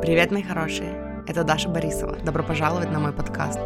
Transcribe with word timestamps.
Привет, 0.00 0.30
мои 0.30 0.44
хорошие! 0.44 1.24
Это 1.26 1.42
Даша 1.42 1.68
Борисова. 1.68 2.16
Добро 2.24 2.44
пожаловать 2.44 2.90
на 2.92 3.00
мой 3.00 3.12
подкаст. 3.12 3.58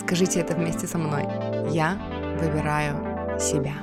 Скажите 0.00 0.40
это 0.40 0.54
вместе 0.54 0.86
со 0.86 0.96
мной. 0.96 1.24
Я 1.70 1.98
выбираю 2.40 3.38
себя. 3.38 3.74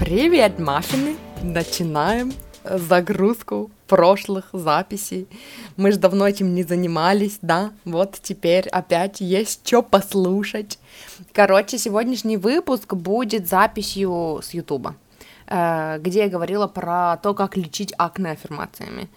Привет, 0.00 0.58
маффины! 0.58 1.16
Начинаем 1.42 2.32
загрузку 2.64 3.70
прошлых 3.86 4.48
записей. 4.52 5.28
Мы 5.76 5.90
же 5.90 5.98
давно 5.98 6.28
этим 6.28 6.54
не 6.54 6.62
занимались, 6.62 7.38
да? 7.42 7.72
Вот 7.84 8.18
теперь 8.22 8.68
опять 8.68 9.20
есть 9.20 9.66
что 9.66 9.82
послушать. 9.82 10.78
Короче, 11.32 11.78
сегодняшний 11.78 12.36
выпуск 12.36 12.94
будет 12.94 13.48
записью 13.48 14.40
с 14.42 14.54
Ютуба, 14.54 14.94
э, 15.46 15.98
где 16.00 16.20
я 16.20 16.28
говорила 16.28 16.68
про 16.68 17.16
то, 17.16 17.34
как 17.34 17.56
лечить 17.56 17.92
акне 17.98 18.30
аффирмациями. 18.30 19.08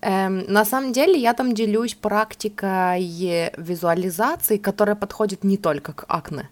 Эм, 0.00 0.44
на 0.48 0.64
самом 0.64 0.92
деле 0.92 1.20
я 1.20 1.34
там 1.34 1.54
делюсь 1.54 1.94
практикой 1.94 3.50
визуализации, 3.56 4.56
которая 4.56 4.96
подходит 4.96 5.44
не 5.44 5.56
только 5.56 5.92
к 5.92 6.04
акне. 6.08 6.48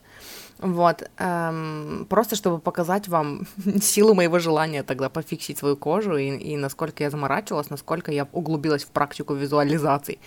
Вот, 0.64 1.10
эм, 1.18 2.06
просто 2.08 2.36
чтобы 2.36 2.58
показать 2.58 3.06
вам 3.06 3.46
силу 3.82 4.14
моего 4.14 4.38
желания 4.38 4.82
тогда 4.82 5.10
пофиксить 5.10 5.58
свою 5.58 5.76
кожу 5.76 6.16
и, 6.16 6.30
и 6.38 6.56
насколько 6.56 7.02
я 7.02 7.10
заморачивалась, 7.10 7.68
насколько 7.68 8.10
я 8.10 8.26
углубилась 8.32 8.82
в 8.82 8.88
практику 8.88 9.34
визуализации. 9.34 10.18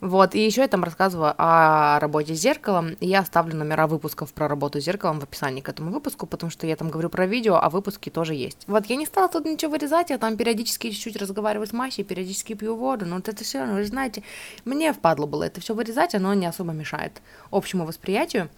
Вот, 0.00 0.34
и 0.34 0.42
еще 0.42 0.62
я 0.62 0.68
там 0.68 0.82
рассказываю 0.82 1.34
о 1.36 2.00
работе 2.00 2.34
с 2.34 2.40
зеркалом. 2.40 2.96
Я 3.00 3.20
оставлю 3.20 3.54
номера 3.54 3.86
выпусков 3.86 4.32
про 4.32 4.48
работу 4.48 4.80
с 4.80 4.84
зеркалом 4.84 5.20
в 5.20 5.24
описании 5.24 5.60
к 5.60 5.68
этому 5.68 5.92
выпуску, 5.92 6.26
потому 6.26 6.50
что 6.50 6.66
я 6.66 6.74
там 6.74 6.88
говорю 6.88 7.10
про 7.10 7.26
видео, 7.26 7.56
а 7.56 7.68
выпуски 7.68 8.08
тоже 8.08 8.34
есть. 8.34 8.64
Вот, 8.68 8.86
я 8.86 8.96
не 8.96 9.04
стала 9.04 9.28
тут 9.28 9.44
ничего 9.44 9.72
вырезать, 9.72 10.08
я 10.08 10.16
там 10.16 10.38
периодически 10.38 10.90
чуть-чуть 10.90 11.16
разговариваю 11.16 11.66
с 11.66 11.72
Масей, 11.74 12.02
периодически 12.02 12.54
пью 12.54 12.76
воду, 12.76 13.04
но 13.04 13.16
вот 13.16 13.28
это 13.28 13.44
все, 13.44 13.66
ну, 13.66 13.74
вы 13.74 13.84
знаете, 13.84 14.22
мне 14.64 14.94
впадло 14.94 15.26
было 15.26 15.44
это 15.44 15.60
все 15.60 15.74
вырезать, 15.74 16.14
оно 16.14 16.32
не 16.32 16.46
особо 16.46 16.72
мешает 16.72 17.20
общему 17.50 17.84
восприятию. 17.84 18.48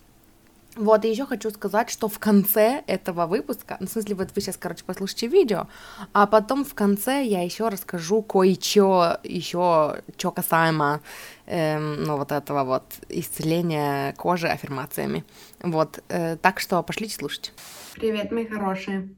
Вот, 0.77 1.05
и 1.05 1.08
еще 1.08 1.25
хочу 1.25 1.50
сказать, 1.50 1.89
что 1.89 2.08
в 2.08 2.19
конце 2.19 2.83
этого 2.89 3.27
выпуска, 3.27 3.77
ну, 3.78 3.86
в 3.86 3.91
смысле, 3.91 4.17
вот 4.17 4.30
вы 4.34 4.41
сейчас, 4.41 4.56
короче, 4.56 4.83
послушайте 4.84 5.28
видео, 5.28 5.69
а 6.12 6.27
потом 6.27 6.64
в 6.64 6.75
конце 6.75 7.25
я 7.25 7.42
еще 7.42 7.69
расскажу 7.69 8.22
кое-что 8.22 9.19
еще, 9.22 10.02
что 10.17 10.30
касаемо, 10.33 11.00
эм, 11.47 12.02
ну, 12.02 12.17
вот 12.17 12.33
этого 12.33 12.64
вот 12.64 12.84
исцеления 13.08 14.14
кожи 14.14 14.48
аффирмациями. 14.48 15.25
Вот, 15.62 16.02
э, 16.08 16.36
так 16.36 16.58
что 16.58 16.83
пошлите 16.83 17.14
слушать. 17.14 17.52
Привет, 17.95 18.33
мои 18.33 18.47
хорошие. 18.47 19.08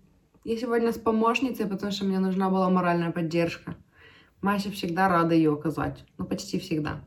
Я 0.45 0.59
сегодня 0.59 0.93
с 0.93 0.99
помощницей, 0.99 1.67
потому 1.67 1.91
что 1.91 2.05
мне 2.05 2.19
нужна 2.19 2.51
была 2.51 2.69
моральная 2.69 3.13
поддержка. 3.13 3.75
Мася 4.43 4.71
всегда 4.71 5.09
рада 5.09 5.35
ее 5.35 5.55
оказать, 5.55 6.05
ну, 6.19 6.27
почти 6.27 6.59
всегда. 6.59 7.01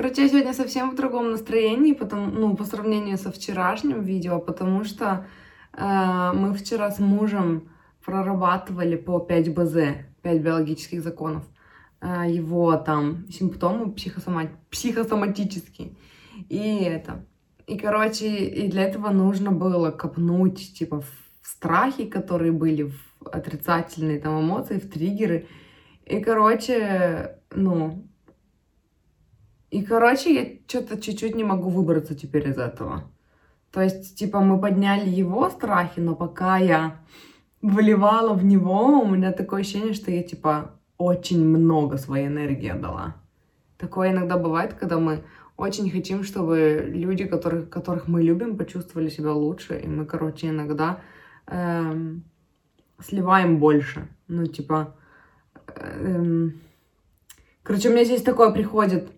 Короче, 0.00 0.22
я 0.22 0.28
сегодня 0.30 0.54
совсем 0.54 0.90
в 0.90 0.94
другом 0.94 1.30
настроении, 1.30 1.92
потому, 1.92 2.30
ну, 2.30 2.56
по 2.56 2.64
сравнению 2.64 3.18
со 3.18 3.30
вчерашним 3.30 4.00
видео, 4.00 4.40
потому 4.40 4.82
что 4.82 5.26
э, 5.74 6.32
мы 6.34 6.54
вчера 6.54 6.90
с 6.90 7.00
мужем 7.00 7.68
прорабатывали 8.02 8.96
по 8.96 9.20
5 9.20 9.54
БЗ, 9.54 9.76
5 10.22 10.40
биологических 10.40 11.02
законов, 11.02 11.44
э, 12.00 12.30
его 12.30 12.74
там 12.76 13.26
симптомы 13.30 13.92
психосома... 13.92 14.48
психосоматические. 14.70 15.90
И 16.48 16.78
это. 16.82 17.26
И, 17.66 17.76
короче, 17.76 18.46
и 18.46 18.70
для 18.70 18.84
этого 18.84 19.10
нужно 19.10 19.52
было 19.52 19.90
копнуть, 19.90 20.78
типа, 20.78 21.02
в 21.02 21.10
страхи, 21.42 22.06
которые 22.06 22.52
были, 22.52 22.84
в 22.84 23.28
отрицательные 23.30 24.18
там 24.18 24.40
эмоции, 24.40 24.78
в 24.78 24.90
триггеры. 24.90 25.46
И, 26.06 26.20
короче, 26.20 27.36
ну, 27.50 28.09
и, 29.70 29.82
короче, 29.82 30.34
я 30.34 30.58
что-то 30.66 31.00
чуть-чуть 31.00 31.36
не 31.36 31.44
могу 31.44 31.70
выбраться 31.70 32.14
теперь 32.14 32.48
из 32.48 32.58
этого. 32.58 33.04
То 33.70 33.80
есть, 33.80 34.18
типа, 34.18 34.40
мы 34.40 34.60
подняли 34.60 35.08
его 35.08 35.48
страхи, 35.48 36.00
но 36.00 36.16
пока 36.16 36.58
я 36.58 37.00
вливала 37.62 38.34
в 38.34 38.44
него, 38.44 39.00
у 39.00 39.06
меня 39.06 39.32
такое 39.32 39.60
ощущение, 39.60 39.94
что 39.94 40.10
я, 40.10 40.24
типа, 40.24 40.72
очень 40.98 41.44
много 41.44 41.98
своей 41.98 42.26
энергии 42.26 42.68
отдала. 42.68 43.16
Такое 43.78 44.10
иногда 44.10 44.36
бывает, 44.36 44.74
когда 44.74 44.98
мы 44.98 45.22
очень 45.56 45.88
хотим, 45.90 46.24
чтобы 46.24 46.84
люди, 46.88 47.26
которых, 47.26 47.70
которых 47.70 48.08
мы 48.08 48.22
любим, 48.22 48.56
почувствовали 48.56 49.08
себя 49.08 49.32
лучше. 49.32 49.78
И 49.78 49.86
мы, 49.86 50.04
короче, 50.04 50.48
иногда 50.48 51.00
эм, 51.46 52.24
сливаем 52.98 53.58
больше. 53.58 54.08
Ну, 54.26 54.46
типа... 54.46 54.96
Эм, 55.76 56.60
короче, 57.62 57.88
у 57.88 57.92
меня 57.92 58.04
здесь 58.04 58.22
такое 58.22 58.50
приходит 58.50 59.12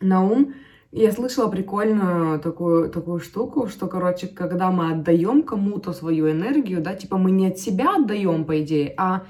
на 0.00 0.24
ум. 0.24 0.54
Я 0.90 1.12
слышала 1.12 1.48
прикольную 1.48 2.40
такую, 2.40 2.88
такую 2.88 3.20
штуку, 3.20 3.68
что, 3.68 3.88
короче, 3.88 4.26
когда 4.26 4.70
мы 4.70 4.92
отдаем 4.92 5.42
кому-то 5.42 5.92
свою 5.92 6.30
энергию, 6.30 6.80
да, 6.80 6.94
типа 6.94 7.18
мы 7.18 7.30
не 7.30 7.48
от 7.48 7.58
себя 7.58 7.96
отдаем, 7.96 8.44
по 8.44 8.62
идее, 8.62 8.94
а 8.96 9.24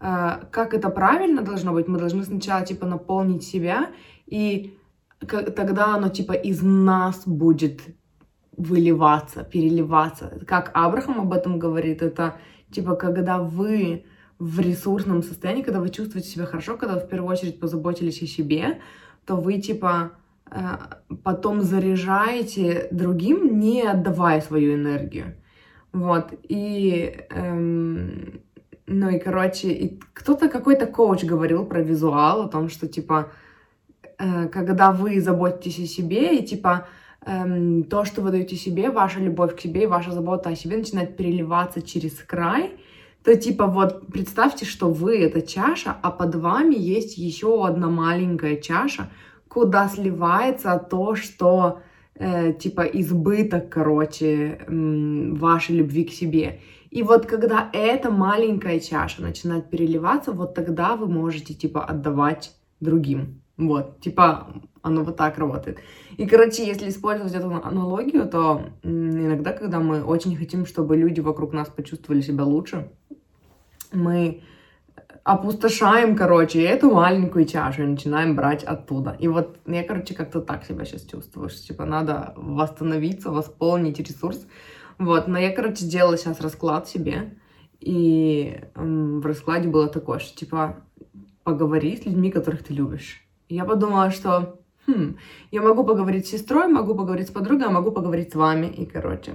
э, 0.00 0.46
как 0.52 0.72
это 0.72 0.88
правильно 0.88 1.42
должно 1.42 1.72
быть, 1.72 1.88
мы 1.88 1.98
должны 1.98 2.22
сначала, 2.22 2.64
типа, 2.64 2.86
наполнить 2.86 3.42
себя, 3.42 3.90
и 4.26 4.78
как, 5.26 5.52
тогда 5.54 5.96
оно, 5.96 6.08
типа, 6.10 6.32
из 6.32 6.62
нас 6.62 7.22
будет 7.26 7.80
выливаться, 8.56 9.42
переливаться. 9.42 10.38
Как 10.46 10.70
Абрахам 10.74 11.20
об 11.20 11.32
этом 11.32 11.58
говорит, 11.58 12.02
это, 12.02 12.36
типа, 12.70 12.94
когда 12.94 13.38
вы 13.42 14.04
в 14.38 14.60
ресурсном 14.60 15.22
состоянии, 15.22 15.62
когда 15.62 15.80
вы 15.80 15.90
чувствуете 15.90 16.28
себя 16.28 16.46
хорошо, 16.46 16.76
когда 16.76 16.94
вы 16.94 17.00
в 17.00 17.08
первую 17.08 17.30
очередь 17.30 17.60
позаботились 17.60 18.22
о 18.22 18.26
себе, 18.26 18.80
то 19.30 19.36
вы, 19.36 19.60
типа, 19.60 20.10
э, 20.50 20.76
потом 21.22 21.62
заряжаете 21.62 22.88
другим, 22.90 23.60
не 23.60 23.82
отдавая 23.82 24.40
свою 24.40 24.74
энергию. 24.74 25.36
Вот, 25.92 26.34
и, 26.48 27.14
эм, 27.30 28.40
ну 28.88 29.08
и, 29.08 29.20
короче, 29.20 29.68
и 29.68 30.00
кто-то, 30.14 30.48
какой-то 30.48 30.86
коуч 30.86 31.22
говорил 31.22 31.64
про 31.64 31.80
визуал, 31.80 32.42
о 32.42 32.48
том, 32.48 32.68
что, 32.68 32.88
типа, 32.88 33.30
э, 34.18 34.48
когда 34.48 34.90
вы 34.90 35.20
заботитесь 35.20 35.78
о 35.78 35.86
себе, 35.86 36.36
и, 36.36 36.44
типа, 36.44 36.88
эм, 37.24 37.84
то, 37.84 38.04
что 38.04 38.22
вы 38.22 38.30
даете 38.32 38.56
себе, 38.56 38.90
ваша 38.90 39.20
любовь 39.20 39.54
к 39.54 39.60
себе 39.60 39.84
и 39.84 39.86
ваша 39.86 40.10
забота 40.10 40.50
о 40.50 40.56
себе 40.56 40.76
начинает 40.76 41.16
переливаться 41.16 41.82
через 41.82 42.14
край, 42.14 42.70
то 43.24 43.36
типа 43.36 43.66
вот 43.66 44.06
представьте, 44.06 44.64
что 44.64 44.90
вы 44.90 45.18
это 45.18 45.42
чаша, 45.42 45.96
а 46.02 46.10
под 46.10 46.34
вами 46.36 46.74
есть 46.74 47.18
еще 47.18 47.66
одна 47.66 47.88
маленькая 47.88 48.56
чаша, 48.56 49.10
куда 49.48 49.88
сливается 49.88 50.78
то, 50.78 51.14
что 51.14 51.80
э, 52.14 52.52
типа 52.52 52.82
избыток, 52.82 53.68
короче, 53.68 54.60
э, 54.66 55.32
вашей 55.32 55.76
любви 55.76 56.04
к 56.04 56.12
себе. 56.12 56.60
И 56.90 57.02
вот 57.02 57.26
когда 57.26 57.68
эта 57.72 58.10
маленькая 58.10 58.80
чаша 58.80 59.22
начинает 59.22 59.70
переливаться, 59.70 60.32
вот 60.32 60.54
тогда 60.54 60.96
вы 60.96 61.06
можете 61.06 61.54
типа 61.54 61.84
отдавать 61.84 62.52
другим. 62.80 63.42
Вот, 63.56 64.00
типа 64.00 64.48
оно 64.82 65.04
вот 65.04 65.16
так 65.16 65.38
работает. 65.38 65.78
И, 66.16 66.26
короче, 66.26 66.66
если 66.66 66.88
использовать 66.88 67.34
эту 67.34 67.50
аналогию, 67.50 68.26
то 68.26 68.62
иногда, 68.82 69.52
когда 69.52 69.78
мы 69.78 70.02
очень 70.02 70.36
хотим, 70.36 70.64
чтобы 70.64 70.96
люди 70.96 71.20
вокруг 71.20 71.52
нас 71.52 71.68
почувствовали 71.68 72.22
себя 72.22 72.44
лучше, 72.44 72.90
мы 73.92 74.42
опустошаем, 75.24 76.16
короче, 76.16 76.62
эту 76.62 76.90
маленькую 76.90 77.44
чашу 77.44 77.82
и 77.82 77.86
начинаем 77.86 78.34
брать 78.34 78.64
оттуда. 78.64 79.16
И 79.18 79.28
вот 79.28 79.58
я, 79.66 79.84
короче, 79.84 80.14
как-то 80.14 80.40
так 80.40 80.64
себя 80.64 80.84
сейчас 80.84 81.02
чувствую, 81.02 81.48
что, 81.48 81.62
типа, 81.62 81.84
надо 81.84 82.32
восстановиться, 82.36 83.30
восполнить 83.30 83.98
ресурс. 83.98 84.46
Вот, 84.98 85.28
но 85.28 85.38
я, 85.38 85.50
короче, 85.50 85.84
сделала 85.84 86.16
сейчас 86.16 86.40
расклад 86.40 86.88
себе, 86.88 87.38
и 87.80 88.60
в 88.74 89.24
раскладе 89.24 89.68
было 89.68 89.88
такое, 89.88 90.18
что, 90.18 90.36
типа, 90.36 90.84
поговори 91.42 91.96
с 91.96 92.04
людьми, 92.04 92.30
которых 92.30 92.62
ты 92.62 92.74
любишь. 92.74 93.24
И 93.48 93.54
я 93.54 93.64
подумала, 93.64 94.10
что, 94.10 94.60
хм, 94.86 95.16
я 95.50 95.62
могу 95.62 95.84
поговорить 95.84 96.26
с 96.26 96.30
сестрой, 96.30 96.68
могу 96.68 96.94
поговорить 96.94 97.28
с 97.28 97.32
подругой, 97.32 97.66
а 97.66 97.70
могу 97.70 97.90
поговорить 97.90 98.32
с 98.32 98.36
вами. 98.36 98.66
И, 98.66 98.84
короче, 98.84 99.32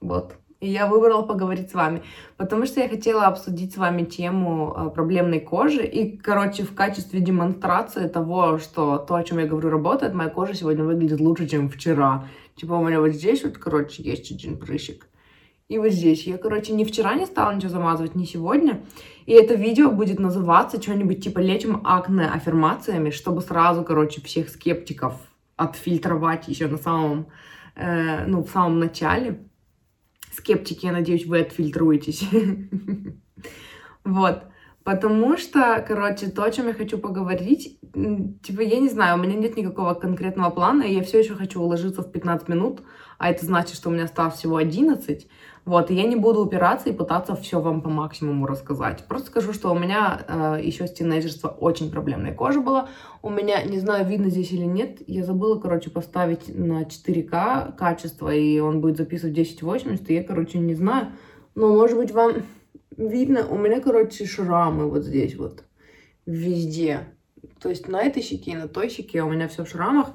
вот, 0.00 0.34
и 0.60 0.68
я 0.68 0.86
выбрала 0.86 1.22
поговорить 1.22 1.70
с 1.70 1.74
вами, 1.74 2.02
потому 2.36 2.66
что 2.66 2.80
я 2.80 2.88
хотела 2.88 3.26
обсудить 3.26 3.74
с 3.74 3.76
вами 3.76 4.04
тему 4.04 4.74
э, 4.74 4.90
проблемной 4.90 5.40
кожи. 5.40 5.84
И, 5.84 6.16
короче, 6.16 6.64
в 6.64 6.74
качестве 6.74 7.20
демонстрации 7.20 8.08
того, 8.08 8.58
что 8.58 8.98
то, 8.98 9.14
о 9.14 9.22
чем 9.22 9.38
я 9.38 9.46
говорю, 9.46 9.70
работает, 9.70 10.14
моя 10.14 10.30
кожа 10.30 10.54
сегодня 10.54 10.84
выглядит 10.84 11.20
лучше, 11.20 11.46
чем 11.46 11.68
вчера. 11.68 12.28
Типа 12.56 12.72
у 12.72 12.84
меня 12.84 13.00
вот 13.00 13.10
здесь 13.10 13.44
вот, 13.44 13.58
короче, 13.58 14.02
есть 14.02 14.30
один 14.32 14.58
прыщик. 14.58 15.08
И 15.68 15.78
вот 15.78 15.90
здесь. 15.90 16.26
Я, 16.26 16.38
короче, 16.38 16.72
ни 16.72 16.84
вчера 16.84 17.14
не 17.14 17.26
стала 17.26 17.52
ничего 17.52 17.70
замазывать, 17.70 18.14
ни 18.14 18.24
сегодня. 18.24 18.82
И 19.26 19.32
это 19.32 19.54
видео 19.54 19.90
будет 19.90 20.20
называться 20.20 20.80
что-нибудь 20.80 21.24
типа 21.24 21.40
«Лечим 21.40 21.82
акне 21.84 22.26
аффирмациями», 22.28 23.10
чтобы 23.10 23.42
сразу, 23.42 23.82
короче, 23.82 24.20
всех 24.20 24.48
скептиков 24.48 25.14
отфильтровать 25.56 26.46
еще 26.48 26.68
на 26.68 26.78
самом, 26.78 27.26
э, 27.74 28.26
ну, 28.26 28.44
в 28.44 28.50
самом 28.50 28.78
начале. 28.78 29.40
Скептики, 30.36 30.86
я 30.86 30.92
надеюсь, 30.92 31.26
вы 31.26 31.40
отфильтруетесь. 31.40 32.24
Вот. 34.04 34.44
Потому 34.84 35.36
что, 35.36 35.84
короче, 35.86 36.28
то, 36.28 36.44
о 36.44 36.50
чем 36.52 36.68
я 36.68 36.74
хочу 36.74 36.96
поговорить, 36.96 37.80
типа, 38.42 38.60
я 38.60 38.78
не 38.78 38.88
знаю, 38.88 39.18
у 39.18 39.22
меня 39.22 39.34
нет 39.34 39.56
никакого 39.56 39.94
конкретного 39.94 40.50
плана, 40.50 40.82
и 40.82 40.94
я 40.94 41.02
все 41.02 41.18
еще 41.20 41.34
хочу 41.34 41.60
уложиться 41.62 42.02
в 42.02 42.12
15 42.12 42.48
минут, 42.48 42.82
а 43.18 43.30
это 43.30 43.46
значит, 43.46 43.74
что 43.74 43.88
у 43.88 43.92
меня 43.92 44.04
осталось 44.04 44.34
всего 44.34 44.56
11. 44.56 45.26
Вот, 45.64 45.90
и 45.90 45.94
я 45.94 46.04
не 46.04 46.14
буду 46.14 46.44
упираться 46.44 46.90
и 46.90 46.92
пытаться 46.92 47.34
все 47.34 47.60
вам 47.60 47.80
по 47.80 47.88
максимуму 47.88 48.46
рассказать. 48.46 49.04
Просто 49.08 49.28
скажу, 49.28 49.52
что 49.52 49.72
у 49.72 49.78
меня 49.78 50.20
э, 50.28 50.60
еще 50.62 50.86
с 50.86 50.92
тинейджерства 50.92 51.48
очень 51.48 51.90
проблемная 51.90 52.32
кожа 52.32 52.60
была. 52.60 52.88
У 53.20 53.30
меня, 53.30 53.62
не 53.64 53.80
знаю, 53.80 54.06
видно 54.06 54.30
здесь 54.30 54.52
или 54.52 54.64
нет, 54.64 54.98
я 55.08 55.24
забыла, 55.24 55.58
короче, 55.58 55.90
поставить 55.90 56.54
на 56.54 56.82
4К 56.82 57.74
качество, 57.76 58.32
и 58.32 58.60
он 58.60 58.80
будет 58.80 58.98
записывать 58.98 59.32
1080, 59.32 60.08
и 60.10 60.14
я, 60.14 60.22
короче, 60.22 60.58
не 60.58 60.74
знаю. 60.74 61.08
Но, 61.56 61.74
может 61.74 61.96
быть, 61.96 62.12
вам 62.12 62.44
видно, 62.96 63.46
у 63.48 63.58
меня, 63.58 63.80
короче, 63.80 64.26
шрамы 64.26 64.88
вот 64.88 65.02
здесь 65.02 65.34
вот, 65.36 65.64
везде. 66.26 67.08
То 67.60 67.68
есть 67.68 67.88
на 67.88 68.02
этой 68.02 68.22
щеке 68.22 68.52
и 68.52 68.56
на 68.56 68.68
той 68.68 68.90
щеке 68.90 69.22
у 69.22 69.30
меня 69.30 69.48
все 69.48 69.64
в 69.64 69.68
шрамах. 69.68 70.12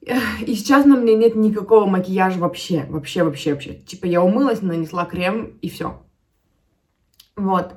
И 0.00 0.54
сейчас 0.54 0.86
на 0.86 0.96
мне 0.96 1.14
нет 1.14 1.34
никакого 1.36 1.86
макияжа 1.86 2.38
вообще, 2.38 2.86
вообще, 2.88 3.22
вообще, 3.22 3.52
вообще. 3.52 3.74
Типа 3.74 4.06
я 4.06 4.22
умылась, 4.22 4.62
нанесла 4.62 5.04
крем 5.04 5.58
и 5.60 5.68
все. 5.68 6.02
Вот. 7.36 7.74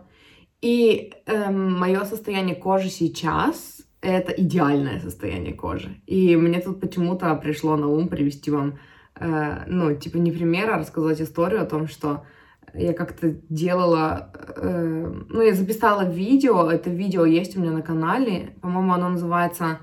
И 0.62 1.14
эм, 1.26 1.74
мое 1.74 2.06
состояние 2.06 2.56
кожи 2.56 2.90
сейчас 2.90 3.82
это 4.04 4.32
идеальное 4.34 5.00
состояние 5.00 5.54
кожи. 5.54 6.02
И 6.06 6.36
мне 6.36 6.60
тут 6.60 6.80
почему-то 6.80 7.34
пришло 7.36 7.76
на 7.78 7.88
ум 7.88 8.10
привести 8.10 8.52
вам, 8.52 8.80
э, 9.16 9.64
ну, 9.68 9.96
типа 9.96 10.18
не 10.18 10.32
пример, 10.32 10.70
а 10.72 10.78
рассказать 10.78 11.22
историю 11.22 11.62
о 11.62 11.66
том, 11.66 11.88
что 11.88 12.26
я 12.74 12.94
как-то 12.94 13.36
делала, 13.50 14.32
э, 14.56 15.14
ну, 15.30 15.42
я 15.42 15.54
записала 15.54 16.10
видео, 16.10 16.70
это 16.70 16.90
видео 16.90 17.26
есть 17.26 17.56
у 17.58 17.62
меня 17.62 17.72
на 17.72 17.82
канале, 17.82 18.56
по-моему, 18.62 18.94
оно 18.94 19.10
называется 19.10 19.80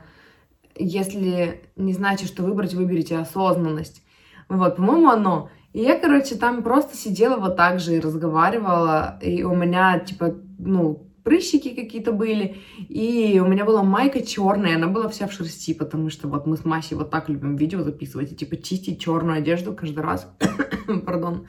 если 0.81 1.61
не 1.77 1.93
знаете, 1.93 2.27
что 2.27 2.43
выбрать, 2.43 2.75
выберите 2.75 3.19
осознанность. 3.19 4.03
Вот, 4.49 4.77
по-моему, 4.77 5.11
оно. 5.11 5.51
И 5.73 5.81
я, 5.81 5.99
короче, 5.99 6.35
там 6.35 6.63
просто 6.63 6.97
сидела 6.97 7.37
вот 7.37 7.57
так 7.57 7.79
же 7.79 7.97
и 7.97 8.01
разговаривала, 8.01 9.19
и 9.23 9.45
у 9.45 9.55
меня, 9.55 10.01
типа, 10.01 10.35
ну, 10.59 11.07
прыщики 11.23 11.75
какие-то 11.75 12.13
были, 12.13 12.57
и 12.89 13.41
у 13.45 13.47
меня 13.47 13.65
была 13.65 13.85
майка 13.85 14.21
черная, 14.21 14.77
она 14.77 14.89
была 14.89 15.09
вся 15.09 15.29
в 15.29 15.33
шерсти, 15.33 15.75
потому 15.75 16.11
что 16.11 16.27
вот 16.27 16.47
мы 16.47 16.57
с 16.57 16.65
Масей 16.65 16.97
вот 16.97 17.11
так 17.11 17.29
любим 17.29 17.55
видео 17.55 17.83
записывать, 17.83 18.33
и, 18.33 18.35
типа, 18.35 18.57
чистить 18.57 19.01
черную 19.01 19.39
одежду 19.39 19.73
каждый 19.73 20.01
раз, 20.01 20.29
пардон, 21.07 21.47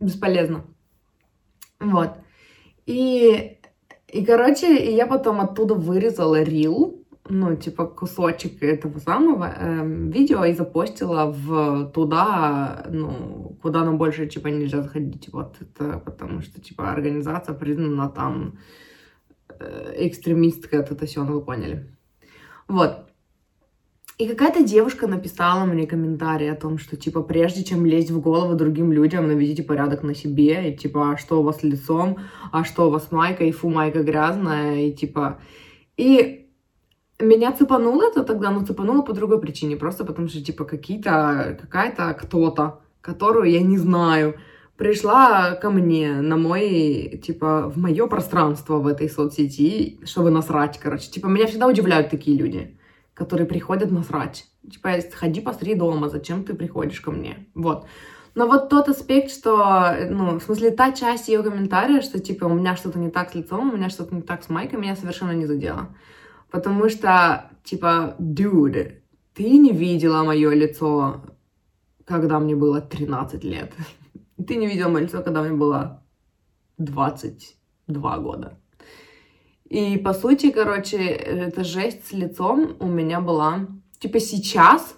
бесполезно. 0.00 0.64
Вот. 1.80 2.10
И, 2.86 3.58
и, 4.08 4.24
короче, 4.24 4.94
я 4.94 5.06
потом 5.06 5.40
оттуда 5.40 5.74
вырезала 5.74 6.42
рил, 6.42 7.04
ну, 7.28 7.56
типа, 7.56 7.86
кусочек 7.86 8.62
этого 8.62 8.98
самого 8.98 9.50
э, 9.56 9.86
видео 9.86 10.44
и 10.44 10.52
запостила 10.52 11.30
в 11.30 11.90
туда, 11.92 12.86
ну, 12.90 13.56
куда 13.62 13.84
нам 13.84 13.96
больше, 13.96 14.26
типа, 14.26 14.48
нельзя 14.48 14.82
заходить. 14.82 15.30
Вот 15.32 15.56
это 15.60 15.98
потому 15.98 16.42
что, 16.42 16.60
типа, 16.60 16.92
организация 16.92 17.54
признана 17.54 18.10
там 18.10 18.58
э, 19.58 20.06
экстремисткой, 20.06 20.80
вот 20.80 20.90
это 20.90 21.06
все, 21.06 21.24
ну, 21.24 21.34
вы 21.34 21.40
поняли. 21.42 21.96
Вот. 22.68 23.06
И 24.16 24.28
какая-то 24.28 24.62
девушка 24.62 25.08
написала 25.08 25.64
мне 25.64 25.88
комментарий 25.88 26.50
о 26.50 26.54
том, 26.54 26.78
что, 26.78 26.96
типа, 26.96 27.22
прежде 27.22 27.64
чем 27.64 27.84
лезть 27.84 28.12
в 28.12 28.20
голову 28.20 28.54
другим 28.54 28.92
людям, 28.92 29.26
наведите 29.26 29.64
порядок 29.64 30.04
на 30.04 30.14
себе, 30.14 30.70
и, 30.70 30.76
типа, 30.76 31.12
а 31.12 31.16
что 31.16 31.40
у 31.40 31.42
вас 31.42 31.64
лицом, 31.64 32.18
а 32.52 32.62
что 32.62 32.86
у 32.86 32.90
вас 32.90 33.10
майка, 33.10 33.44
и 33.44 33.50
фу, 33.50 33.70
майка 33.70 34.02
грязная, 34.02 34.86
и, 34.86 34.92
типа... 34.92 35.40
И 35.96 36.46
меня 37.20 37.52
цепануло 37.52 38.04
это 38.04 38.22
тогда, 38.22 38.50
но 38.50 38.64
цепануло 38.64 39.02
по 39.02 39.12
другой 39.12 39.40
причине. 39.40 39.76
Просто 39.76 40.04
потому 40.04 40.28
что, 40.28 40.42
типа, 40.42 40.64
какие-то, 40.64 41.58
какая-то 41.60 42.14
кто-то, 42.14 42.80
которую 43.00 43.50
я 43.50 43.62
не 43.62 43.78
знаю, 43.78 44.36
пришла 44.76 45.56
ко 45.56 45.70
мне 45.70 46.20
на 46.20 46.36
мой, 46.36 47.20
типа, 47.24 47.68
в 47.68 47.78
мое 47.78 48.06
пространство 48.06 48.78
в 48.78 48.86
этой 48.86 49.08
соцсети, 49.08 49.98
чтобы 50.04 50.30
насрать, 50.30 50.78
короче. 50.78 51.10
Типа, 51.10 51.26
меня 51.26 51.46
всегда 51.46 51.66
удивляют 51.66 52.10
такие 52.10 52.36
люди, 52.36 52.76
которые 53.14 53.46
приходят 53.46 53.90
насрать. 53.90 54.46
Типа, 54.70 54.90
ходи 55.12 55.40
посмотри 55.40 55.74
дома, 55.74 56.08
зачем 56.08 56.44
ты 56.44 56.54
приходишь 56.54 57.00
ко 57.00 57.10
мне? 57.10 57.46
Вот. 57.54 57.86
Но 58.34 58.48
вот 58.48 58.68
тот 58.68 58.88
аспект, 58.88 59.30
что, 59.30 59.94
ну, 60.10 60.40
в 60.40 60.42
смысле, 60.42 60.72
та 60.72 60.92
часть 60.92 61.28
ее 61.28 61.42
комментария, 61.42 62.02
что, 62.02 62.18
типа, 62.18 62.46
у 62.46 62.54
меня 62.54 62.74
что-то 62.76 62.98
не 62.98 63.10
так 63.10 63.30
с 63.30 63.34
лицом, 63.34 63.70
у 63.70 63.76
меня 63.76 63.90
что-то 63.90 64.14
не 64.14 64.22
так 64.22 64.42
с 64.42 64.48
майкой, 64.48 64.80
меня 64.80 64.96
совершенно 64.96 65.30
не 65.30 65.46
задела. 65.46 65.94
Потому 66.50 66.88
что, 66.88 67.50
типа, 67.62 68.16
dude, 68.18 69.00
ты 69.34 69.58
не 69.58 69.70
видела 69.70 70.24
мое 70.24 70.50
лицо, 70.50 71.22
когда 72.04 72.40
мне 72.40 72.56
было 72.56 72.80
13 72.80 73.44
лет. 73.44 73.72
Ты 74.46 74.56
не 74.56 74.66
видела 74.66 74.88
мое 74.88 75.04
лицо, 75.04 75.22
когда 75.22 75.42
мне 75.42 75.52
было 75.52 76.02
22 76.78 78.18
года. 78.18 78.58
И, 79.74 79.98
по 79.98 80.14
сути, 80.14 80.52
короче, 80.52 80.98
эта 80.98 81.64
жесть 81.64 82.06
с 82.06 82.12
лицом 82.12 82.76
у 82.78 82.86
меня 82.86 83.20
была... 83.20 83.66
Типа 83.98 84.20
сейчас 84.20 84.96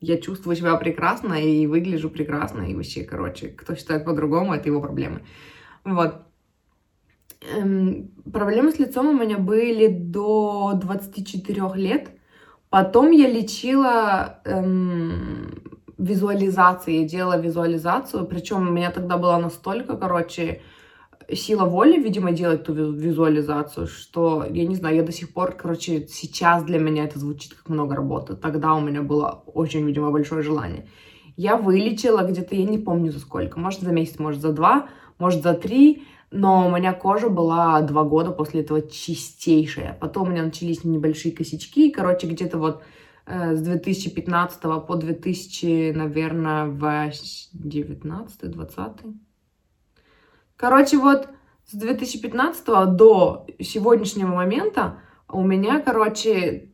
я 0.00 0.16
чувствую 0.16 0.56
себя 0.56 0.74
прекрасно 0.76 1.34
и 1.34 1.66
выгляжу 1.66 2.08
прекрасно. 2.08 2.62
И 2.62 2.74
вообще, 2.74 3.04
короче, 3.04 3.48
кто 3.48 3.74
считает 3.74 4.06
по-другому, 4.06 4.54
это 4.54 4.70
его 4.70 4.80
проблемы. 4.80 5.20
Вот. 5.84 6.22
Эм, 7.54 8.10
проблемы 8.32 8.72
с 8.72 8.78
лицом 8.78 9.08
у 9.08 9.12
меня 9.12 9.36
были 9.36 9.88
до 9.88 10.72
24 10.80 11.74
лет. 11.74 12.08
Потом 12.70 13.10
я 13.10 13.28
лечила 13.28 14.40
эм, 14.46 15.62
визуализацией, 15.98 17.02
я 17.02 17.06
делала 17.06 17.38
визуализацию. 17.38 18.26
Причем 18.26 18.66
у 18.66 18.72
меня 18.72 18.90
тогда 18.90 19.18
была 19.18 19.38
настолько, 19.38 19.98
короче, 19.98 20.62
сила 21.34 21.64
воли, 21.64 22.00
видимо, 22.00 22.32
делать 22.32 22.64
ту 22.64 22.72
визуализацию, 22.72 23.86
что, 23.86 24.46
я 24.48 24.66
не 24.66 24.76
знаю, 24.76 24.96
я 24.96 25.02
до 25.02 25.12
сих 25.12 25.32
пор, 25.32 25.52
короче, 25.52 26.06
сейчас 26.08 26.64
для 26.64 26.78
меня 26.78 27.04
это 27.04 27.18
звучит 27.18 27.54
как 27.54 27.68
много 27.68 27.96
работы. 27.96 28.36
Тогда 28.36 28.74
у 28.74 28.80
меня 28.80 29.02
было 29.02 29.42
очень, 29.46 29.84
видимо, 29.84 30.10
большое 30.10 30.42
желание. 30.42 30.86
Я 31.36 31.56
вылечила 31.56 32.22
где-то, 32.22 32.54
я 32.54 32.64
не 32.64 32.78
помню 32.78 33.12
за 33.12 33.20
сколько, 33.20 33.58
может 33.58 33.80
за 33.80 33.92
месяц, 33.92 34.18
может 34.18 34.40
за 34.40 34.52
два, 34.52 34.88
может 35.18 35.42
за 35.42 35.54
три, 35.54 36.04
но 36.30 36.66
у 36.66 36.70
меня 36.70 36.92
кожа 36.92 37.28
была 37.28 37.80
два 37.82 38.04
года 38.04 38.30
после 38.30 38.62
этого 38.62 38.82
чистейшая. 38.82 39.96
Потом 40.00 40.28
у 40.28 40.30
меня 40.30 40.44
начались 40.44 40.84
небольшие 40.84 41.34
косячки. 41.34 41.90
Короче, 41.90 42.26
где-то 42.26 42.58
вот 42.58 42.82
э, 43.26 43.54
с 43.54 43.60
2015 43.60 44.60
по 44.86 44.96
2000, 44.96 45.92
наверное, 45.92 46.66
19-20. 46.66 49.14
Короче, 50.56 50.98
вот 50.98 51.28
с 51.66 51.74
2015 51.74 52.66
до 52.96 53.46
сегодняшнего 53.60 54.34
момента 54.34 54.98
у 55.28 55.42
меня, 55.42 55.80
короче, 55.80 56.70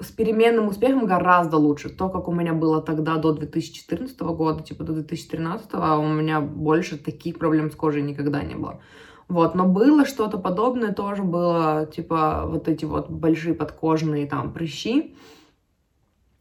с 0.00 0.10
переменным 0.12 0.68
успехом 0.68 1.06
гораздо 1.06 1.56
лучше. 1.56 1.88
То, 1.88 2.08
как 2.08 2.28
у 2.28 2.32
меня 2.32 2.52
было 2.52 2.80
тогда 2.80 3.16
до 3.16 3.32
2014 3.32 4.20
года, 4.20 4.62
типа 4.62 4.84
до 4.84 4.92
2013, 4.92 5.74
у 5.74 6.06
меня 6.06 6.40
больше 6.40 6.98
таких 6.98 7.38
проблем 7.38 7.70
с 7.70 7.74
кожей 7.74 8.02
никогда 8.02 8.42
не 8.42 8.54
было. 8.54 8.80
Вот, 9.26 9.54
но 9.54 9.66
было 9.66 10.06
что-то 10.06 10.38
подобное, 10.38 10.94
тоже 10.94 11.22
было, 11.22 11.86
типа, 11.94 12.44
вот 12.46 12.66
эти 12.66 12.86
вот 12.86 13.10
большие 13.10 13.54
подкожные 13.54 14.26
там 14.26 14.52
прыщи. 14.54 15.16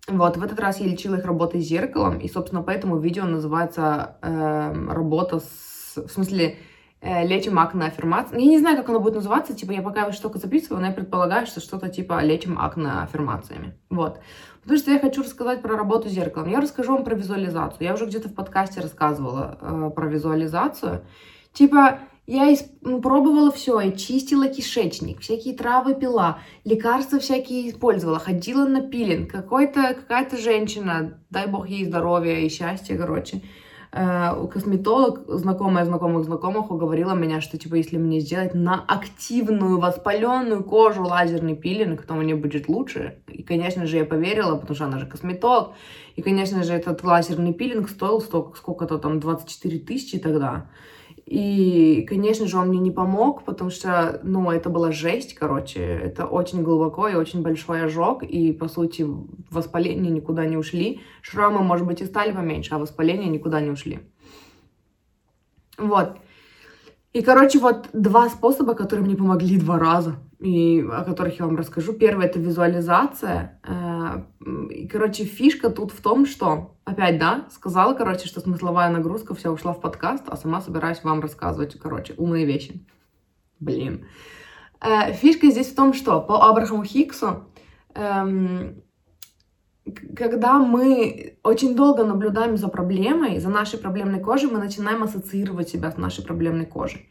Вот, 0.07 0.37
в 0.37 0.43
этот 0.43 0.57
раз 0.59 0.79
я 0.79 0.87
лечила 0.87 1.15
их 1.15 1.25
работой 1.25 1.61
с 1.61 1.65
зеркалом, 1.65 2.17
и, 2.19 2.29
собственно, 2.29 2.63
поэтому 2.63 2.97
видео 2.97 3.25
называется 3.25 4.17
э, 4.21 4.73
«Работа 4.89 5.39
с...» 5.39 5.66
В 6.05 6.11
смысле, 6.11 6.57
э, 7.01 7.25
лечим 7.27 7.59
акне 7.59 7.85
аффирмации. 7.85 8.39
Я 8.39 8.47
не 8.47 8.59
знаю, 8.59 8.77
как 8.77 8.89
оно 8.89 8.99
будет 8.99 9.15
называться, 9.15 9.53
типа, 9.53 9.71
я 9.71 9.81
пока 9.81 10.11
что 10.11 10.23
только 10.23 10.39
записываю, 10.39 10.81
но 10.81 10.87
я 10.87 10.93
предполагаю, 10.93 11.47
что 11.47 11.59
что-то 11.59 11.89
типа 11.89 12.21
лечим 12.23 12.59
акне 12.59 12.91
аффирмациями. 12.91 13.73
Вот. 13.89 14.19
Потому 14.61 14.79
что 14.79 14.91
я 14.91 14.99
хочу 14.99 15.23
рассказать 15.23 15.61
про 15.61 15.77
работу 15.77 16.09
с 16.09 16.11
зеркалом. 16.11 16.49
Я 16.49 16.59
расскажу 16.59 16.93
вам 16.93 17.03
про 17.05 17.15
визуализацию. 17.15 17.87
Я 17.87 17.93
уже 17.93 18.05
где-то 18.05 18.27
в 18.29 18.33
подкасте 18.33 18.81
рассказывала 18.81 19.57
э, 19.61 19.91
про 19.95 20.07
визуализацию. 20.07 21.05
Типа, 21.53 21.99
я 22.27 22.53
исп... 22.53 22.67
ну, 22.81 22.99
пробовала 23.01 23.51
все, 23.53 23.79
и 23.79 23.95
чистила 23.95 24.49
кишечник, 24.49 25.21
всякие 25.21 25.55
травы 25.55 25.95
пила, 25.95 26.39
лекарства 26.65 27.19
всякие 27.19 27.69
использовала, 27.69 28.19
ходила 28.19 28.67
на 28.67 28.81
пилинг. 28.81 29.31
Какой-то, 29.31 29.93
какая-то 29.93 30.35
женщина, 30.35 31.23
дай 31.29 31.47
бог 31.47 31.69
ей 31.69 31.85
здоровья 31.85 32.39
и 32.39 32.49
счастья, 32.49 32.97
короче, 32.97 33.41
косметолог, 33.91 35.21
знакомая 35.27 35.85
знакомых 35.85 36.25
знакомых, 36.25 36.71
уговорила 36.71 37.13
меня, 37.13 37.41
что, 37.41 37.57
типа, 37.57 37.75
если 37.75 37.97
мне 37.97 38.19
сделать 38.19 38.53
на 38.53 38.83
активную 38.87 39.79
воспаленную 39.79 40.63
кожу 40.63 41.03
лазерный 41.03 41.55
пилинг, 41.55 42.01
то 42.03 42.13
мне 42.13 42.35
будет 42.35 42.67
лучше. 42.67 43.19
И, 43.27 43.43
конечно 43.43 43.85
же, 43.85 43.97
я 43.97 44.05
поверила, 44.05 44.57
потому 44.57 44.75
что 44.75 44.85
она 44.85 44.99
же 44.99 45.05
косметолог. 45.05 45.73
И, 46.15 46.21
конечно 46.21 46.63
же, 46.63 46.73
этот 46.73 47.03
лазерный 47.03 47.53
пилинг 47.53 47.89
стоил 47.89 48.21
столько, 48.21 48.57
сколько-то 48.57 48.97
там, 48.97 49.19
24 49.19 49.79
тысячи 49.79 50.19
тогда. 50.19 50.65
И, 51.27 52.05
конечно 52.07 52.47
же, 52.47 52.57
он 52.57 52.69
мне 52.69 52.79
не 52.79 52.89
помог, 52.89 53.43
потому 53.43 53.69
что, 53.69 54.21
ну, 54.23 54.49
это 54.49 54.69
была 54.69 54.93
жесть, 54.93 55.33
короче. 55.33 55.81
Это 55.81 56.25
очень 56.25 56.63
глубоко 56.63 57.09
и 57.09 57.15
очень 57.15 57.41
большой 57.41 57.83
ожог. 57.83 58.23
И, 58.23 58.53
по 58.53 58.69
сути, 58.69 59.05
воспаления 59.51 60.09
никуда 60.09 60.45
не 60.45 60.55
ушли. 60.55 61.01
Шрамы, 61.21 61.59
может 61.63 61.85
быть, 61.85 61.99
и 61.99 62.05
стали 62.05 62.31
поменьше, 62.31 62.73
а 62.75 62.79
воспаления 62.79 63.27
никуда 63.27 63.59
не 63.59 63.69
ушли. 63.69 63.99
Вот. 65.77 66.17
И, 67.17 67.23
короче, 67.23 67.57
вот 67.57 67.89
два 67.93 68.29
способа, 68.29 68.75
которые 68.75 69.03
мне 69.03 69.15
помогли 69.15 69.57
два 69.57 69.79
раза, 69.79 70.17
и 70.39 70.85
о 70.87 71.03
которых 71.03 71.39
я 71.39 71.47
вам 71.47 71.55
расскажу. 71.55 71.93
Первый— 71.93 72.25
это 72.27 72.37
визуализация. 72.37 73.59
Э, 73.67 74.21
и, 74.69 74.87
короче, 74.87 75.23
фишка 75.23 75.71
тут 75.71 75.91
в 75.91 76.01
том, 76.03 76.27
что, 76.27 76.75
опять, 76.85 77.17
да, 77.17 77.47
сказала, 77.49 77.95
короче, 77.95 78.27
что 78.27 78.39
смысловая 78.39 78.91
нагрузка 78.91 79.33
вся 79.33 79.51
ушла 79.51 79.73
в 79.73 79.81
подкаст, 79.81 80.25
а 80.27 80.37
сама 80.37 80.61
собираюсь 80.61 81.03
вам 81.03 81.19
рассказывать, 81.19 81.79
короче, 81.79 82.13
умные 82.17 82.45
вещи. 82.45 82.85
Блин. 83.59 84.05
Э, 84.79 85.11
фишка 85.11 85.49
здесь 85.49 85.71
в 85.71 85.75
том, 85.75 85.95
что 85.95 86.21
по 86.21 86.47
Абрахаму 86.47 86.83
Хиксу 86.83 87.47
эм, 87.95 88.83
когда 90.15 90.59
мы 90.59 91.37
очень 91.43 91.75
долго 91.75 92.03
наблюдаем 92.03 92.57
за 92.57 92.67
проблемой, 92.67 93.39
за 93.39 93.49
нашей 93.49 93.79
проблемной 93.79 94.19
кожей, 94.19 94.49
мы 94.49 94.59
начинаем 94.59 95.03
ассоциировать 95.03 95.69
себя 95.69 95.91
с 95.91 95.97
нашей 95.97 96.23
проблемной 96.23 96.65
кожей. 96.65 97.09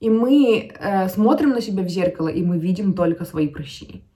И 0.00 0.10
мы 0.10 0.72
э, 0.78 1.08
смотрим 1.08 1.50
на 1.50 1.60
себя 1.60 1.82
в 1.82 1.88
зеркало, 1.88 2.28
и 2.28 2.42
мы 2.42 2.58
видим 2.58 2.94
только 2.94 3.24
свои 3.24 3.48
прыщи. 3.48 4.07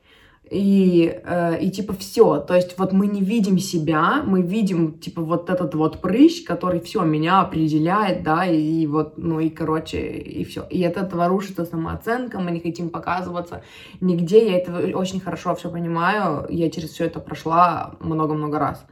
И, 0.52 1.18
э, 1.25 1.61
и 1.62 1.71
типа 1.71 1.94
все, 1.94 2.38
то 2.38 2.54
есть 2.54 2.78
вот 2.78 2.92
мы 2.92 3.06
не 3.06 3.23
видим 3.23 3.59
себя, 3.59 4.23
мы 4.23 4.42
видим 4.42 4.99
типа 4.99 5.23
вот 5.23 5.49
этот 5.49 5.75
вот 5.75 6.02
прыщ, 6.02 6.44
который 6.44 6.80
все 6.80 7.04
меня 7.04 7.40
определяет, 7.40 8.23
да, 8.23 8.44
и, 8.44 8.82
и 8.82 8.87
вот, 8.87 9.16
ну 9.16 9.40
и 9.40 9.49
короче, 9.49 9.99
и 10.18 10.44
все. 10.44 10.66
И 10.68 10.85
от 10.85 10.99
этого 10.99 11.26
рушится 11.26 11.64
самооценка, 11.64 12.38
мы 12.38 12.50
не 12.50 12.61
хотим 12.61 12.90
показываться 12.90 13.62
нигде, 14.02 14.50
я 14.50 14.59
это 14.59 14.94
очень 14.94 15.21
хорошо 15.21 15.54
все 15.54 15.71
понимаю, 15.71 16.47
я 16.50 16.71
через 16.71 16.90
все 16.90 17.06
это 17.06 17.18
прошла 17.18 17.94
много-много 18.00 18.59
раз. 18.59 18.85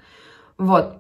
Вот. 0.56 0.94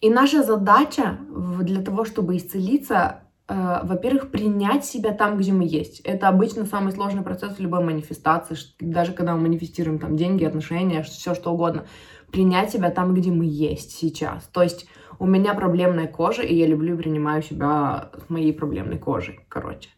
И 0.00 0.10
наша 0.10 0.44
задача 0.44 1.18
для 1.60 1.82
того, 1.82 2.04
чтобы 2.04 2.36
исцелиться, 2.36 3.22
во-первых, 3.48 4.30
принять 4.30 4.84
себя 4.84 5.12
там, 5.12 5.38
где 5.38 5.52
мы 5.52 5.64
есть. 5.64 6.00
Это 6.00 6.28
обычно 6.28 6.64
самый 6.64 6.92
сложный 6.92 7.22
процесс 7.22 7.56
в 7.56 7.60
любой 7.60 7.84
манифестации, 7.84 8.56
даже 8.80 9.12
когда 9.12 9.34
мы 9.34 9.42
манифестируем 9.42 9.98
там 9.98 10.16
деньги, 10.16 10.44
отношения, 10.44 11.02
все 11.02 11.34
что 11.34 11.52
угодно. 11.52 11.86
Принять 12.32 12.72
себя 12.72 12.90
там, 12.90 13.14
где 13.14 13.30
мы 13.30 13.44
есть 13.46 13.92
сейчас. 13.92 14.44
То 14.52 14.62
есть 14.62 14.88
у 15.20 15.26
меня 15.26 15.54
проблемная 15.54 16.08
кожа, 16.08 16.42
и 16.42 16.56
я 16.56 16.66
люблю 16.66 16.94
и 16.94 16.98
принимаю 16.98 17.42
себя 17.42 18.10
с 18.26 18.28
моей 18.28 18.52
проблемной 18.52 18.98
кожей, 18.98 19.38
короче. 19.48 19.90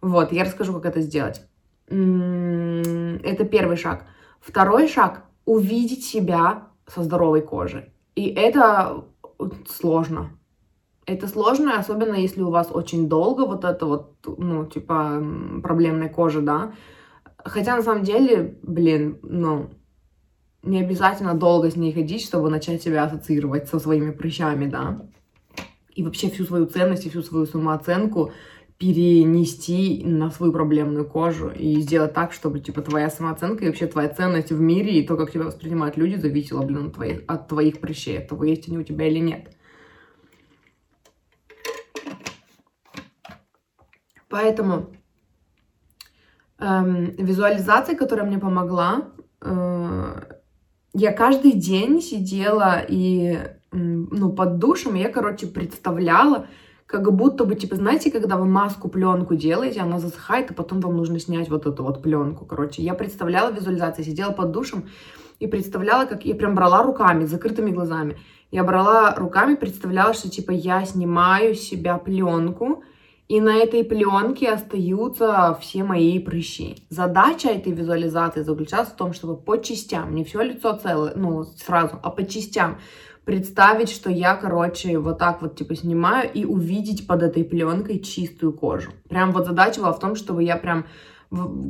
Вот, 0.00 0.32
я 0.32 0.44
расскажу, 0.44 0.72
как 0.72 0.86
это 0.86 1.02
сделать. 1.02 1.42
Это 1.88 3.44
первый 3.44 3.76
шаг. 3.76 4.06
Второй 4.40 4.88
шаг— 4.88 5.24
увидеть 5.44 6.04
себя 6.04 6.68
со 6.86 7.02
здоровой 7.02 7.42
кожей. 7.42 7.92
И 8.14 8.28
это 8.28 9.04
сложно 9.68 10.30
это 11.08 11.26
сложно, 11.26 11.78
особенно 11.78 12.14
если 12.14 12.42
у 12.42 12.50
вас 12.50 12.68
очень 12.70 13.08
долго 13.08 13.46
вот 13.46 13.64
это 13.64 13.86
вот, 13.86 14.16
ну, 14.26 14.66
типа, 14.66 15.22
проблемная 15.62 16.10
кожа, 16.10 16.42
да. 16.42 16.72
Хотя, 17.44 17.76
на 17.76 17.82
самом 17.82 18.04
деле, 18.04 18.58
блин, 18.62 19.18
ну, 19.22 19.70
не 20.62 20.80
обязательно 20.80 21.34
долго 21.34 21.70
с 21.70 21.76
ней 21.76 21.92
ходить, 21.92 22.22
чтобы 22.22 22.50
начать 22.50 22.82
себя 22.82 23.04
ассоциировать 23.04 23.68
со 23.68 23.78
своими 23.78 24.10
прыщами, 24.10 24.66
да. 24.66 25.00
И 25.94 26.04
вообще 26.04 26.28
всю 26.28 26.44
свою 26.44 26.66
ценность 26.66 27.06
и 27.06 27.10
всю 27.10 27.22
свою 27.22 27.46
самооценку 27.46 28.32
перенести 28.76 30.04
на 30.04 30.30
свою 30.30 30.52
проблемную 30.52 31.04
кожу 31.04 31.50
и 31.50 31.80
сделать 31.80 32.12
так, 32.12 32.32
чтобы, 32.32 32.60
типа, 32.60 32.82
твоя 32.82 33.08
самооценка 33.10 33.64
и 33.64 33.68
вообще 33.68 33.86
твоя 33.86 34.08
ценность 34.08 34.52
в 34.52 34.60
мире 34.60 35.00
и 35.00 35.06
то, 35.06 35.16
как 35.16 35.32
тебя 35.32 35.44
воспринимают 35.44 35.96
люди, 35.96 36.16
зависело, 36.16 36.62
блин, 36.62 36.88
от 36.88 36.94
твоих, 36.94 37.22
от 37.26 37.48
твоих 37.48 37.80
прыщей, 37.80 38.18
от 38.18 38.28
того, 38.28 38.44
есть 38.44 38.68
они 38.68 38.78
у 38.78 38.82
тебя 38.82 39.08
или 39.08 39.18
нет. 39.18 39.57
Поэтому 44.28 44.86
эм, 46.58 47.14
визуализация, 47.16 47.96
которая 47.96 48.26
мне 48.26 48.38
помогла, 48.38 49.08
э, 49.40 50.22
я 50.94 51.12
каждый 51.12 51.52
день 51.52 52.00
сидела 52.02 52.80
и, 52.86 53.38
ну, 53.72 54.32
под 54.32 54.58
душем, 54.58 54.94
я, 54.94 55.08
короче, 55.10 55.46
представляла, 55.46 56.46
как 56.86 57.12
будто 57.14 57.44
бы, 57.44 57.54
типа, 57.54 57.76
знаете, 57.76 58.10
когда 58.10 58.36
вы 58.36 58.46
маску, 58.46 58.88
пленку 58.88 59.36
делаете, 59.36 59.80
она 59.80 59.98
засыхает, 59.98 60.50
и 60.50 60.54
потом 60.54 60.80
вам 60.80 60.96
нужно 60.96 61.18
снять 61.20 61.50
вот 61.50 61.66
эту 61.66 61.84
вот 61.84 62.02
пленку, 62.02 62.46
короче. 62.46 62.82
Я 62.82 62.94
представляла 62.94 63.52
визуализацию, 63.52 64.04
сидела 64.04 64.32
под 64.32 64.52
душем 64.52 64.88
и 65.38 65.46
представляла, 65.46 66.06
как 66.06 66.24
я 66.24 66.34
прям 66.34 66.54
брала 66.54 66.82
руками, 66.82 67.26
закрытыми 67.26 67.70
глазами. 67.70 68.16
Я 68.50 68.64
брала 68.64 69.14
руками, 69.14 69.54
представляла, 69.54 70.14
что, 70.14 70.30
типа, 70.30 70.50
я 70.50 70.84
снимаю 70.86 71.54
с 71.54 71.60
себя 71.60 71.98
пленку, 71.98 72.82
и 73.28 73.40
на 73.40 73.56
этой 73.56 73.84
пленке 73.84 74.50
остаются 74.50 75.56
все 75.60 75.84
мои 75.84 76.18
прыщи. 76.18 76.86
Задача 76.88 77.50
этой 77.50 77.72
визуализации 77.72 78.42
заключалась 78.42 78.88
в 78.88 78.96
том, 78.96 79.12
чтобы 79.12 79.36
по 79.36 79.58
частям, 79.58 80.14
не 80.14 80.24
все 80.24 80.42
лицо 80.42 80.74
целое, 80.76 81.12
ну, 81.14 81.44
сразу, 81.44 81.98
а 82.02 82.10
по 82.10 82.24
частям 82.24 82.78
представить, 83.26 83.90
что 83.90 84.10
я, 84.10 84.34
короче, 84.34 84.98
вот 84.98 85.18
так 85.18 85.42
вот, 85.42 85.56
типа, 85.56 85.76
снимаю 85.76 86.30
и 86.32 86.46
увидеть 86.46 87.06
под 87.06 87.22
этой 87.22 87.44
пленкой 87.44 87.98
чистую 87.98 88.54
кожу. 88.54 88.92
Прям 89.10 89.32
вот 89.32 89.44
задача 89.44 89.80
была 89.80 89.92
в 89.92 90.00
том, 90.00 90.16
чтобы 90.16 90.42
я 90.42 90.56
прям, 90.56 90.86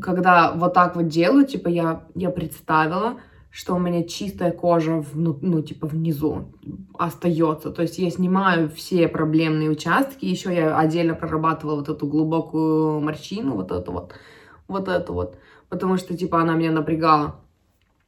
когда 0.00 0.53
вот 0.53 0.75
так 0.75 0.95
вот 0.95 1.09
делаю, 1.09 1.45
типа, 1.45 1.67
я, 1.67 2.05
я 2.15 2.31
представила, 2.31 3.17
что 3.59 3.75
у 3.75 3.81
меня 3.81 4.05
чистая 4.05 4.53
кожа, 4.53 5.05
ну, 5.15 5.37
ну, 5.43 5.62
типа, 5.62 5.88
внизу 5.88 6.55
остается. 6.97 7.73
То 7.73 7.83
есть 7.83 7.99
я 7.99 8.09
снимаю 8.09 8.71
все 8.71 9.09
проблемные 9.09 9.69
участки. 9.69 10.27
Еще 10.27 10.55
я 10.55 10.79
отдельно 10.79 11.15
прорабатывала 11.15 11.75
вот 11.81 11.88
эту 11.88 12.07
глубокую 12.07 13.00
морщину, 13.00 13.57
вот 13.57 13.73
эту 13.73 13.91
вот, 13.91 14.12
вот 14.69 14.87
эту 14.87 15.12
вот. 15.12 15.38
Потому 15.71 15.97
что, 15.97 16.17
типа, 16.17 16.41
она 16.41 16.55
меня 16.55 16.71
напрягала. 16.71 17.41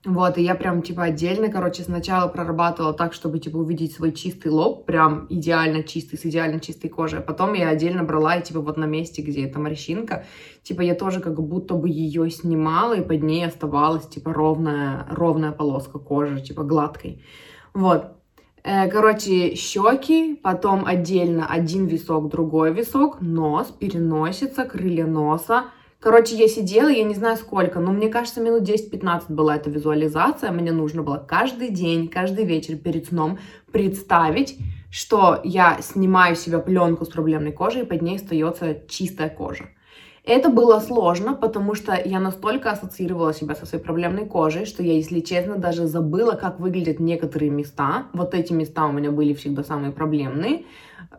Вот, 0.07 0.39
и 0.39 0.43
я 0.43 0.55
прям, 0.55 0.81
типа, 0.81 1.05
отдельно, 1.05 1.51
короче, 1.51 1.83
сначала 1.83 2.27
прорабатывала 2.27 2.95
так, 2.95 3.13
чтобы, 3.13 3.39
типа, 3.39 3.59
увидеть 3.59 3.93
свой 3.93 4.13
чистый 4.13 4.49
лоб, 4.49 4.87
прям 4.87 5.27
идеально 5.29 5.83
чистый, 5.83 6.17
с 6.17 6.25
идеально 6.25 6.59
чистой 6.59 6.89
кожей. 6.89 7.19
А 7.19 7.23
потом 7.23 7.53
я 7.53 7.69
отдельно 7.69 8.03
брала, 8.03 8.37
и, 8.37 8.43
типа, 8.43 8.61
вот 8.61 8.79
на 8.79 8.87
месте, 8.87 9.21
где 9.21 9.45
эта 9.45 9.59
морщинка, 9.59 10.25
типа, 10.63 10.81
я 10.81 10.95
тоже 10.95 11.21
как 11.21 11.39
будто 11.39 11.75
бы 11.75 11.91
ее 11.91 12.31
снимала, 12.31 12.95
и 12.95 13.07
под 13.07 13.23
ней 13.23 13.45
оставалась, 13.45 14.09
типа, 14.09 14.33
ровная, 14.33 15.07
ровная 15.11 15.53
полоска 15.53 15.99
кожи, 15.99 16.41
типа, 16.41 16.63
гладкой. 16.63 17.23
Вот. 17.75 18.07
Э, 18.65 18.89
короче, 18.89 19.55
щеки, 19.55 20.35
потом 20.35 20.87
отдельно 20.87 21.47
один 21.47 21.85
висок, 21.85 22.31
другой 22.31 22.73
висок, 22.73 23.21
нос, 23.21 23.67
переносица, 23.79 24.65
крылья 24.65 25.07
носа, 25.07 25.65
Короче, 26.01 26.35
я 26.35 26.49
сидела, 26.49 26.89
я 26.89 27.05
не 27.05 27.15
знаю 27.15 27.37
сколько, 27.37 27.79
но 27.79 27.93
мне 27.93 28.09
кажется, 28.09 28.41
минут 28.41 28.63
10-15 28.63 29.25
была 29.29 29.57
эта 29.57 29.69
визуализация. 29.69 30.51
Мне 30.51 30.73
нужно 30.73 31.03
было 31.03 31.19
каждый 31.19 31.69
день, 31.69 32.09
каждый 32.09 32.47
вечер 32.47 32.77
перед 32.77 33.09
сном 33.09 33.39
представить, 33.71 34.57
что 34.91 35.41
я 35.45 35.79
снимаю 35.83 36.37
с 36.37 36.41
себя 36.41 36.59
пленку 36.59 37.05
с 37.05 37.09
проблемной 37.09 37.53
кожей, 37.53 37.83
и 37.83 37.85
под 37.85 38.01
ней 38.01 38.17
остается 38.17 38.79
чистая 38.89 39.29
кожа. 39.29 39.69
Это 40.25 40.49
было 40.49 40.81
сложно, 40.81 41.35
потому 41.35 41.75
что 41.75 41.95
я 42.03 42.19
настолько 42.19 42.71
ассоциировала 42.71 43.35
себя 43.35 43.55
со 43.55 43.67
своей 43.67 43.85
проблемной 43.85 44.25
кожей, 44.25 44.65
что 44.65 44.83
я, 44.83 44.95
если 44.95 45.21
честно, 45.21 45.57
даже 45.57 45.87
забыла, 45.87 46.33
как 46.33 46.61
выглядят 46.61 46.99
некоторые 46.99 47.51
места. 47.51 48.07
Вот 48.15 48.33
эти 48.33 48.55
места 48.55 48.87
у 48.87 48.93
меня 48.93 49.11
были 49.11 49.35
всегда 49.35 49.65
самые 49.65 49.93
проблемные. 49.93 50.65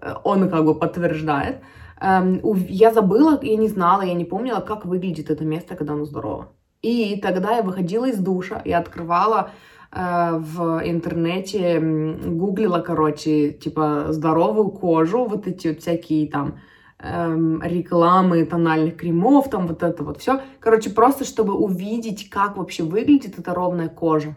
Э, 0.01 0.15
он 0.23 0.49
как 0.49 0.65
бы 0.65 0.73
подтверждает. 0.73 1.57
Эм, 2.01 2.41
я 2.67 2.91
забыла, 2.91 3.39
я 3.43 3.55
не 3.57 3.67
знала, 3.67 4.01
я 4.01 4.15
не 4.15 4.25
помнила, 4.25 4.59
как 4.59 4.85
выглядит 4.85 5.29
это 5.29 5.45
место, 5.45 5.75
когда 5.75 5.93
оно 5.93 6.05
здорово. 6.05 6.47
И 6.81 7.19
тогда 7.21 7.57
я 7.57 7.61
выходила 7.61 8.05
из 8.05 8.17
душа 8.17 8.59
и 8.65 8.71
открывала 8.71 9.51
э, 9.91 10.31
в 10.39 10.81
интернете, 10.83 11.79
гуглила, 11.79 12.79
короче, 12.79 13.51
типа 13.51 14.07
здоровую 14.09 14.71
кожу, 14.71 15.25
вот 15.25 15.45
эти 15.45 15.67
вот 15.67 15.81
всякие 15.81 16.27
там 16.27 16.55
эм, 16.97 17.61
рекламы 17.61 18.45
тональных 18.45 18.97
кремов, 18.97 19.51
там 19.51 19.67
вот 19.67 19.83
это 19.83 20.03
вот 20.03 20.19
все. 20.19 20.41
Короче, 20.59 20.89
просто 20.89 21.23
чтобы 21.23 21.53
увидеть, 21.53 22.31
как 22.31 22.57
вообще 22.57 22.81
выглядит 22.81 23.37
эта 23.37 23.53
ровная 23.53 23.89
кожа. 23.89 24.35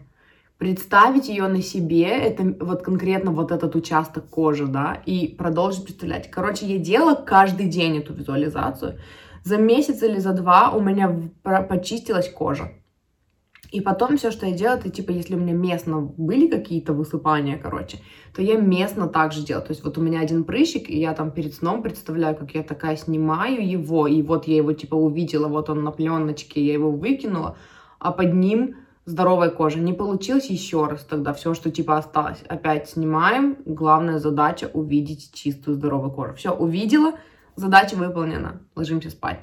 Представить 0.57 1.27
ее 1.27 1.47
на 1.47 1.61
себе, 1.61 2.07
это 2.07 2.55
вот 2.59 2.81
конкретно 2.81 3.31
вот 3.31 3.51
этот 3.51 3.75
участок 3.75 4.29
кожи, 4.29 4.67
да, 4.67 5.01
и 5.05 5.27
продолжить 5.27 5.83
представлять. 5.83 6.31
Короче, 6.31 6.65
я 6.65 6.77
делала 6.77 7.15
каждый 7.15 7.67
день 7.67 7.97
эту 7.97 8.13
визуализацию. 8.13 8.99
За 9.43 9.57
месяц 9.57 10.01
или 10.01 10.17
за 10.17 10.33
два 10.33 10.71
у 10.71 10.81
меня 10.81 11.13
почистилась 11.69 12.29
кожа. 12.29 12.71
И 13.71 13.81
потом 13.81 14.15
все, 14.15 14.31
что 14.31 14.45
я 14.45 14.53
делаю, 14.53 14.79
это 14.79 14.89
типа, 14.89 15.11
если 15.11 15.35
у 15.35 15.37
меня 15.37 15.51
местно 15.51 15.99
были 15.99 16.47
какие-то 16.47 16.93
высыпания, 16.93 17.57
короче, 17.57 17.97
то 18.33 18.41
я 18.41 18.55
местно 18.55 19.07
также 19.07 19.43
делаю. 19.43 19.65
То 19.65 19.73
есть 19.73 19.83
вот 19.83 19.97
у 19.97 20.01
меня 20.01 20.21
один 20.21 20.45
прыщик, 20.45 20.89
и 20.89 20.97
я 20.97 21.13
там 21.13 21.31
перед 21.31 21.53
сном 21.53 21.83
представляю, 21.83 22.37
как 22.37 22.55
я 22.55 22.63
такая 22.63 22.95
снимаю 22.95 23.67
его, 23.67 24.07
и 24.07 24.21
вот 24.21 24.47
я 24.47 24.55
его 24.55 24.71
типа 24.71 24.95
увидела, 24.95 25.49
вот 25.49 25.69
он 25.69 25.83
на 25.83 25.91
пленочке, 25.91 26.63
я 26.65 26.73
его 26.73 26.89
выкинула, 26.89 27.57
а 27.99 28.11
под 28.13 28.33
ним 28.33 28.75
здоровая 29.05 29.49
кожа. 29.49 29.79
Не 29.79 29.93
получилось 29.93 30.47
еще 30.47 30.85
раз 30.87 31.03
тогда 31.03 31.33
все, 31.33 31.53
что 31.53 31.71
типа 31.71 31.97
осталось. 31.97 32.41
Опять 32.47 32.89
снимаем. 32.89 33.57
Главная 33.65 34.19
задача 34.19 34.69
увидеть 34.73 35.33
чистую 35.33 35.75
здоровую 35.75 36.11
кожу. 36.11 36.35
Все, 36.35 36.51
увидела, 36.51 37.13
задача 37.55 37.95
выполнена. 37.95 38.61
Ложимся 38.75 39.09
спать. 39.09 39.41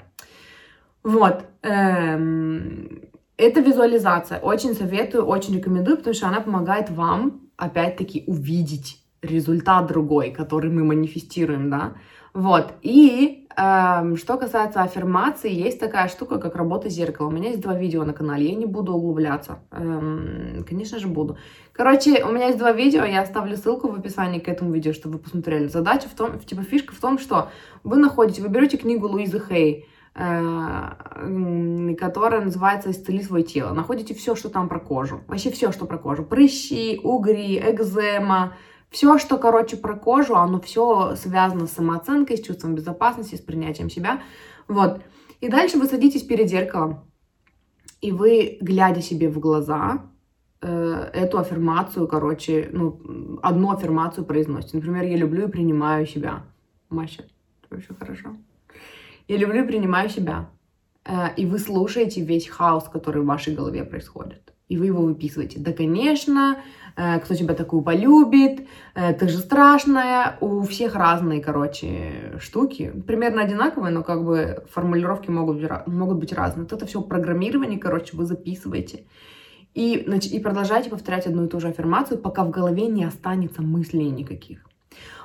Вот. 1.03 1.45
Эм, 1.61 3.01
это 3.37 3.61
визуализация. 3.61 4.39
Очень 4.39 4.73
советую, 4.73 5.25
очень 5.25 5.55
рекомендую, 5.55 5.97
потому 5.97 6.13
что 6.13 6.27
она 6.27 6.41
помогает 6.41 6.89
вам, 6.89 7.49
опять-таки, 7.57 8.23
увидеть 8.27 8.99
результат 9.21 9.87
другой, 9.87 10.31
который 10.31 10.69
мы 10.69 10.83
манифестируем, 10.83 11.69
да. 11.69 11.93
Вот. 12.33 12.73
И 12.81 13.42
что 13.55 14.37
касается 14.37 14.81
аффирмации, 14.81 15.51
есть 15.51 15.79
такая 15.79 16.07
штука, 16.07 16.39
как 16.39 16.55
работа 16.55 16.89
зеркала. 16.89 17.27
У 17.27 17.31
меня 17.31 17.49
есть 17.49 17.61
два 17.61 17.75
видео 17.75 18.03
на 18.03 18.13
канале, 18.13 18.49
я 18.49 18.55
не 18.55 18.65
буду 18.65 18.93
углубляться. 18.93 19.59
Эм, 19.71 20.65
конечно 20.67 20.99
же, 20.99 21.07
буду. 21.07 21.37
Короче, 21.71 22.23
у 22.23 22.31
меня 22.31 22.47
есть 22.47 22.57
два 22.57 22.71
видео, 22.71 23.03
я 23.03 23.21
оставлю 23.21 23.57
ссылку 23.57 23.89
в 23.89 23.95
описании 23.95 24.39
к 24.39 24.47
этому 24.47 24.71
видео, 24.71 24.93
чтобы 24.93 25.17
вы 25.17 25.23
посмотрели. 25.23 25.67
Задача 25.67 26.07
в 26.07 26.13
том, 26.13 26.39
типа 26.39 26.63
фишка 26.63 26.93
в 26.93 26.99
том, 26.99 27.17
что 27.17 27.49
вы 27.83 27.97
находите, 27.97 28.41
вы 28.41 28.49
берете 28.49 28.77
книгу 28.77 29.07
Луизы 29.07 29.39
Хей, 29.39 29.87
Э, 30.15 31.95
которая 31.99 32.41
называется 32.41 32.91
«Исцели 32.91 33.23
свое 33.23 33.43
тело». 33.43 33.73
Находите 33.73 34.13
все, 34.13 34.35
что 34.35 34.49
там 34.49 34.69
про 34.69 34.79
кожу. 34.79 35.21
Вообще 35.27 35.49
все, 35.49 35.71
что 35.71 35.85
про 35.85 35.97
кожу. 35.97 36.23
Прыщи, 36.23 36.99
угри, 37.03 37.57
экзема. 37.57 38.53
Все, 38.93 39.17
что, 39.17 39.39
короче, 39.39 39.75
про 39.75 39.95
кожу, 39.95 40.35
оно 40.35 40.61
все 40.61 41.15
связано 41.15 41.65
с 41.65 41.71
самооценкой, 41.71 42.37
с 42.37 42.41
чувством 42.41 42.75
безопасности, 42.75 43.33
с 43.33 43.41
принятием 43.41 43.89
себя. 43.89 44.21
Вот. 44.67 45.01
И 45.41 45.49
дальше 45.49 45.79
вы 45.79 45.87
садитесь 45.87 46.21
перед 46.21 46.47
зеркалом, 46.47 46.99
и 48.01 48.11
вы, 48.11 48.59
глядя 48.61 49.01
себе 49.01 49.29
в 49.29 49.39
глаза, 49.39 50.05
э, 50.61 51.09
эту 51.11 51.39
аффирмацию, 51.39 52.07
короче, 52.07 52.69
ну, 52.71 53.39
одну 53.41 53.71
аффирмацию 53.71 54.25
произносите. 54.25 54.77
Например, 54.77 55.03
я 55.05 55.17
люблю 55.17 55.47
и 55.47 55.51
принимаю 55.51 56.05
себя. 56.05 56.43
Мася, 56.89 57.23
все 57.79 57.95
хорошо. 57.99 58.37
Я 59.27 59.37
люблю 59.37 59.63
и 59.63 59.67
принимаю 59.67 60.07
себя. 60.07 60.51
Э, 61.03 61.33
и 61.35 61.47
вы 61.47 61.57
слушаете 61.57 62.21
весь 62.21 62.47
хаос, 62.47 62.87
который 62.89 63.23
в 63.23 63.25
вашей 63.25 63.55
голове 63.55 63.83
происходит. 63.85 64.52
И 64.73 64.77
вы 64.77 64.87
его 64.87 65.03
выписываете. 65.03 65.59
Да, 65.59 65.71
конечно, 65.71 66.57
э, 66.95 67.19
кто 67.19 67.35
тебя 67.35 67.53
такую 67.53 67.83
полюбит, 67.83 68.67
э, 68.95 69.13
ты 69.13 69.27
же 69.27 69.37
страшная. 69.37 70.35
У 70.41 70.63
всех 70.63 70.95
разные, 70.95 71.41
короче, 71.41 72.39
штуки. 72.39 72.91
Примерно 73.05 73.43
одинаковые, 73.43 73.93
но 73.93 74.01
как 74.01 74.25
бы 74.25 74.63
формулировки 74.71 75.29
могут 75.29 75.57
быть, 75.61 75.69
могут 75.85 76.17
быть 76.17 76.33
разные. 76.33 76.63
Вот 76.63 76.73
это 76.73 76.87
все 76.87 77.03
программирование, 77.03 77.77
короче, 77.77 78.17
вы 78.17 78.25
записываете. 78.25 79.03
И, 79.75 79.93
и 80.31 80.39
продолжайте 80.39 80.89
повторять 80.89 81.27
одну 81.27 81.45
и 81.45 81.47
ту 81.47 81.59
же 81.59 81.67
аффирмацию, 81.67 82.17
пока 82.17 82.43
в 82.43 82.49
голове 82.49 82.87
не 82.87 83.03
останется 83.03 83.61
мыслей 83.61 84.09
никаких. 84.09 84.65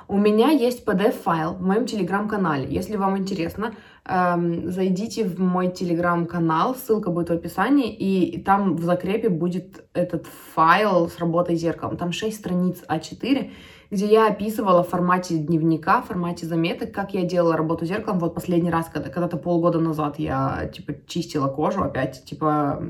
У 0.09 0.17
меня 0.17 0.49
есть 0.49 0.87
PDF-файл 0.87 1.53
в 1.53 1.61
моем 1.61 1.85
телеграм-канале. 1.85 2.65
Если 2.67 2.97
вам 2.97 3.15
интересно, 3.19 3.75
эм, 4.05 4.71
зайдите 4.71 5.23
в 5.23 5.39
мой 5.39 5.69
телеграм-канал, 5.69 6.73
ссылка 6.73 7.11
будет 7.11 7.29
в 7.29 7.33
описании, 7.33 7.93
и 7.93 8.41
там 8.41 8.75
в 8.75 8.83
закрепе 8.83 9.29
будет 9.29 9.83
этот 9.93 10.25
файл 10.55 11.09
с 11.09 11.19
работой 11.19 11.55
зеркалом. 11.57 11.95
Там 11.95 12.11
6 12.11 12.35
страниц 12.35 12.83
А4, 12.87 13.51
где 13.91 14.05
я 14.07 14.27
описывала 14.29 14.83
в 14.83 14.89
формате 14.89 15.37
дневника, 15.37 16.01
в 16.01 16.07
формате 16.07 16.47
заметок, 16.47 16.91
как 16.91 17.13
я 17.13 17.21
делала 17.21 17.55
работу 17.55 17.85
зеркалом. 17.85 18.17
Вот 18.17 18.33
последний 18.33 18.71
раз, 18.71 18.89
когда, 18.91 19.09
когда-то 19.09 19.37
полгода 19.37 19.79
назад 19.79 20.17
я, 20.17 20.71
типа, 20.73 20.93
чистила 21.05 21.49
кожу, 21.49 21.83
опять, 21.83 22.25
типа, 22.25 22.83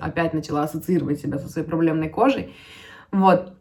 опять 0.00 0.32
начала 0.32 0.62
ассоциировать 0.62 1.18
себя 1.18 1.40
со 1.40 1.48
своей 1.48 1.66
проблемной 1.66 2.08
кожей. 2.08 2.54
Вот. 3.10 3.52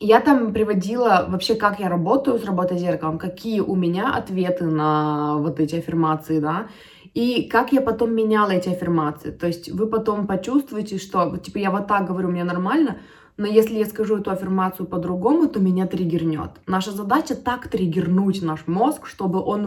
Я 0.00 0.20
там 0.20 0.52
приводила 0.52 1.26
вообще, 1.28 1.56
как 1.56 1.80
я 1.80 1.88
работаю 1.88 2.38
с 2.38 2.44
работой 2.44 2.78
зеркалом, 2.78 3.18
какие 3.18 3.58
у 3.60 3.74
меня 3.74 4.14
ответы 4.14 4.64
на 4.64 5.38
вот 5.38 5.58
эти 5.58 5.74
аффирмации, 5.76 6.38
да, 6.38 6.68
и 7.14 7.48
как 7.48 7.72
я 7.72 7.80
потом 7.80 8.14
меняла 8.14 8.50
эти 8.50 8.68
аффирмации. 8.68 9.32
То 9.32 9.48
есть 9.48 9.68
вы 9.72 9.88
потом 9.88 10.28
почувствуете, 10.28 10.98
что, 10.98 11.36
типа, 11.38 11.58
я 11.58 11.72
вот 11.72 11.88
так 11.88 12.06
говорю, 12.06 12.28
мне 12.28 12.44
нормально, 12.44 12.98
но 13.38 13.46
если 13.46 13.78
я 13.78 13.86
скажу 13.86 14.16
эту 14.16 14.30
аффирмацию 14.32 14.86
по-другому, 14.86 15.48
то 15.48 15.60
меня 15.60 15.86
триггернет. 15.86 16.50
Наша 16.66 16.90
задача 16.90 17.36
так 17.36 17.68
триггернуть 17.68 18.42
наш 18.42 18.66
мозг, 18.66 19.06
чтобы 19.06 19.40
он 19.40 19.66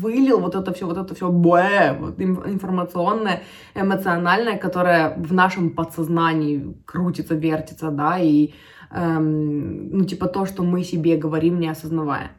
вылил 0.00 0.40
вот 0.40 0.56
это 0.56 0.74
все, 0.74 0.86
вот 0.86 0.98
это 0.98 1.14
все 1.14 1.30
бэ, 1.30 1.96
вот 2.00 2.20
информационное, 2.20 3.42
эмоциональное, 3.76 4.58
которое 4.58 5.14
в 5.16 5.32
нашем 5.32 5.70
подсознании 5.70 6.74
крутится, 6.84 7.36
вертится, 7.36 7.90
да, 7.90 8.18
и 8.18 8.54
эм, 8.90 9.96
ну, 9.96 10.04
типа 10.04 10.26
то, 10.26 10.44
что 10.44 10.64
мы 10.64 10.82
себе 10.82 11.16
говорим, 11.16 11.60
не 11.60 11.68
осознавая. 11.68 12.32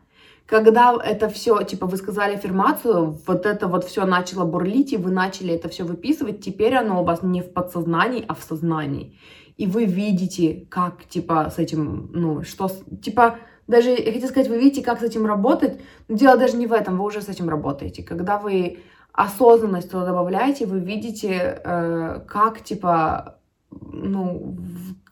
Когда 0.46 0.98
это 1.02 1.30
все, 1.30 1.64
типа, 1.64 1.88
вы 1.88 1.96
сказали 1.96 2.36
аффирмацию, 2.36 3.18
вот 3.26 3.46
это 3.46 3.68
вот 3.68 3.86
все 3.86 4.06
начало 4.06 4.44
бурлить, 4.44 4.92
и 4.92 4.98
вы 4.98 5.10
начали 5.12 5.54
это 5.54 5.70
все 5.70 5.86
выписывать, 5.86 6.42
теперь 6.42 6.76
оно 6.76 7.02
у 7.02 7.06
вас 7.06 7.24
не 7.24 7.42
в 7.42 7.54
подсознании, 7.54 8.26
а 8.28 8.36
в 8.36 8.44
сознании. 8.44 9.18
И 9.58 9.68
вы 9.68 9.86
видите, 9.86 10.66
как, 10.70 11.06
типа, 11.06 11.52
с 11.54 11.60
этим, 11.60 12.10
ну, 12.14 12.44
что, 12.44 12.70
типа, 13.02 13.38
даже, 13.68 13.92
я 13.92 14.12
хотела 14.12 14.30
сказать, 14.30 14.50
вы 14.50 14.58
видите, 14.58 14.84
как 14.84 15.00
с 15.00 15.04
этим 15.04 15.26
работать, 15.26 15.80
но 16.08 16.18
дело 16.18 16.38
даже 16.38 16.58
не 16.58 16.68
в 16.68 16.74
этом, 16.74 16.98
вы 16.98 17.06
уже 17.06 17.22
с 17.22 17.30
этим 17.30 17.50
работаете. 17.50 18.04
Когда 18.04 18.38
вы 18.40 18.80
осознанность 19.14 19.92
туда 19.92 20.06
добавляете, 20.06 20.66
вы 20.66 20.80
видите, 20.80 21.62
э, 21.64 22.22
как, 22.28 22.64
типа, 22.64 23.40
ну, 23.70 24.58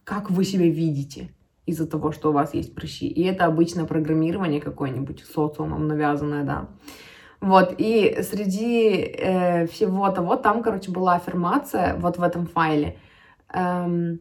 как 0.03 0.31
вы 0.31 0.43
себя 0.43 0.69
видите 0.69 1.33
из-за 1.65 1.87
того, 1.87 2.11
что 2.11 2.29
у 2.29 2.33
вас 2.33 2.53
есть 2.53 2.75
прыщи. 2.75 3.07
И 3.07 3.23
это 3.23 3.45
обычно 3.45 3.85
программирование 3.85 4.59
какое-нибудь 4.59 5.23
социумом 5.23 5.87
навязанное, 5.87 6.43
да. 6.43 6.67
Вот, 7.39 7.75
и 7.77 8.21
среди 8.21 8.91
э, 8.93 9.67
всего 9.67 10.09
того, 10.11 10.35
там, 10.35 10.61
короче, 10.61 10.91
была 10.91 11.15
аффирмация 11.15 11.95
вот 11.97 12.17
в 12.17 12.23
этом 12.23 12.45
файле. 12.45 12.97
Эм, 13.53 14.19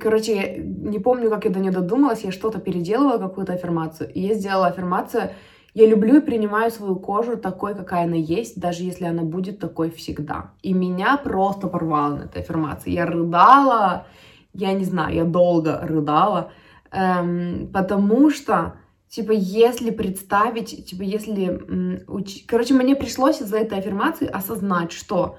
короче, 0.00 0.36
я 0.36 0.56
не 0.58 0.98
помню, 0.98 1.30
как 1.30 1.44
я 1.44 1.50
до 1.50 1.60
нее 1.60 1.72
додумалась, 1.72 2.24
я 2.24 2.32
что-то 2.32 2.58
переделывала, 2.58 3.18
какую-то 3.18 3.52
аффирмацию, 3.54 4.12
и 4.12 4.20
я 4.20 4.34
сделала 4.34 4.66
аффирмацию 4.68 5.30
я 5.78 5.86
люблю 5.86 6.16
и 6.16 6.20
принимаю 6.20 6.72
свою 6.72 6.96
кожу 6.96 7.36
такой, 7.36 7.74
какая 7.74 8.04
она 8.04 8.16
есть, 8.16 8.58
даже 8.58 8.82
если 8.82 9.04
она 9.04 9.22
будет 9.22 9.60
такой 9.60 9.90
всегда. 9.90 10.50
И 10.60 10.72
меня 10.72 11.16
просто 11.16 11.68
порвало 11.68 12.16
на 12.16 12.22
этой 12.22 12.42
аффирмации. 12.42 12.90
Я 12.90 13.06
рыдала, 13.06 14.06
я 14.54 14.72
не 14.72 14.84
знаю, 14.84 15.14
я 15.14 15.24
долго 15.24 15.78
рыдала, 15.82 16.50
эм, 16.90 17.70
потому 17.72 18.30
что, 18.30 18.74
типа, 19.08 19.30
если 19.30 19.90
представить, 19.90 20.86
типа, 20.86 21.02
если... 21.02 22.02
Уч... 22.08 22.44
Короче, 22.46 22.74
мне 22.74 22.96
пришлось 22.96 23.40
из-за 23.40 23.58
этой 23.58 23.78
аффирмации 23.78 24.26
осознать, 24.26 24.90
что 24.90 25.36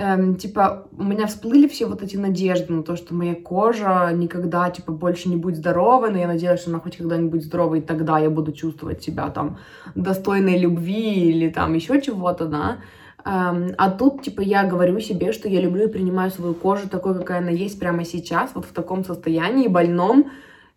эм, 0.00 0.36
типа, 0.36 0.88
у 0.96 1.04
меня 1.04 1.26
всплыли 1.26 1.68
все 1.68 1.86
вот 1.86 2.02
эти 2.02 2.16
надежды 2.16 2.72
на 2.72 2.82
то, 2.82 2.96
что 2.96 3.14
моя 3.14 3.34
кожа 3.34 4.10
никогда, 4.12 4.70
типа, 4.70 4.92
больше 4.92 5.28
не 5.28 5.36
будет 5.36 5.56
здоровой, 5.56 6.10
но 6.10 6.18
я 6.18 6.26
надеюсь, 6.26 6.60
что 6.60 6.70
она 6.70 6.80
хоть 6.80 6.96
когда-нибудь 6.96 7.44
здоровой, 7.44 7.78
и 7.78 7.82
тогда 7.82 8.18
я 8.18 8.30
буду 8.30 8.52
чувствовать 8.52 9.02
себя 9.02 9.28
там 9.28 9.58
достойной 9.94 10.58
любви 10.58 11.30
или 11.30 11.50
там 11.50 11.74
еще 11.74 12.00
чего-то, 12.00 12.46
да. 12.46 12.78
Эм, 13.24 13.74
а 13.76 13.90
тут, 13.90 14.22
типа, 14.22 14.40
я 14.40 14.64
говорю 14.64 14.98
себе, 15.00 15.32
что 15.32 15.48
я 15.48 15.60
люблю 15.60 15.84
и 15.84 15.92
принимаю 15.92 16.30
свою 16.30 16.54
кожу 16.54 16.88
такой, 16.88 17.14
какая 17.14 17.38
она 17.38 17.50
есть 17.50 17.78
прямо 17.78 18.04
сейчас, 18.04 18.50
вот 18.54 18.64
в 18.64 18.72
таком 18.72 19.04
состоянии 19.04 19.68
больном, 19.68 20.30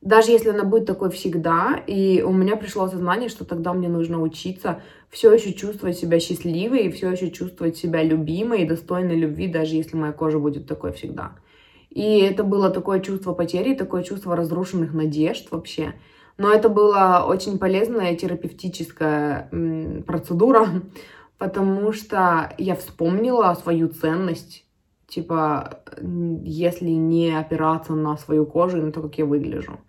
даже 0.04 0.32
если 0.32 0.50
она 0.50 0.66
будет 0.66 0.86
такой 0.86 1.10
всегда, 1.10 1.82
и 1.88 2.22
у 2.22 2.32
меня 2.34 2.58
пришло 2.58 2.84
осознание, 2.84 3.30
что 3.30 3.46
тогда 3.46 3.74
мне 3.74 3.88
нужно 3.88 4.22
учиться 4.22 4.82
все 5.10 5.34
еще 5.34 5.54
чувствовать 5.54 5.98
себя 5.98 6.20
счастливой, 6.20 6.86
и 6.86 6.92
все 6.92 7.12
еще 7.12 7.32
чувствовать 7.32 7.78
себя 7.78 8.04
любимой 8.04 8.64
и 8.64 8.68
достойной 8.68 9.16
любви, 9.16 9.48
даже 9.48 9.76
если 9.76 9.96
моя 9.96 10.12
кожа 10.12 10.40
будет 10.40 10.68
такой 10.68 10.92
всегда. 10.92 11.36
И 11.90 12.20
это 12.20 12.44
было 12.44 12.70
такое 12.70 13.00
чувство 13.00 13.34
потери, 13.34 13.76
такое 13.76 14.04
чувство 14.04 14.36
разрушенных 14.36 14.94
надежд 14.94 15.48
вообще. 15.52 15.94
Но 16.38 16.52
это 16.52 16.68
была 16.68 17.26
очень 17.26 17.58
полезная 17.58 18.16
терапевтическая 18.16 19.50
процедура, 20.06 20.68
потому 21.38 21.94
что 21.94 22.54
я 22.58 22.76
вспомнила 22.76 23.54
свою 23.54 23.88
ценность 23.88 24.66
типа, 25.08 25.84
если 26.44 26.90
не 26.90 27.32
опираться 27.38 27.94
на 27.94 28.18
свою 28.18 28.46
кожу 28.46 28.80
и 28.80 28.82
на 28.82 28.92
то, 28.92 29.02
как 29.02 29.18
я 29.18 29.26
выгляжу. 29.26 29.80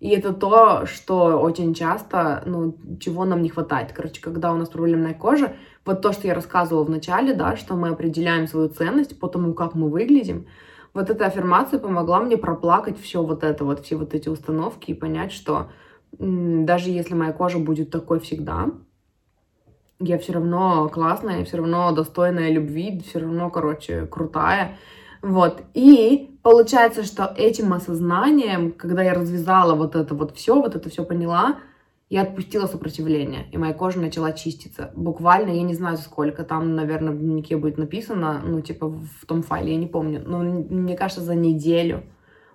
И 0.00 0.08
это 0.08 0.32
то, 0.32 0.86
что 0.86 1.38
очень 1.38 1.74
часто, 1.74 2.42
ну, 2.46 2.74
чего 2.98 3.26
нам 3.26 3.42
не 3.42 3.50
хватает. 3.50 3.92
Короче, 3.92 4.22
когда 4.22 4.52
у 4.52 4.56
нас 4.56 4.70
проблемная 4.70 5.12
кожа, 5.12 5.54
вот 5.84 6.00
то, 6.00 6.12
что 6.12 6.26
я 6.26 6.34
рассказывала 6.34 6.84
в 6.84 6.90
начале, 6.90 7.34
да, 7.34 7.56
что 7.56 7.74
мы 7.76 7.88
определяем 7.88 8.46
свою 8.46 8.70
ценность 8.70 9.20
по 9.20 9.28
тому, 9.28 9.52
как 9.52 9.74
мы 9.74 9.90
выглядим, 9.90 10.46
вот 10.94 11.10
эта 11.10 11.26
аффирмация 11.26 11.78
помогла 11.78 12.20
мне 12.20 12.36
проплакать 12.38 12.98
все 12.98 13.22
вот 13.22 13.44
это, 13.44 13.64
вот 13.64 13.84
все 13.84 13.96
вот 13.96 14.14
эти 14.14 14.28
установки 14.28 14.90
и 14.90 14.94
понять, 14.94 15.32
что 15.32 15.70
даже 16.12 16.90
если 16.90 17.14
моя 17.14 17.32
кожа 17.32 17.58
будет 17.58 17.90
такой 17.90 18.20
всегда, 18.20 18.70
я 20.00 20.18
все 20.18 20.32
равно 20.32 20.88
классная, 20.88 21.40
я 21.40 21.44
все 21.44 21.58
равно 21.58 21.92
достойная 21.92 22.50
любви, 22.50 23.02
все 23.06 23.20
равно, 23.20 23.50
короче, 23.50 24.06
крутая. 24.06 24.78
Вот. 25.22 25.62
И 25.74 26.38
получается, 26.42 27.04
что 27.04 27.34
этим 27.36 27.72
осознанием, 27.72 28.72
когда 28.72 29.02
я 29.02 29.14
развязала 29.14 29.74
вот 29.74 29.96
это 29.96 30.14
вот 30.14 30.36
все, 30.36 30.54
вот 30.60 30.76
это 30.76 30.88
все 30.88 31.04
поняла, 31.04 31.58
я 32.08 32.22
отпустила 32.22 32.66
сопротивление, 32.66 33.46
и 33.52 33.56
моя 33.56 33.72
кожа 33.72 34.00
начала 34.00 34.32
чиститься. 34.32 34.90
Буквально, 34.96 35.50
я 35.50 35.62
не 35.62 35.74
знаю 35.74 35.96
сколько, 35.96 36.42
там, 36.42 36.74
наверное, 36.74 37.12
в 37.12 37.18
дневнике 37.18 37.56
будет 37.56 37.78
написано, 37.78 38.42
ну, 38.44 38.60
типа, 38.60 38.88
в 38.88 39.26
том 39.26 39.44
файле, 39.44 39.74
я 39.74 39.78
не 39.78 39.86
помню, 39.86 40.20
но 40.26 40.40
мне 40.40 40.96
кажется, 40.96 41.22
за 41.22 41.36
неделю, 41.36 42.02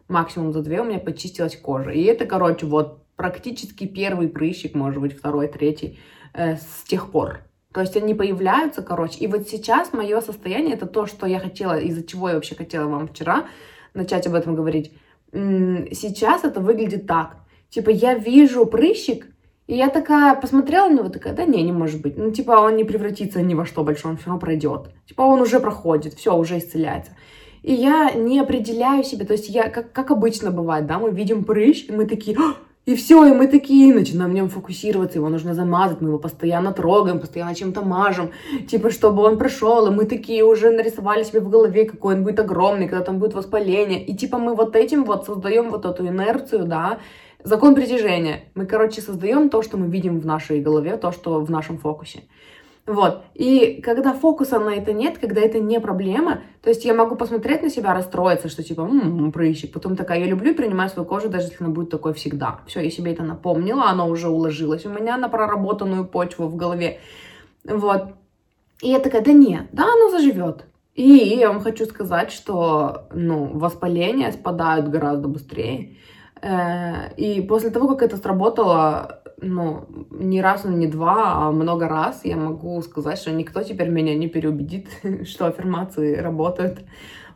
максимум 0.09 0.51
за 0.51 0.61
две 0.61 0.81
у 0.81 0.83
меня 0.83 0.99
почистилась 0.99 1.55
кожа. 1.55 1.91
И 1.91 2.03
это, 2.03 2.25
короче, 2.25 2.65
вот 2.65 3.05
практически 3.15 3.87
первый 3.87 4.27
прыщик, 4.27 4.75
может 4.75 4.99
быть, 4.99 5.17
второй, 5.17 5.47
третий, 5.47 5.99
э, 6.33 6.57
с 6.57 6.83
тех 6.85 7.09
пор. 7.09 7.39
То 7.75 7.81
есть 7.81 7.97
они 7.97 8.13
появляются, 8.13 8.81
короче. 8.81 9.19
И 9.19 9.27
вот 9.27 9.49
сейчас 9.49 9.91
мое 9.91 10.21
состояние, 10.21 10.75
это 10.75 10.85
то, 10.85 11.07
что 11.07 11.27
я 11.27 11.39
хотела, 11.39 11.77
из-за 11.77 12.05
чего 12.05 12.29
я 12.29 12.35
вообще 12.35 12.55
хотела 12.55 12.87
вам 12.87 13.09
вчера 13.09 13.47
начать 13.93 14.25
об 14.27 14.33
этом 14.33 14.55
говорить. 14.55 14.93
Сейчас 15.33 16.45
это 16.45 16.61
выглядит 16.61 17.05
так. 17.05 17.35
Типа 17.69 17.89
я 17.89 18.13
вижу 18.13 18.65
прыщик, 18.65 19.27
и 19.67 19.75
я 19.75 19.89
такая 19.89 20.35
посмотрела 20.35 20.87
на 20.87 20.99
него, 20.99 21.09
такая, 21.09 21.33
да 21.33 21.43
не, 21.43 21.63
не 21.63 21.73
может 21.73 22.01
быть. 22.01 22.17
Ну, 22.17 22.31
типа, 22.31 22.51
он 22.51 22.77
не 22.77 22.85
превратится 22.85 23.41
ни 23.41 23.55
во 23.55 23.65
что 23.65 23.83
большое, 23.83 24.13
он 24.13 24.17
все 24.17 24.27
равно 24.27 24.39
пройдет. 24.39 24.91
Типа, 25.05 25.23
он 25.23 25.41
уже 25.41 25.59
проходит, 25.59 26.13
все, 26.13 26.33
уже 26.33 26.59
исцеляется. 26.59 27.11
И 27.61 27.73
я 27.73 28.11
не 28.11 28.39
определяю 28.39 29.03
себе, 29.03 29.25
то 29.25 29.33
есть 29.33 29.49
я, 29.49 29.69
как, 29.69 29.91
как 29.91 30.11
обычно 30.11 30.49
бывает, 30.49 30.85
да, 30.85 30.97
мы 30.97 31.11
видим 31.11 31.43
прыщ, 31.43 31.89
и 31.89 31.91
мы 31.91 32.05
такие, 32.05 32.37
и 32.85 32.95
все, 32.95 33.25
и 33.25 33.33
мы 33.33 33.47
такие 33.47 33.93
начинаем 33.93 34.31
на 34.31 34.35
нем 34.35 34.49
фокусироваться, 34.49 35.17
его 35.17 35.29
нужно 35.29 35.53
замазать, 35.53 36.01
мы 36.01 36.09
его 36.09 36.19
постоянно 36.19 36.71
трогаем, 36.71 37.19
постоянно 37.19 37.55
чем-то 37.55 37.81
мажем, 37.81 38.31
типа, 38.67 38.91
чтобы 38.91 39.23
он 39.23 39.37
прошел, 39.37 39.87
и 39.87 39.91
мы 39.91 40.05
такие 40.05 40.43
уже 40.43 40.69
нарисовали 40.69 41.23
себе 41.23 41.39
в 41.39 41.49
голове, 41.49 41.85
какой 41.85 42.15
он 42.15 42.23
будет 42.23 42.39
огромный, 42.39 42.87
когда 42.87 43.03
там 43.03 43.17
будет 43.17 43.33
воспаление, 43.33 44.05
и 44.05 44.15
типа 44.15 44.37
мы 44.37 44.55
вот 44.55 44.75
этим 44.75 45.03
вот 45.03 45.25
создаем 45.25 45.71
вот 45.71 45.85
эту 45.85 46.07
инерцию, 46.07 46.65
да, 46.65 46.99
закон 47.43 47.73
притяжения. 47.73 48.43
Мы, 48.53 48.65
короче, 48.65 49.01
создаем 49.01 49.49
то, 49.49 49.63
что 49.63 49.77
мы 49.77 49.87
видим 49.87 50.19
в 50.19 50.25
нашей 50.25 50.61
голове, 50.61 50.97
то, 50.97 51.11
что 51.11 51.39
в 51.39 51.49
нашем 51.49 51.77
фокусе. 51.77 52.23
Вот. 52.85 53.23
И 53.33 53.81
когда 53.81 54.13
фокуса 54.13 54.59
на 54.59 54.75
это 54.75 54.93
нет, 54.93 55.17
когда 55.17 55.41
это 55.41 55.59
не 55.59 55.79
проблема, 55.79 56.41
то 56.61 56.69
есть 56.69 56.85
я 56.85 56.93
могу 56.93 57.15
посмотреть 57.15 57.63
на 57.63 57.69
себя, 57.69 57.95
расстроиться, 57.95 58.47
что 58.47 58.61
типа, 58.61 58.81
м-м, 58.81 59.31
прыщик. 59.31 59.73
Потом 59.73 59.95
такая, 59.95 60.19
я 60.19 60.27
люблю 60.27 60.51
и 60.51 60.55
принимаю 60.55 60.89
свою 60.89 61.07
кожу, 61.07 61.29
даже 61.29 61.47
если 61.47 61.63
она 61.63 61.73
будет 61.73 61.89
такой 61.89 62.13
всегда. 62.13 62.59
Все, 62.67 62.81
я 62.81 62.91
себе 62.91 63.13
это 63.13 63.23
напомнила, 63.23 63.89
она 63.89 64.05
уже 64.05 64.29
уложилась 64.29 64.85
у 64.85 64.89
меня 64.89 65.17
на 65.17 65.29
проработанную 65.29 66.05
почву 66.05 66.45
в 66.45 66.55
голове. 66.55 66.99
Вот. 67.63 68.13
И 68.83 68.89
я 68.89 68.99
такая, 68.99 69.23
да 69.23 69.31
нет, 69.31 69.67
да, 69.71 69.83
оно 69.83 70.11
заживет. 70.11 70.65
И 70.93 71.03
я 71.03 71.49
вам 71.49 71.61
хочу 71.61 71.85
сказать, 71.85 72.31
что, 72.31 73.07
ну, 73.11 73.49
воспаления 73.57 74.31
спадают 74.31 74.89
гораздо 74.89 75.27
быстрее. 75.27 75.97
Э, 76.41 77.13
и 77.17 77.41
после 77.41 77.71
того, 77.71 77.87
как 77.87 78.03
это 78.03 78.17
сработало, 78.17 79.23
ну, 79.41 79.85
не 80.11 80.41
раз, 80.41 80.63
но 80.63 80.71
не 80.71 80.87
два, 80.87 81.47
а 81.47 81.51
много 81.51 81.87
раз 81.87 82.21
я 82.23 82.37
могу 82.37 82.81
сказать, 82.81 83.17
что 83.17 83.31
никто 83.31 83.63
теперь 83.63 83.89
меня 83.89 84.15
не 84.15 84.27
переубедит, 84.27 84.87
что 85.27 85.47
аффирмации 85.47 86.15
работают. 86.15 86.79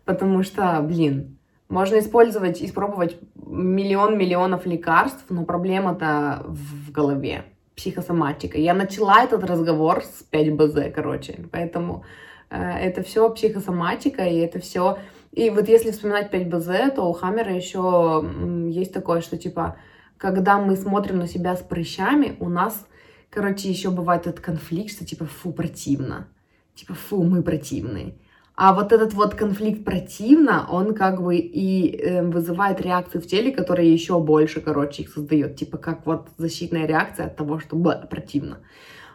Потому 0.05 0.43
что, 0.43 0.79
блин, 0.81 1.37
можно 1.67 1.99
использовать, 1.99 2.61
испробовать 2.63 3.17
миллион 3.35 4.17
миллионов 4.17 4.65
лекарств, 4.65 5.25
но 5.29 5.45
проблема-то 5.45 6.43
в 6.47 6.91
голове, 6.91 7.43
психосоматика. 7.75 8.57
Я 8.57 8.73
начала 8.73 9.23
этот 9.23 9.43
разговор 9.43 10.03
с 10.03 10.25
5БЗ, 10.31 10.91
короче, 10.91 11.45
поэтому 11.51 12.03
э, 12.49 12.59
это 12.59 13.03
все 13.03 13.29
психосоматика, 13.29 14.23
и 14.23 14.37
это 14.37 14.59
все... 14.59 14.97
И 15.31 15.51
вот 15.51 15.69
если 15.69 15.91
вспоминать 15.91 16.33
5БЗ, 16.33 16.95
то 16.95 17.03
у 17.03 17.13
Хаммера 17.13 17.53
еще 17.53 18.27
есть 18.67 18.91
такое, 18.91 19.21
что 19.21 19.37
типа 19.37 19.75
когда 20.19 20.59
мы 20.59 20.75
смотрим 20.75 21.17
на 21.17 21.27
себя 21.27 21.55
с 21.55 21.61
прыщами, 21.61 22.35
у 22.39 22.49
нас, 22.49 22.85
короче, 23.31 23.69
еще 23.69 23.89
бывает 23.89 24.27
этот 24.27 24.41
конфликт, 24.41 24.91
что 24.91 25.05
типа, 25.05 25.25
фу, 25.25 25.51
противно. 25.51 26.27
Типа, 26.75 26.93
фу, 26.93 27.23
мы 27.23 27.41
противные. 27.41 28.15
А 28.55 28.73
вот 28.73 28.91
этот 28.91 29.13
вот 29.13 29.35
конфликт 29.35 29.85
противно, 29.85 30.67
он 30.69 30.93
как 30.93 31.23
бы 31.23 31.37
и 31.37 31.95
э, 31.97 32.21
вызывает 32.21 32.81
реакцию 32.81 33.21
в 33.21 33.25
теле, 33.25 33.53
которая 33.53 33.85
еще 33.85 34.19
больше, 34.19 34.59
короче, 34.59 35.03
их 35.03 35.13
создает. 35.13 35.55
Типа 35.55 35.77
как 35.77 36.05
вот 36.05 36.27
защитная 36.37 36.85
реакция 36.85 37.27
от 37.27 37.37
того, 37.37 37.59
что 37.59 37.77
б, 37.77 38.05
противно. 38.09 38.59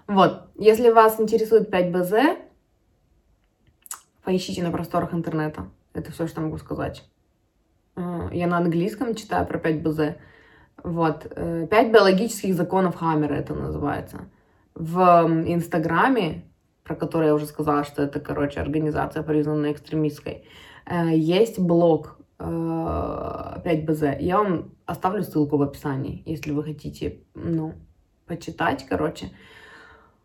Вот. 0.07 0.49
Если 0.57 0.89
вас 0.89 1.21
интересует 1.21 1.69
5БЗ, 1.69 2.39
поищите 4.25 4.63
на 4.63 4.71
просторах 4.71 5.13
интернета. 5.13 5.69
Это 5.93 6.11
все, 6.11 6.27
что 6.27 6.41
могу 6.41 6.57
сказать. 6.57 7.05
Э, 7.97 8.31
я 8.33 8.47
на 8.47 8.57
английском 8.57 9.15
читаю 9.15 9.47
про 9.47 9.59
5БЗ. 9.59 10.17
Вот. 10.83 11.27
Э, 11.31 11.67
пять 11.71 11.93
биологических 11.93 12.55
законов 12.55 12.97
Хаммера 12.97 13.35
это 13.35 13.55
называется. 13.55 14.29
В 14.75 15.01
Инстаграме, 15.47 16.45
про 16.83 16.95
который 16.95 17.29
я 17.29 17.35
уже 17.35 17.47
сказала, 17.47 17.85
что 17.85 18.03
это, 18.03 18.21
короче, 18.21 18.61
организация, 18.61 19.23
признанная 19.23 19.73
экстремистской, 19.73 20.45
э, 20.87 21.17
есть 21.17 21.59
блог 21.59 22.19
5БЗ. 22.39 24.03
Э, 24.03 24.17
я 24.21 24.39
вам 24.39 24.73
оставлю 24.85 25.23
ссылку 25.23 25.57
в 25.57 25.63
описании, 25.63 26.23
если 26.27 26.53
вы 26.53 26.65
хотите, 26.65 27.21
ну, 27.35 27.75
почитать, 28.27 28.85
короче. 28.87 29.31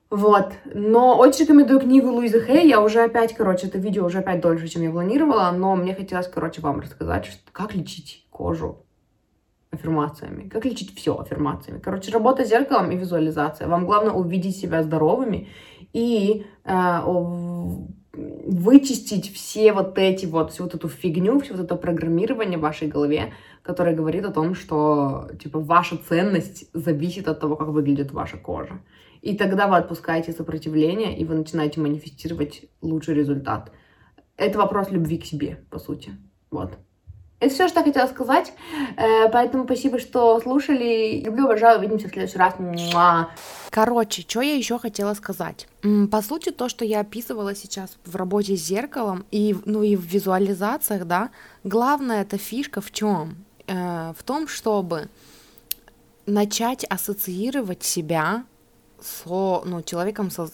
Вот. 0.10 0.54
Но 0.74 1.18
очень 1.18 1.44
рекомендую 1.44 1.80
книгу 1.80 2.10
Луизы 2.10 2.42
Хей. 2.42 2.68
Я 2.68 2.82
уже 2.82 3.04
опять, 3.04 3.36
короче, 3.36 3.68
это 3.68 3.78
видео 3.78 4.06
уже 4.06 4.20
опять 4.20 4.42
дольше, 4.42 4.68
чем 4.68 4.82
я 4.82 4.92
планировала, 4.92 5.52
но 5.52 5.76
мне 5.76 5.94
хотелось, 5.94 6.28
короче, 6.28 6.62
вам 6.62 6.80
рассказать, 6.80 7.40
как 7.52 7.76
лечить 7.76 8.26
кожу 8.32 8.86
аффирмациями. 9.72 10.50
Как 10.50 10.66
лечить 10.66 10.96
все 10.96 11.18
аффирмациями. 11.18 11.80
Короче, 11.80 12.12
работа 12.12 12.46
с 12.46 12.50
зеркалом 12.50 12.92
и 12.92 12.98
визуализация. 12.98 13.68
Вам 13.68 13.86
главное 13.86 14.14
увидеть 14.14 14.58
себя 14.58 14.84
здоровыми 14.84 15.48
и 15.94 16.46
э, 16.66 17.00
вычистить 18.14 19.32
все 19.34 19.72
вот 19.74 19.98
эти 19.98 20.26
вот, 20.26 20.52
всю 20.52 20.64
вот 20.64 20.76
эту 20.76 20.90
фигню, 20.90 21.40
все 21.40 21.54
вот 21.54 21.64
это 21.64 21.76
программирование 21.76 22.58
в 22.58 22.62
вашей 22.62 22.88
голове, 22.88 23.34
которое 23.62 23.96
говорит 23.96 24.26
о 24.26 24.32
том, 24.32 24.56
что, 24.56 25.30
типа, 25.42 25.60
ваша 25.60 25.98
ценность 25.98 26.70
зависит 26.74 27.28
от 27.28 27.40
того, 27.40 27.56
как 27.56 27.68
выглядит 27.68 28.12
ваша 28.12 28.38
кожа. 28.38 28.82
И 29.22 29.36
тогда 29.36 29.68
вы 29.68 29.78
отпускаете 29.78 30.32
сопротивление, 30.32 31.18
и 31.18 31.26
вы 31.26 31.36
начинаете 31.36 31.82
манифестировать 31.82 32.66
лучший 32.82 33.16
результат. 33.16 33.72
Это 34.38 34.58
вопрос 34.58 34.90
любви 34.92 35.18
к 35.18 35.26
себе, 35.26 35.64
по 35.70 35.80
сути. 35.80 36.12
Вот. 36.50 36.78
Это 37.40 37.54
все, 37.54 37.68
что 37.70 37.80
я 37.80 37.86
хотела 37.86 38.08
сказать. 38.08 38.54
Э, 38.98 39.30
поэтому 39.32 39.64
спасибо, 39.64 40.00
что 40.00 40.40
слушали. 40.42 41.22
Люблю, 41.24 41.46
обожаю. 41.46 41.80
Увидимся 41.80 42.08
в 42.10 42.12
следующий 42.12 42.38
раз. 42.38 42.56
Муа. 42.60 43.30
Короче, 43.70 44.24
что 44.24 44.42
я 44.42 44.56
еще 44.56 44.78
хотела 44.78 45.14
сказать? 45.14 45.68
По 46.12 46.22
сути, 46.22 46.52
то, 46.52 46.68
что 46.68 46.84
я 46.84 47.00
описывала 47.00 47.56
сейчас 47.56 47.98
в 48.04 48.16
работе 48.16 48.58
с 48.58 48.62
зеркалом 48.62 49.26
и, 49.32 49.56
ну, 49.66 49.84
и 49.84 49.96
в 49.96 50.02
визуализациях, 50.02 51.06
да, 51.06 51.30
главная 51.64 52.24
эта 52.24 52.38
фишка 52.38 52.82
в 52.82 52.92
чем? 52.92 53.46
Э, 53.68 54.14
в 54.18 54.24
том, 54.24 54.48
чтобы 54.48 55.08
начать 56.26 56.84
ассоциировать 56.84 57.84
себя 57.84 58.44
со, 59.02 59.62
ну, 59.66 59.82
человеком 59.82 60.32
со, 60.32 60.48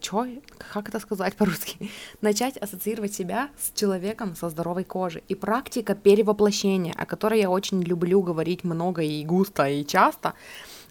чё, 0.00 0.26
как 0.72 0.88
это 0.88 1.00
сказать 1.00 1.36
по-русски, 1.36 1.90
начать 2.20 2.56
ассоциировать 2.56 3.14
себя 3.14 3.50
с 3.58 3.78
человеком 3.78 4.36
со 4.36 4.48
здоровой 4.48 4.84
кожей. 4.84 5.22
И 5.28 5.34
практика 5.34 5.94
перевоплощения, 5.94 6.94
о 6.96 7.06
которой 7.06 7.40
я 7.40 7.50
очень 7.50 7.82
люблю 7.82 8.22
говорить 8.22 8.64
много 8.64 9.02
и 9.02 9.24
густо 9.24 9.68
и 9.68 9.84
часто, 9.84 10.34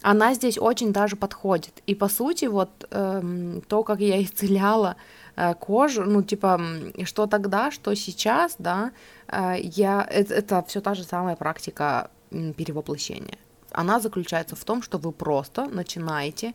она 0.02 0.34
здесь 0.34 0.58
очень 0.58 0.94
даже 0.94 1.16
подходит. 1.16 1.82
И 1.86 1.96
по 1.96 2.08
сути, 2.08 2.46
вот 2.46 2.70
эм, 2.92 3.62
то, 3.68 3.84
как 3.84 4.00
я 4.00 4.22
исцеляла 4.24 4.96
э, 5.36 5.54
кожу, 5.56 6.04
ну, 6.06 6.24
типа, 6.24 6.62
что 7.04 7.28
тогда, 7.28 7.72
что 7.72 7.94
сейчас, 7.96 8.56
да, 8.60 8.92
э, 9.28 9.56
я, 9.62 10.08
это, 10.10 10.34
это 10.34 10.64
все 10.68 10.82
та 10.82 10.94
же 10.94 11.04
самая 11.04 11.36
практика 11.36 12.10
перевоплощения 12.30 13.38
она 13.72 14.00
заключается 14.00 14.56
в 14.56 14.64
том, 14.64 14.82
что 14.82 14.98
вы 14.98 15.12
просто 15.12 15.66
начинаете, 15.66 16.54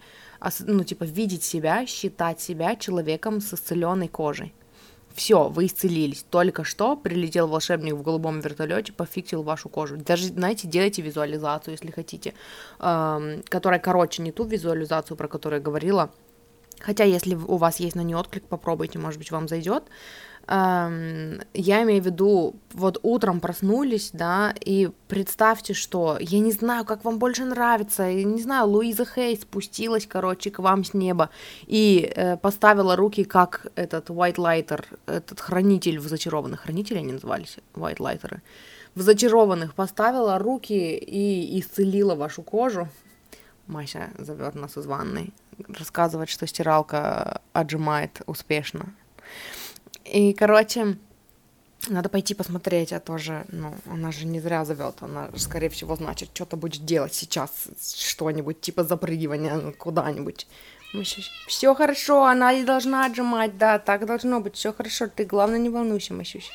ну, 0.61 0.85
типа, 0.85 1.05
видеть 1.05 1.43
себя, 1.43 1.87
считать 1.87 2.41
себя 2.41 2.77
человеком 2.77 3.41
с 3.41 3.55
исцеленной 3.55 4.09
кожей. 4.09 4.55
Все, 5.15 5.49
вы 5.49 5.67
исцелились. 5.67 6.25
Только 6.29 6.65
что 6.65 6.97
прилетел 6.97 7.47
волшебник 7.47 7.95
в 7.95 8.03
голубом 8.03 8.41
вертолете, 8.41 8.93
пофиксил 8.93 9.45
вашу 9.45 9.69
кожу. 9.69 9.97
Даже, 9.97 10.27
знаете, 10.27 10.67
делайте 10.67 11.03
визуализацию, 11.03 11.73
если 11.73 11.93
хотите, 11.93 12.35
эм, 12.81 13.45
которая 13.49 13.79
короче, 13.79 14.23
не 14.23 14.33
ту 14.33 14.45
визуализацию, 14.45 15.17
про 15.17 15.29
которую 15.29 15.61
я 15.61 15.65
говорила. 15.65 16.11
Хотя, 16.81 17.05
если 17.05 17.37
у 17.37 17.57
вас 17.57 17.79
есть 17.79 17.95
на 17.95 18.01
нее 18.01 18.17
отклик, 18.17 18.45
попробуйте, 18.45 18.99
может 18.99 19.19
быть, 19.19 19.31
вам 19.31 19.47
зайдет. 19.47 19.85
Я 20.47 21.83
имею 21.83 22.03
в 22.03 22.07
виду, 22.07 22.55
вот 22.73 22.99
утром 23.03 23.41
проснулись, 23.41 24.11
да, 24.13 24.55
и 24.61 24.91
представьте, 25.09 25.73
что, 25.73 26.19
я 26.21 26.41
не 26.41 26.53
знаю, 26.53 26.85
как 26.85 27.05
вам 27.05 27.19
больше 27.19 27.45
нравится, 27.45 28.03
я 28.03 28.25
не 28.25 28.43
знаю, 28.43 28.69
Луиза 28.69 29.07
Хей 29.07 29.37
спустилась, 29.37 30.07
короче, 30.07 30.51
к 30.51 30.59
вам 30.59 30.85
с 30.85 30.93
неба 30.93 31.31
и 31.67 32.13
э, 32.15 32.37
поставила 32.37 32.95
руки, 32.95 33.25
как 33.25 33.69
этот 33.75 34.11
White 34.11 34.37
Lighter, 34.37 34.85
этот 35.07 35.41
хранитель 35.41 35.99
в 35.99 36.09
зачарованных, 36.09 36.61
хранители 36.61 36.99
они 36.99 37.13
назывались, 37.13 37.57
White 37.75 37.99
Lighter, 37.99 38.41
в 38.95 39.01
зачарованных 39.01 39.75
поставила 39.75 40.39
руки 40.39 40.97
и 40.97 41.59
исцелила 41.59 42.15
вашу 42.15 42.43
кожу. 42.43 42.89
Мася 43.67 44.11
зовет 44.19 44.57
нас 44.57 44.77
из 44.77 44.85
ванной, 44.85 45.33
рассказывать, 45.69 46.29
что 46.29 46.47
стиралка 46.47 47.41
отжимает 47.55 48.21
успешно. 48.27 48.93
И, 50.05 50.33
короче, 50.35 50.97
надо 51.89 52.09
пойти 52.09 52.35
посмотреть, 52.35 52.93
а 52.93 53.01
тоже, 53.01 53.45
ну, 53.49 53.75
она 53.91 54.13
же 54.13 54.27
не 54.27 54.41
зря 54.41 54.65
зовет, 54.65 54.97
она, 55.01 55.31
скорее 55.37 55.69
всего, 55.69 55.97
значит, 55.97 56.31
что-то 56.33 56.57
будет 56.57 56.85
делать 56.85 57.15
сейчас, 57.15 57.51
что-нибудь, 57.97 58.61
типа 58.61 58.85
запрыгивания 58.85 59.73
куда-нибудь. 59.73 60.47
Все 61.49 61.75
хорошо, 61.75 62.25
она 62.25 62.53
и 62.53 62.65
должна 62.65 63.07
отжимать, 63.07 63.59
да, 63.59 63.79
так 63.79 64.07
должно 64.07 64.41
быть, 64.41 64.55
все 64.55 64.73
хорошо, 64.73 65.09
ты, 65.09 65.25
главное, 65.25 65.59
не 65.59 65.69
волнуйся, 65.69 66.15
Масюсь. 66.15 66.51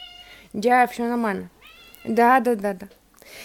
Да, 0.53 0.87
все 0.87 1.03
нормально. 1.03 1.49
Да, 2.05 2.39
да, 2.39 2.55
да, 2.55 2.73
да. 2.73 2.87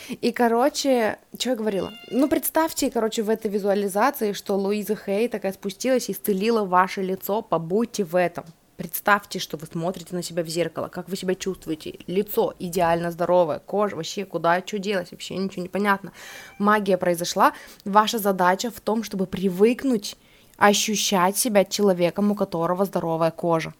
И, 0.09 0.33
короче, 0.33 1.19
что 1.39 1.51
я 1.51 1.57
говорила? 1.57 1.93
Ну, 2.11 2.29
представьте, 2.29 2.91
короче, 2.91 3.23
в 3.23 3.29
этой 3.29 3.51
визуализации, 3.51 4.33
что 4.33 4.57
Луиза 4.57 4.97
Хей 4.97 5.29
такая 5.29 5.53
спустилась 5.53 6.09
и 6.09 6.13
исцелила 6.13 6.65
ваше 6.65 7.03
лицо, 7.03 7.43
побудьте 7.43 8.05
в 8.05 8.17
этом. 8.17 8.45
Представьте, 8.77 9.39
что 9.39 9.57
вы 9.57 9.67
смотрите 9.67 10.15
на 10.17 10.23
себя 10.23 10.43
в 10.43 10.49
зеркало, 10.49 10.89
как 10.89 11.09
вы 11.09 11.17
себя 11.17 11.35
чувствуете. 11.35 11.99
Лицо 12.09 12.55
идеально 12.59 13.13
здоровое, 13.13 13.61
кожа 13.61 13.95
вообще 13.95 14.25
куда, 14.25 14.61
что 14.67 14.79
делать, 14.79 15.13
вообще 15.13 15.37
ничего 15.37 15.63
не 15.63 15.69
понятно. 15.69 16.13
Магия 16.59 16.97
произошла. 16.97 17.53
Ваша 17.85 18.19
задача 18.19 18.71
в 18.71 18.81
том, 18.81 19.05
чтобы 19.05 19.27
привыкнуть 19.27 20.17
ощущать 20.57 21.37
себя 21.37 21.65
человеком, 21.65 22.33
у 22.33 22.35
которого 22.35 22.85
здоровая 22.85 23.31
кожа. 23.31 23.75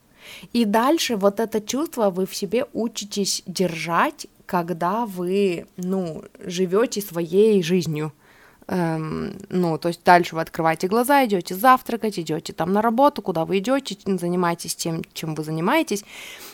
И 0.53 0.65
дальше 0.65 1.17
вот 1.17 1.41
это 1.41 1.61
чувство 1.61 2.11
вы 2.11 2.27
в 2.27 2.35
себе 2.35 2.67
учитесь 2.73 3.43
держать, 3.47 4.27
когда 4.47 5.07
вы, 5.07 5.67
ну, 5.77 6.25
живете 6.39 7.01
своей 7.01 7.63
жизнью– 7.63 8.13
Эм, 8.67 9.37
ну, 9.51 9.77
то 9.79 9.89
есть 9.89 10.03
дальше 10.05 10.35
вы 10.35 10.41
открываете 10.41 10.89
глаза, 10.89 11.25
идете 11.25 11.55
завтракать, 11.55 12.19
идете 12.19 12.53
там 12.53 12.73
на 12.73 12.81
работу, 12.81 13.21
куда 13.21 13.45
вы 13.45 13.59
идете, 13.59 13.97
занимаетесь 14.07 14.75
тем, 14.75 15.03
чем 15.13 15.35
вы 15.35 15.45
занимаетесь. 15.45 16.05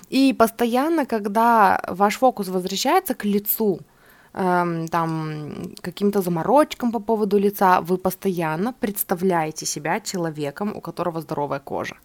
И 0.08 0.32
постоянно, 0.32 1.06
когда 1.06 1.80
ваш 1.86 2.18
фокус 2.18 2.48
возвращается 2.48 3.14
к 3.14 3.24
лицу, 3.24 3.80
эм, 4.32 4.88
там 4.88 5.72
каким-то 5.80 6.20
заморочкам 6.20 6.90
по 6.90 6.98
поводу 6.98 7.38
лица, 7.38 7.80
вы 7.80 7.96
постоянно 7.96 8.72
представляете 8.72 9.66
себя 9.66 10.00
человеком, 10.00 10.72
у 10.76 10.80
которого 10.80 11.20
здоровая 11.20 11.60
кожа. 11.60 11.96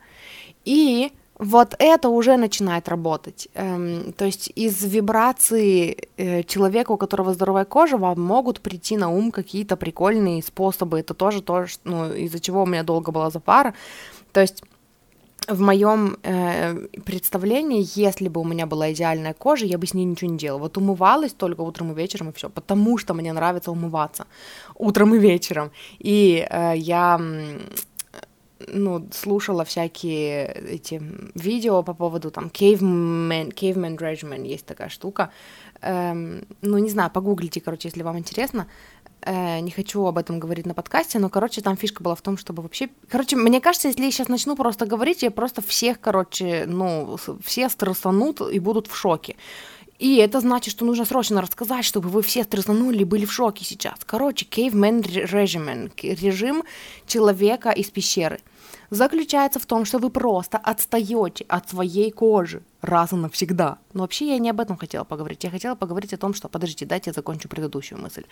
И 0.65 1.11
вот 1.37 1.75
это 1.79 2.09
уже 2.09 2.37
начинает 2.37 2.87
работать. 2.87 3.49
Эм, 3.55 4.13
то 4.13 4.25
есть 4.25 4.51
из 4.55 4.83
вибрации 4.83 6.07
э, 6.17 6.43
человека, 6.43 6.91
у 6.91 6.97
которого 6.97 7.33
здоровая 7.33 7.65
кожа, 7.65 7.97
вам 7.97 8.21
могут 8.21 8.61
прийти 8.61 8.95
на 8.97 9.09
ум 9.09 9.31
какие-то 9.31 9.75
прикольные 9.75 10.41
способы. 10.41 10.99
Это 10.99 11.13
тоже 11.13 11.41
то, 11.41 11.65
ну, 11.83 12.13
из-за 12.13 12.39
чего 12.39 12.63
у 12.63 12.65
меня 12.65 12.83
долго 12.83 13.11
была 13.11 13.29
запара. 13.29 13.73
То 14.31 14.41
есть 14.41 14.63
в 15.47 15.59
моем 15.59 16.17
э, 16.23 16.87
представлении, 17.05 17.85
если 17.95 18.29
бы 18.29 18.41
у 18.41 18.45
меня 18.45 18.65
была 18.65 18.93
идеальная 18.93 19.33
кожа, 19.33 19.65
я 19.65 19.77
бы 19.77 19.85
с 19.85 19.93
ней 19.93 20.05
ничего 20.05 20.31
не 20.31 20.37
делала. 20.37 20.59
Вот 20.59 20.77
умывалась 20.77 21.33
только 21.33 21.61
утром 21.61 21.91
и 21.91 21.95
вечером, 21.95 22.29
и 22.29 22.33
все. 22.33 22.49
Потому 22.49 22.97
что 22.97 23.13
мне 23.13 23.33
нравится 23.33 23.71
умываться 23.71 24.25
утром 24.75 25.13
и 25.15 25.19
вечером. 25.19 25.71
И 25.99 26.47
э, 26.49 26.73
я 26.77 27.19
ну, 28.67 29.07
слушала 29.11 29.63
всякие 29.65 30.45
эти 30.45 31.01
видео 31.35 31.83
по 31.83 31.93
поводу 31.93 32.31
там 32.31 32.45
caveman, 32.45 33.53
caveman 33.53 33.97
regimen, 33.97 34.45
есть 34.47 34.65
такая 34.65 34.89
штука. 34.89 35.31
Эм, 35.81 36.45
ну, 36.61 36.77
не 36.77 36.89
знаю, 36.89 37.11
погуглите, 37.11 37.61
короче, 37.61 37.89
если 37.89 38.03
вам 38.03 38.17
интересно. 38.17 38.67
Э, 39.21 39.59
не 39.59 39.71
хочу 39.71 40.05
об 40.05 40.17
этом 40.17 40.39
говорить 40.39 40.65
на 40.65 40.73
подкасте, 40.73 41.19
но, 41.19 41.29
короче, 41.29 41.61
там 41.61 41.75
фишка 41.75 42.03
была 42.03 42.15
в 42.15 42.21
том, 42.21 42.37
чтобы 42.37 42.63
вообще... 42.63 42.89
Короче, 43.09 43.35
мне 43.35 43.59
кажется, 43.59 43.87
если 43.87 44.03
я 44.03 44.11
сейчас 44.11 44.29
начну 44.29 44.55
просто 44.55 44.85
говорить, 44.85 45.23
я 45.23 45.31
просто 45.31 45.61
всех, 45.61 45.99
короче, 45.99 46.65
ну, 46.67 47.17
все 47.43 47.69
стрессанут 47.69 48.41
и 48.41 48.59
будут 48.59 48.87
в 48.87 48.95
шоке. 48.95 49.35
И 49.97 50.17
это 50.17 50.41
значит, 50.41 50.71
что 50.71 50.85
нужно 50.85 51.05
срочно 51.05 51.41
рассказать, 51.41 51.85
чтобы 51.85 52.09
вы 52.09 52.21
все 52.21 52.43
стресанули 52.43 52.99
и 52.99 53.05
были 53.05 53.25
в 53.25 53.31
шоке 53.31 53.63
сейчас. 53.63 53.95
Короче, 54.05 54.45
caveman 54.45 55.01
regimen, 55.01 55.91
режим 56.01 56.63
человека 57.07 57.69
из 57.69 57.89
пещеры, 57.91 58.41
заключается 58.89 59.59
в 59.59 59.65
том, 59.65 59.85
что 59.85 59.99
вы 59.99 60.09
просто 60.09 60.57
отстаете 60.57 61.45
от 61.47 61.69
своей 61.69 62.11
кожи 62.11 62.61
раз 62.81 63.13
и 63.13 63.15
навсегда. 63.15 63.77
Но 63.93 64.01
вообще 64.01 64.27
я 64.27 64.37
не 64.39 64.49
об 64.49 64.59
этом 64.59 64.77
хотела 64.77 65.05
поговорить. 65.05 65.43
Я 65.43 65.49
хотела 65.49 65.75
поговорить 65.75 66.13
о 66.13 66.17
том, 66.17 66.33
что... 66.33 66.49
Подождите, 66.49 66.85
дайте 66.85 67.09
я 67.09 67.13
закончу 67.13 67.47
предыдущую 67.47 68.01
мысль. 68.01 68.25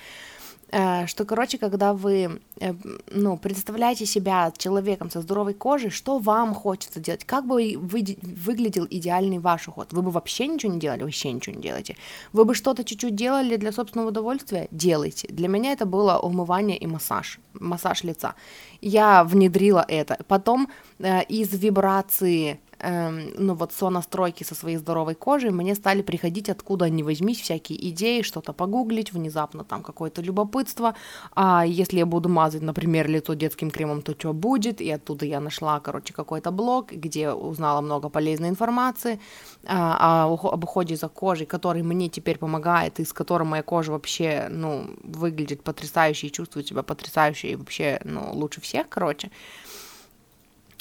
Э, 0.74 1.06
что, 1.06 1.24
короче, 1.26 1.60
когда 1.60 1.94
вы, 1.94 2.42
э, 2.60 2.74
ну, 3.12 3.38
представляете 3.38 4.08
себя 4.08 4.52
человеком 4.58 5.12
со 5.12 5.22
здоровой 5.22 5.54
кожей, 5.54 5.92
что 5.92 6.18
вам 6.18 6.56
хочется 6.56 7.00
делать, 7.00 7.26
как 7.26 7.46
бы 7.46 7.76
вы, 7.78 8.18
выглядел 8.24 8.88
идеальный 8.90 9.38
ваш 9.38 9.68
уход, 9.68 9.94
вы 9.94 10.02
бы 10.02 10.10
вообще 10.10 10.48
ничего 10.48 10.74
не 10.74 10.80
делали, 10.80 11.04
вообще 11.04 11.32
ничего 11.32 11.56
не 11.56 11.62
делаете, 11.62 11.96
вы 12.34 12.46
бы 12.46 12.56
что-то 12.56 12.84
чуть-чуть 12.84 13.16
делали 13.16 13.58
для 13.58 13.72
собственного 13.72 14.10
удовольствия, 14.10 14.68
делайте. 14.72 15.28
Для 15.28 15.48
меня 15.48 15.74
это 15.74 15.86
было 15.86 16.18
умывание 16.18 16.78
и 16.78 16.88
массаж, 16.88 17.40
массаж 17.54 18.04
лица. 18.04 18.34
Я 18.82 19.24
внедрила 19.24 19.86
это. 19.88 20.18
Потом 20.28 20.70
э, 20.98 21.24
из 21.26 21.54
вибрации 21.54 22.60
эм, 22.84 23.32
ну 23.38 23.54
вот 23.56 23.74
сонастройки 23.74 24.44
со 24.44 24.56
своей 24.56 24.78
здоровой 24.78 25.16
кожей, 25.16 25.52
мне 25.52 25.76
стали 25.76 26.02
приходить 26.02 26.50
откуда 26.50 26.90
ни 26.90 27.04
возьмись 27.04 27.42
всякие 27.42 27.90
идеи, 27.90 28.22
что-то 28.22 28.54
погуглить, 28.54 29.14
внезапно 29.14 29.64
там 29.64 29.84
какое-то 29.84 30.22
любопытство, 30.22 30.96
а 31.36 31.66
если 31.66 31.98
я 31.98 32.06
буду 32.06 32.30
мазать, 32.30 32.62
например, 32.62 33.08
лицо 33.08 33.34
детским 33.34 33.72
кремом, 33.72 34.02
то 34.02 34.14
что 34.14 34.34
будет, 34.34 34.82
и 34.82 34.92
оттуда 34.92 35.26
я 35.26 35.40
нашла, 35.40 35.80
короче, 35.80 36.14
какой-то 36.14 36.52
блог, 36.52 36.92
где 36.92 37.32
узнала 37.32 37.82
много 37.82 38.10
полезной 38.10 38.50
информации 38.50 39.20
а, 39.66 40.26
об 40.26 40.64
уходе 40.64 40.96
за 40.96 41.08
кожей, 41.08 41.46
который 41.46 41.84
мне 41.84 42.10
теперь 42.10 42.38
помогает, 42.38 43.00
и 43.00 43.06
с 43.06 43.14
которым 43.14 43.48
моя 43.48 43.64
кожа 43.64 43.92
вообще, 43.92 44.48
ну, 44.50 44.90
выглядит 45.04 45.64
потрясающе 45.64 46.28
и 46.28 46.32
чувствует 46.32 46.68
себя 46.68 46.84
потрясающе, 46.84 47.52
и 47.52 47.56
вообще, 47.56 48.00
ну, 48.04 48.34
лучше 48.34 48.62
всех, 48.62 48.90
короче. 48.90 49.32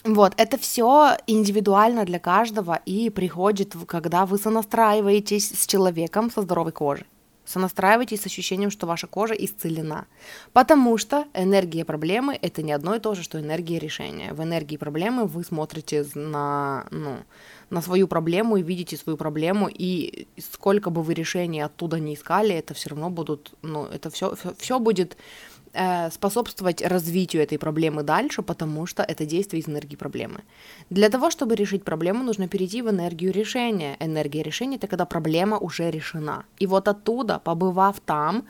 Вот, 0.05 0.35
это 0.37 0.59
все 0.59 1.17
индивидуально 1.29 2.05
для 2.05 2.19
каждого 2.19 2.81
и 2.85 3.09
приходит, 3.09 3.77
когда 3.87 4.27
вы 4.27 4.37
сонастраиваетесь 4.37 5.51
с 5.51 5.67
человеком 5.67 6.31
со 6.31 6.43
здоровой 6.43 6.73
кожей. 6.73 7.07
Сонастраивайтесь 7.45 8.23
с 8.23 8.27
ощущением, 8.27 8.71
что 8.71 8.87
ваша 8.87 9.07
кожа 9.07 9.35
исцелена. 9.35 10.07
Потому 10.53 10.97
что 10.97 11.27
энергия 11.35 11.85
проблемы– 11.85 12.38
это 12.43 12.62
не 12.62 12.73
одно 12.73 12.95
и 12.95 13.01
то 13.01 13.15
же, 13.15 13.23
что 13.23 13.41
энергия 13.41 13.79
решения. 13.79 14.33
В 14.33 14.43
энергии 14.43 14.77
проблемы 14.77 15.27
вы 15.27 15.43
смотрите 15.45 16.07
на, 16.15 16.87
ну, 16.91 17.17
на 17.71 17.83
свою 17.83 18.07
проблему 18.07 18.57
и 18.57 18.62
видите 18.62 18.97
свою 18.97 19.17
проблему, 19.17 19.69
и 19.69 20.29
сколько 20.38 20.91
бы 20.91 21.03
вы 21.03 21.15
решений 21.15 21.61
оттуда 21.61 21.99
не 21.99 22.15
искали, 22.15 22.55
это 22.55 22.75
все 22.75 22.91
равно 22.91 23.11
будут, 23.11 23.55
ну, 23.62 23.87
это 23.87 24.11
все, 24.11 24.35
все 24.59 24.79
будет 24.79 25.17
Э, 25.17 25.52
способствовать 26.11 26.83
развитию 26.83 27.43
этой 27.43 27.59
проблемы 27.59 28.03
дальше, 28.03 28.43
потому 28.43 28.87
что 28.87 29.03
это 29.03 29.25
действие 29.25 29.63
из 29.63 29.69
энергии 29.69 29.97
проблемы. 29.97 30.41
Для 30.91 31.09
того, 31.09 31.31
чтобы 31.31 31.55
решить 31.55 31.83
проблему, 31.83 32.23
нужно 32.23 32.47
перейти 32.47 32.83
в 32.83 32.91
энергию 32.91 33.33
решения. 33.33 33.97
Энергия 34.01 34.43
решения– 34.43 34.77
это 34.79 34.87
когда 34.87 35.07
проблема 35.07 35.59
уже 35.59 35.91
решена. 35.91 36.45
И 36.59 36.67
вот 36.67 36.89
оттуда, 36.89 37.39
побывав 37.39 38.01
там, 38.01 38.45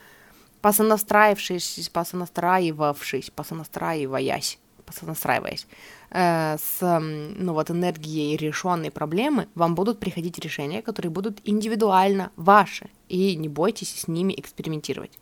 посонастраившись, 0.62 1.90
посонастраивавшись, 1.92 3.30
посонастраиваясь, 3.30 4.58
посонастраиваясь, 4.86 5.66
э, 6.10 6.56
с 6.58 7.00
ну, 7.00 7.52
вот, 7.52 7.70
энергией 7.70 8.36
решенной 8.36 8.90
проблемы, 8.90 9.46
вам 9.54 9.74
будут 9.74 9.98
приходить 9.98 10.38
решения, 10.38 10.82
которые 10.82 11.10
будут 11.10 11.40
индивидуально 11.44 12.30
ваши, 12.36 12.90
и 13.08 13.36
не 13.36 13.48
бойтесь 13.48 14.00
с 14.00 14.08
ними 14.08 14.34
экспериментировать. 14.36 15.18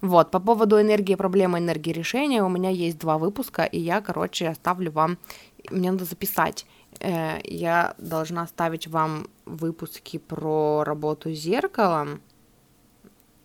Вот, 0.00 0.30
по 0.30 0.40
поводу 0.40 0.80
энергии 0.80 1.14
проблемы, 1.14 1.58
энергии 1.58 1.92
решения, 1.92 2.42
у 2.42 2.48
меня 2.48 2.70
есть 2.70 2.98
два 2.98 3.18
выпуска, 3.18 3.64
и 3.64 3.78
я, 3.78 4.00
короче, 4.00 4.48
оставлю 4.48 4.90
вам 4.90 5.18
мне 5.70 5.90
надо 5.90 6.04
записать. 6.04 6.66
Э, 7.00 7.38
я 7.44 7.94
должна 7.98 8.46
ставить 8.46 8.86
вам 8.86 9.26
выпуски 9.44 10.18
про 10.18 10.84
работу 10.84 11.30
с 11.34 11.38
зеркалом, 11.38 12.20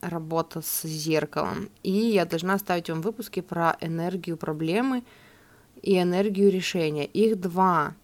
работа 0.01 0.61
с 0.61 0.83
зеркалом, 0.83 1.69
и 1.83 1.91
я 1.91 2.25
должна 2.25 2.57
ставить 2.57 2.89
вам 2.89 3.01
выпуски 3.01 3.39
про 3.41 3.77
энергию 3.81 4.37
проблемы 4.37 5.03
и 5.81 5.99
энергию 5.99 6.51
решения. 6.51 7.05
Их 7.05 7.39
два. 7.39 7.95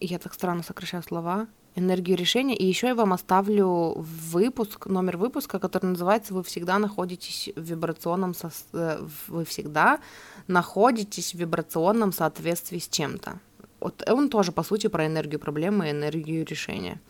Я 0.00 0.18
так 0.18 0.34
странно 0.34 0.62
сокращаю 0.62 1.02
слова 1.02 1.46
энергию 1.76 2.16
решения. 2.16 2.56
И 2.56 2.66
еще 2.66 2.88
я 2.88 2.94
вам 2.94 3.12
оставлю 3.12 3.94
выпуск, 3.96 4.86
номер 4.86 5.16
выпуска, 5.16 5.58
который 5.58 5.86
называется 5.86 6.34
«Вы 6.34 6.42
всегда 6.42 6.78
находитесь 6.78 7.50
в 7.56 7.62
вибрационном 7.62 8.34
со... 8.34 8.50
Э, 8.72 9.06
вы 9.28 9.44
всегда 9.44 10.00
находитесь 10.48 11.34
в 11.34 11.38
вибрационном 11.38 12.12
соответствии 12.12 12.78
с 12.78 12.88
чем-то». 12.88 13.38
Вот 13.80 14.08
он 14.08 14.28
тоже, 14.28 14.52
по 14.52 14.62
сути, 14.62 14.88
про 14.88 15.06
энергию 15.06 15.40
проблемы 15.40 15.88
и 15.88 15.90
энергию 15.92 16.44
решения. 16.44 17.00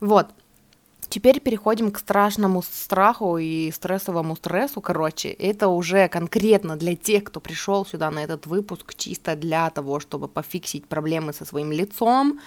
Вот. 0.00 0.26
Теперь 1.08 1.40
переходим 1.40 1.90
к 1.90 1.98
страшному 1.98 2.62
страху 2.62 3.36
и 3.36 3.70
стрессовому 3.70 4.34
стрессу, 4.34 4.80
короче. 4.80 5.28
Это 5.28 5.68
уже 5.68 6.08
конкретно 6.08 6.76
для 6.76 6.96
тех, 6.96 7.24
кто 7.24 7.38
пришел 7.38 7.84
сюда 7.84 8.10
на 8.10 8.24
этот 8.24 8.46
выпуск 8.46 8.94
чисто 8.94 9.36
для 9.36 9.68
того, 9.68 10.00
чтобы 10.00 10.26
пофиксить 10.26 10.86
проблемы 10.86 11.34
со 11.34 11.44
своим 11.44 11.70
лицом, 11.70 12.40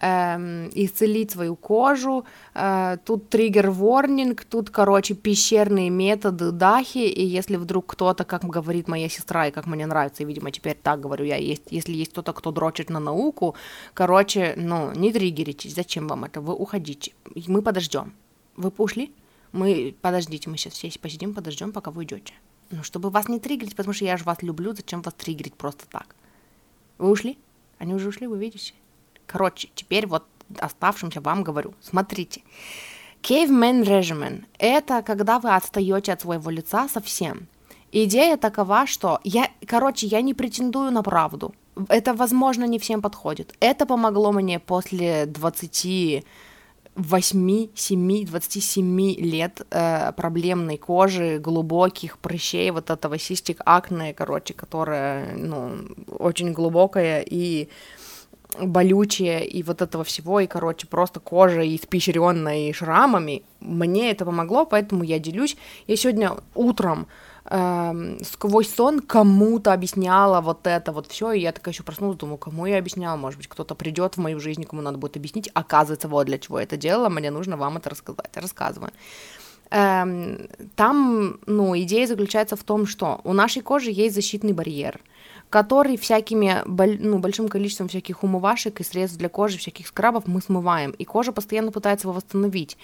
э, 0.00 0.70
исцелить 0.74 1.30
свою 1.30 1.56
кожу. 1.56 2.24
Э, 2.54 2.96
тут 3.04 3.28
триггер-ворнинг, 3.28 4.44
тут, 4.44 4.70
короче, 4.70 5.14
пещерные 5.14 5.90
методы 5.90 6.50
дахи, 6.50 6.98
и 6.98 7.24
если 7.24 7.56
вдруг 7.56 7.86
кто-то, 7.86 8.24
как 8.24 8.44
говорит 8.44 8.88
моя 8.88 9.08
сестра, 9.08 9.48
и 9.48 9.50
как 9.50 9.66
мне 9.66 9.86
нравится, 9.86 10.22
и, 10.22 10.26
видимо, 10.26 10.50
теперь 10.50 10.76
так 10.82 11.00
говорю 11.00 11.24
я, 11.24 11.36
есть, 11.36 11.64
если 11.70 11.92
есть 11.92 12.12
кто-то, 12.12 12.32
кто 12.32 12.50
дрочит 12.50 12.90
на 12.90 13.00
науку, 13.00 13.54
короче, 13.94 14.54
ну, 14.56 14.92
не 14.92 15.12
триггеритесь, 15.12 15.74
зачем 15.74 16.08
вам 16.08 16.24
это, 16.24 16.40
вы 16.40 16.54
уходите, 16.54 17.12
мы 17.46 17.62
подождем. 17.62 18.12
Вы 18.56 18.72
ушли? 18.78 19.12
Мы, 19.52 19.94
подождите, 20.00 20.50
мы 20.50 20.56
сейчас 20.56 20.74
все 20.74 20.90
посидим, 21.00 21.34
подождем, 21.34 21.72
пока 21.72 21.90
вы 21.90 22.00
уйдете. 22.00 22.34
Ну, 22.70 22.82
чтобы 22.82 23.10
вас 23.10 23.28
не 23.28 23.38
триггерить, 23.38 23.76
потому 23.76 23.94
что 23.94 24.04
я 24.04 24.16
же 24.16 24.24
вас 24.24 24.42
люблю, 24.42 24.74
зачем 24.74 25.02
вас 25.02 25.14
триггерить 25.14 25.54
просто 25.54 25.86
так? 25.88 26.16
Вы 26.98 27.10
ушли? 27.10 27.38
Они 27.78 27.94
уже 27.94 28.08
ушли, 28.08 28.26
вы 28.26 28.38
видите? 28.38 28.74
Короче, 29.26 29.68
теперь 29.74 30.06
вот 30.06 30.24
оставшимся 30.58 31.20
вам 31.20 31.42
говорю. 31.42 31.74
Смотрите. 31.80 32.42
Caveman 33.22 33.84
regimen– 33.84 34.44
это 34.58 35.02
когда 35.02 35.38
вы 35.38 35.54
отстаете 35.54 36.12
от 36.12 36.20
своего 36.20 36.50
лица 36.50 36.88
совсем. 36.88 37.46
Идея 37.90 38.36
такова, 38.36 38.86
что 38.86 39.20
я, 39.24 39.48
короче, 39.66 40.06
я 40.06 40.20
не 40.20 40.34
претендую 40.34 40.90
на 40.90 41.02
правду. 41.02 41.54
Это, 41.88 42.12
возможно, 42.12 42.64
не 42.64 42.78
всем 42.78 43.00
подходит. 43.00 43.54
Это 43.60 43.86
помогло 43.86 44.32
мне 44.32 44.58
после 44.58 45.26
28, 45.26 47.68
7, 47.74 48.26
27 48.26 49.14
лет 49.20 49.66
э, 49.70 50.12
проблемной 50.12 50.76
кожи, 50.76 51.38
глубоких 51.38 52.18
прыщей, 52.18 52.70
вот 52.72 52.90
этого 52.90 53.18
систик 53.18 53.60
акне, 53.64 54.12
короче, 54.12 54.54
которая, 54.54 55.34
ну, 55.36 55.78
очень 56.18 56.52
глубокая 56.52 57.22
и 57.22 57.68
болючее 58.60 59.46
и 59.46 59.62
вот 59.62 59.82
этого 59.82 60.04
всего, 60.04 60.40
и, 60.40 60.46
короче, 60.46 60.86
просто 60.86 61.20
кожа 61.20 61.62
испещренная 61.74 62.72
шрамами. 62.72 63.42
Мне 63.60 64.10
это 64.10 64.24
помогло, 64.24 64.66
поэтому 64.66 65.04
я 65.04 65.18
делюсь. 65.18 65.56
Я 65.86 65.96
сегодня 65.96 66.32
утром 66.54 67.06
э, 67.46 68.16
сквозь 68.22 68.72
сон 68.72 69.00
кому-то 69.00 69.72
объясняла 69.72 70.40
вот 70.40 70.66
это 70.66 70.92
вот 70.92 71.06
все, 71.06 71.32
и 71.32 71.40
я 71.40 71.52
такая 71.52 71.72
еще 71.72 71.82
проснулась, 71.82 72.18
думаю, 72.18 72.38
кому 72.38 72.66
я 72.66 72.78
объясняла, 72.78 73.16
может 73.16 73.38
быть, 73.38 73.48
кто-то 73.48 73.74
придет 73.74 74.16
в 74.16 74.20
мою 74.20 74.40
жизнь, 74.40 74.64
кому 74.64 74.82
надо 74.82 74.98
будет 74.98 75.16
объяснить, 75.16 75.50
оказывается, 75.54 76.08
вот 76.08 76.26
для 76.26 76.38
чего 76.38 76.58
я 76.58 76.64
это 76.64 76.76
делала, 76.76 77.08
мне 77.08 77.30
нужно 77.30 77.56
вам 77.56 77.78
это 77.78 77.90
рассказать, 77.90 78.36
рассказываю. 78.36 78.92
Эм, 79.70 80.48
там, 80.76 81.38
ну, 81.46 81.76
идея 81.78 82.06
заключается 82.06 82.56
в 82.56 82.62
том, 82.62 82.86
что 82.86 83.20
у 83.24 83.32
нашей 83.32 83.62
кожи 83.62 83.90
есть 83.90 84.14
защитный 84.14 84.52
барьер– 84.52 85.00
который 85.54 85.96
всякими, 85.96 86.62
ну, 86.98 87.18
большим 87.18 87.48
количеством 87.48 87.86
всяких 87.86 88.24
умывашек 88.24 88.80
и 88.80 88.84
средств 88.84 89.18
для 89.18 89.28
кожи, 89.28 89.56
всяких 89.56 89.86
скрабов 89.86 90.26
мы 90.26 90.40
смываем, 90.40 90.90
и 90.90 91.04
кожа 91.04 91.30
постоянно 91.30 91.70
пытается 91.70 92.08
его 92.08 92.12
восстановить. 92.12 92.76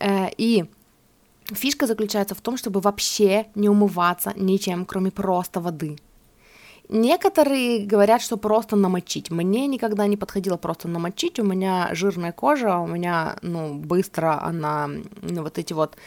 Э, 0.00 0.28
и 0.38 0.64
фишка 1.52 1.86
заключается 1.86 2.34
в 2.34 2.40
том, 2.40 2.56
чтобы 2.56 2.80
вообще 2.80 3.48
не 3.54 3.68
умываться 3.68 4.32
ничем, 4.34 4.86
кроме 4.86 5.10
просто 5.10 5.60
воды. 5.60 5.98
Некоторые 6.88 7.84
говорят, 7.84 8.22
что 8.22 8.38
просто 8.38 8.76
намочить. 8.76 9.30
Мне 9.30 9.66
никогда 9.66 10.06
не 10.06 10.16
подходило 10.16 10.56
просто 10.56 10.88
намочить. 10.88 11.38
У 11.38 11.44
меня 11.44 11.90
жирная 11.92 12.32
кожа, 12.32 12.78
у 12.78 12.86
меня, 12.86 13.36
ну, 13.42 13.74
быстро 13.74 14.42
она, 14.42 14.88
ну, 15.20 15.42
вот 15.42 15.58
эти 15.58 15.74
вот 15.74 15.98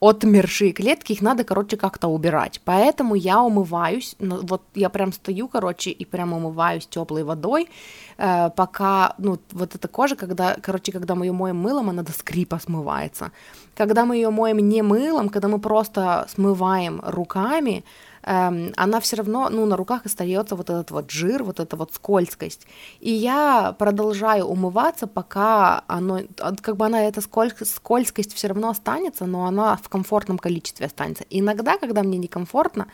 отмершие 0.00 0.72
клетки, 0.72 1.12
их 1.12 1.22
надо, 1.22 1.44
короче, 1.44 1.76
как-то 1.76 2.08
убирать. 2.08 2.60
Поэтому 2.64 3.14
я 3.14 3.42
умываюсь, 3.42 4.14
ну, 4.18 4.40
вот 4.42 4.62
я 4.74 4.88
прям 4.90 5.12
стою, 5.12 5.48
короче, 5.48 5.90
и 5.90 6.04
прям 6.04 6.32
умываюсь 6.32 6.86
теплой 6.86 7.24
водой, 7.24 7.68
э, 8.16 8.50
пока, 8.50 9.14
ну, 9.18 9.38
вот 9.52 9.74
эта 9.74 9.88
кожа, 9.88 10.14
когда, 10.14 10.56
короче, 10.62 10.92
когда 10.92 11.14
мы 11.14 11.26
ее 11.26 11.32
моем 11.32 11.56
мылом, 11.56 11.90
она 11.90 12.02
до 12.02 12.12
скрипа 12.12 12.58
смывается. 12.58 13.32
Когда 13.74 14.04
мы 14.04 14.16
ее 14.16 14.30
моем 14.30 14.58
не 14.58 14.82
мылом, 14.82 15.28
когда 15.28 15.48
мы 15.48 15.58
просто 15.58 16.26
смываем 16.28 17.00
руками, 17.04 17.84
эм, 18.28 18.72
она 18.76 19.00
все 19.00 19.16
равно, 19.16 19.48
ну, 19.48 19.64
на 19.66 19.76
руках 19.76 20.04
остается 20.04 20.54
вот 20.54 20.68
этот 20.68 20.90
вот 20.90 21.10
жир, 21.10 21.42
вот 21.42 21.60
эта 21.60 21.76
вот 21.76 21.94
скользкость. 21.94 22.66
И 23.00 23.10
я 23.10 23.74
продолжаю 23.78 24.44
умываться, 24.44 25.06
пока 25.06 25.82
оно, 25.86 26.20
как 26.60 26.76
бы 26.76 26.86
она, 26.86 27.02
эта 27.04 27.22
скользкость 27.22 28.34
все 28.34 28.48
равно 28.48 28.68
останется, 28.68 29.24
но 29.24 29.46
она 29.46 29.76
в 29.76 29.88
комфортном 29.88 30.38
количестве 30.38 30.86
останется. 30.86 31.24
Иногда, 31.30 31.78
когда 31.78 32.02
мне 32.02 32.18
некомфортно, 32.18 32.88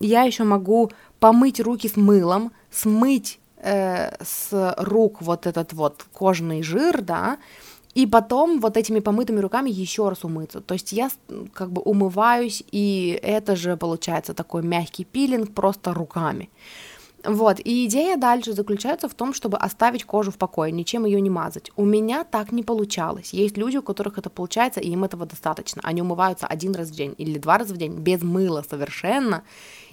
я 0.00 0.22
еще 0.22 0.44
могу 0.44 0.90
помыть 1.18 1.60
руки 1.60 1.88
с 1.88 1.96
мылом, 1.96 2.52
смыть 2.70 3.40
э, 3.56 4.10
с 4.22 4.74
рук 4.78 5.22
вот 5.22 5.46
этот 5.46 5.72
вот 5.72 6.04
кожный 6.12 6.62
жир, 6.62 7.00
да, 7.00 7.38
и 7.94 8.06
потом 8.06 8.60
вот 8.60 8.76
этими 8.76 9.00
помытыми 9.00 9.40
руками 9.40 9.70
еще 9.70 10.08
раз 10.08 10.24
умыться. 10.24 10.60
То 10.60 10.74
есть 10.74 10.92
я 10.92 11.10
как 11.52 11.70
бы 11.70 11.80
умываюсь, 11.82 12.64
и 12.72 13.18
это 13.22 13.56
же 13.56 13.76
получается 13.76 14.34
такой 14.34 14.62
мягкий 14.62 15.04
пилинг 15.04 15.54
просто 15.54 15.94
руками. 15.94 16.50
Вот, 17.26 17.58
и 17.64 17.86
идея 17.86 18.18
дальше 18.18 18.52
заключается 18.52 19.08
в 19.08 19.14
том, 19.14 19.32
чтобы 19.32 19.56
оставить 19.56 20.04
кожу 20.04 20.30
в 20.30 20.36
покое, 20.36 20.70
ничем 20.70 21.06
ее 21.06 21.22
не 21.22 21.30
мазать. 21.30 21.70
У 21.74 21.84
меня 21.86 22.24
так 22.24 22.52
не 22.52 22.62
получалось. 22.62 23.32
Есть 23.32 23.56
люди, 23.56 23.78
у 23.78 23.82
которых 23.82 24.18
это 24.18 24.28
получается, 24.28 24.80
и 24.80 24.90
им 24.90 25.04
этого 25.04 25.24
достаточно. 25.24 25.80
Они 25.84 26.02
умываются 26.02 26.46
один 26.46 26.74
раз 26.74 26.88
в 26.88 26.94
день 26.94 27.14
или 27.16 27.38
два 27.38 27.56
раза 27.56 27.72
в 27.72 27.78
день 27.78 27.94
без 27.94 28.22
мыла 28.22 28.62
совершенно, 28.68 29.42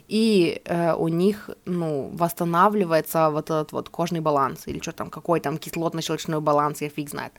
и 0.09 0.61
э, 0.65 0.93
у 0.93 1.07
них, 1.07 1.49
ну, 1.63 2.09
восстанавливается 2.13 3.29
вот 3.29 3.45
этот 3.45 3.71
вот 3.71 3.87
кожный 3.87 4.19
баланс, 4.19 4.67
или 4.67 4.81
что 4.81 4.91
там, 4.91 5.09
какой 5.09 5.39
там 5.39 5.55
кислотно-щелочной 5.55 6.41
баланс, 6.41 6.81
я 6.81 6.89
фиг 6.89 7.09
знает. 7.09 7.31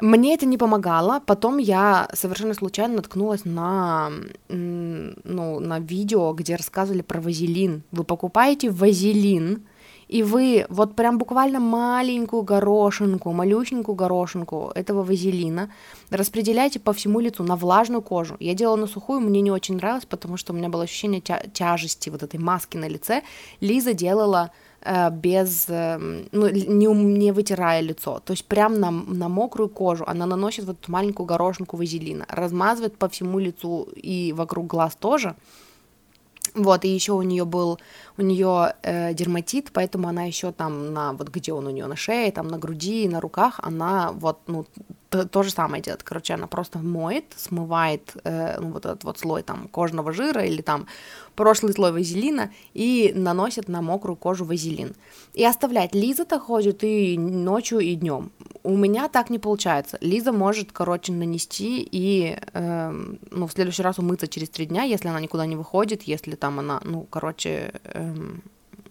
Мне 0.00 0.34
это 0.34 0.46
не 0.46 0.56
помогало. 0.56 1.20
Потом 1.26 1.58
я 1.58 2.08
совершенно 2.12 2.54
случайно 2.54 2.96
наткнулась 2.96 3.44
на, 3.44 4.10
ну, 4.48 5.60
на 5.60 5.80
видео, 5.80 6.32
где 6.32 6.54
рассказывали 6.54 7.02
про 7.02 7.20
вазелин. 7.20 7.82
Вы 7.90 8.04
покупаете 8.04 8.70
вазелин, 8.70 9.64
и 10.06 10.22
вы 10.22 10.66
вот 10.68 10.94
прям 10.94 11.18
буквально 11.18 11.60
маленькую 11.60 12.42
горошинку, 12.42 13.32
малюсенькую 13.32 13.94
горошинку 13.94 14.72
этого 14.74 15.02
вазелина 15.02 15.70
распределяете 16.10 16.80
по 16.80 16.92
всему 16.92 17.20
лицу 17.20 17.42
на 17.42 17.56
влажную 17.56 18.00
кожу. 18.00 18.36
Я 18.40 18.54
делала 18.54 18.76
на 18.76 18.86
сухую, 18.86 19.20
мне 19.20 19.40
не 19.40 19.50
очень 19.50 19.76
нравилось, 19.76 20.06
потому 20.06 20.36
что 20.36 20.52
у 20.52 20.56
меня 20.56 20.68
было 20.68 20.84
ощущение 20.84 21.20
тя- 21.20 21.42
тяжести 21.52 22.08
вот 22.08 22.22
этой 22.22 22.40
маски 22.40 22.76
на 22.76 22.88
лице. 22.88 23.22
Лиза 23.60 23.92
делала 23.92 24.50
без, 25.12 25.66
эм, 25.68 26.28
ну, 26.32 26.48
не, 26.48 26.86
не 26.86 27.32
вытирая 27.32 27.80
лицо, 27.80 28.20
то 28.24 28.32
есть 28.32 28.44
прям 28.44 28.78
на, 28.80 28.90
на 28.90 29.28
мокрую 29.28 29.68
кожу 29.68 30.04
она 30.06 30.24
наносит 30.26 30.64
вот 30.64 30.78
эту 30.80 30.92
маленькую 30.92 31.26
горошинку 31.26 31.76
вазелина, 31.76 32.26
размазывает 32.28 32.96
по 32.96 33.08
всему 33.08 33.38
лицу 33.38 33.88
и 33.94 34.32
вокруг 34.32 34.66
глаз 34.66 34.96
тоже, 34.96 35.34
вот, 36.54 36.84
и 36.84 36.88
еще 36.88 37.12
у 37.12 37.22
нее 37.22 37.44
был, 37.44 37.78
у 38.16 38.22
нее 38.22 38.74
э, 38.82 39.14
дерматит, 39.14 39.70
поэтому 39.72 40.08
она 40.08 40.24
еще 40.24 40.52
там 40.52 40.92
на, 40.92 41.12
вот 41.12 41.28
где 41.28 41.52
он 41.52 41.66
у 41.66 41.70
нее 41.70 41.86
на 41.86 41.96
шее, 41.96 42.32
там 42.32 42.48
на 42.48 42.58
груди, 42.58 43.08
на 43.08 43.20
руках, 43.20 43.60
она 43.62 44.12
вот, 44.12 44.40
ну, 44.46 44.66
то, 45.10 45.26
то 45.26 45.42
же 45.42 45.50
самое 45.50 45.82
делает. 45.82 46.02
Короче, 46.02 46.34
она 46.34 46.46
просто 46.46 46.78
моет, 46.78 47.24
смывает 47.36 48.12
э, 48.24 48.58
ну, 48.60 48.72
вот 48.72 48.84
этот 48.84 49.04
вот 49.04 49.18
слой 49.18 49.42
там 49.42 49.68
кожного 49.68 50.12
жира 50.12 50.44
или 50.44 50.60
там 50.60 50.86
прошлый 51.34 51.72
слой 51.72 51.92
вазелина 51.92 52.50
и 52.74 53.12
наносит 53.14 53.68
на 53.68 53.80
мокрую 53.80 54.16
кожу 54.16 54.44
вазелин. 54.44 54.94
И 55.34 55.44
оставляет. 55.44 55.94
Лиза-то 55.94 56.38
ходит 56.38 56.84
и 56.84 57.16
ночью, 57.16 57.78
и 57.78 57.94
днем. 57.94 58.30
У 58.62 58.76
меня 58.76 59.08
так 59.08 59.30
не 59.30 59.38
получается. 59.38 59.96
Лиза 60.00 60.32
может, 60.32 60.72
короче, 60.72 61.12
нанести 61.12 61.88
и, 61.90 62.38
э, 62.52 62.90
ну, 63.30 63.46
в 63.46 63.52
следующий 63.52 63.82
раз 63.82 63.98
умыться 63.98 64.28
через 64.28 64.50
три 64.50 64.66
дня, 64.66 64.82
если 64.82 65.08
она 65.08 65.20
никуда 65.20 65.46
не 65.46 65.56
выходит, 65.56 66.02
если 66.02 66.34
там 66.34 66.58
она, 66.58 66.80
ну, 66.84 67.06
короче, 67.08 67.72
э, 67.84 68.14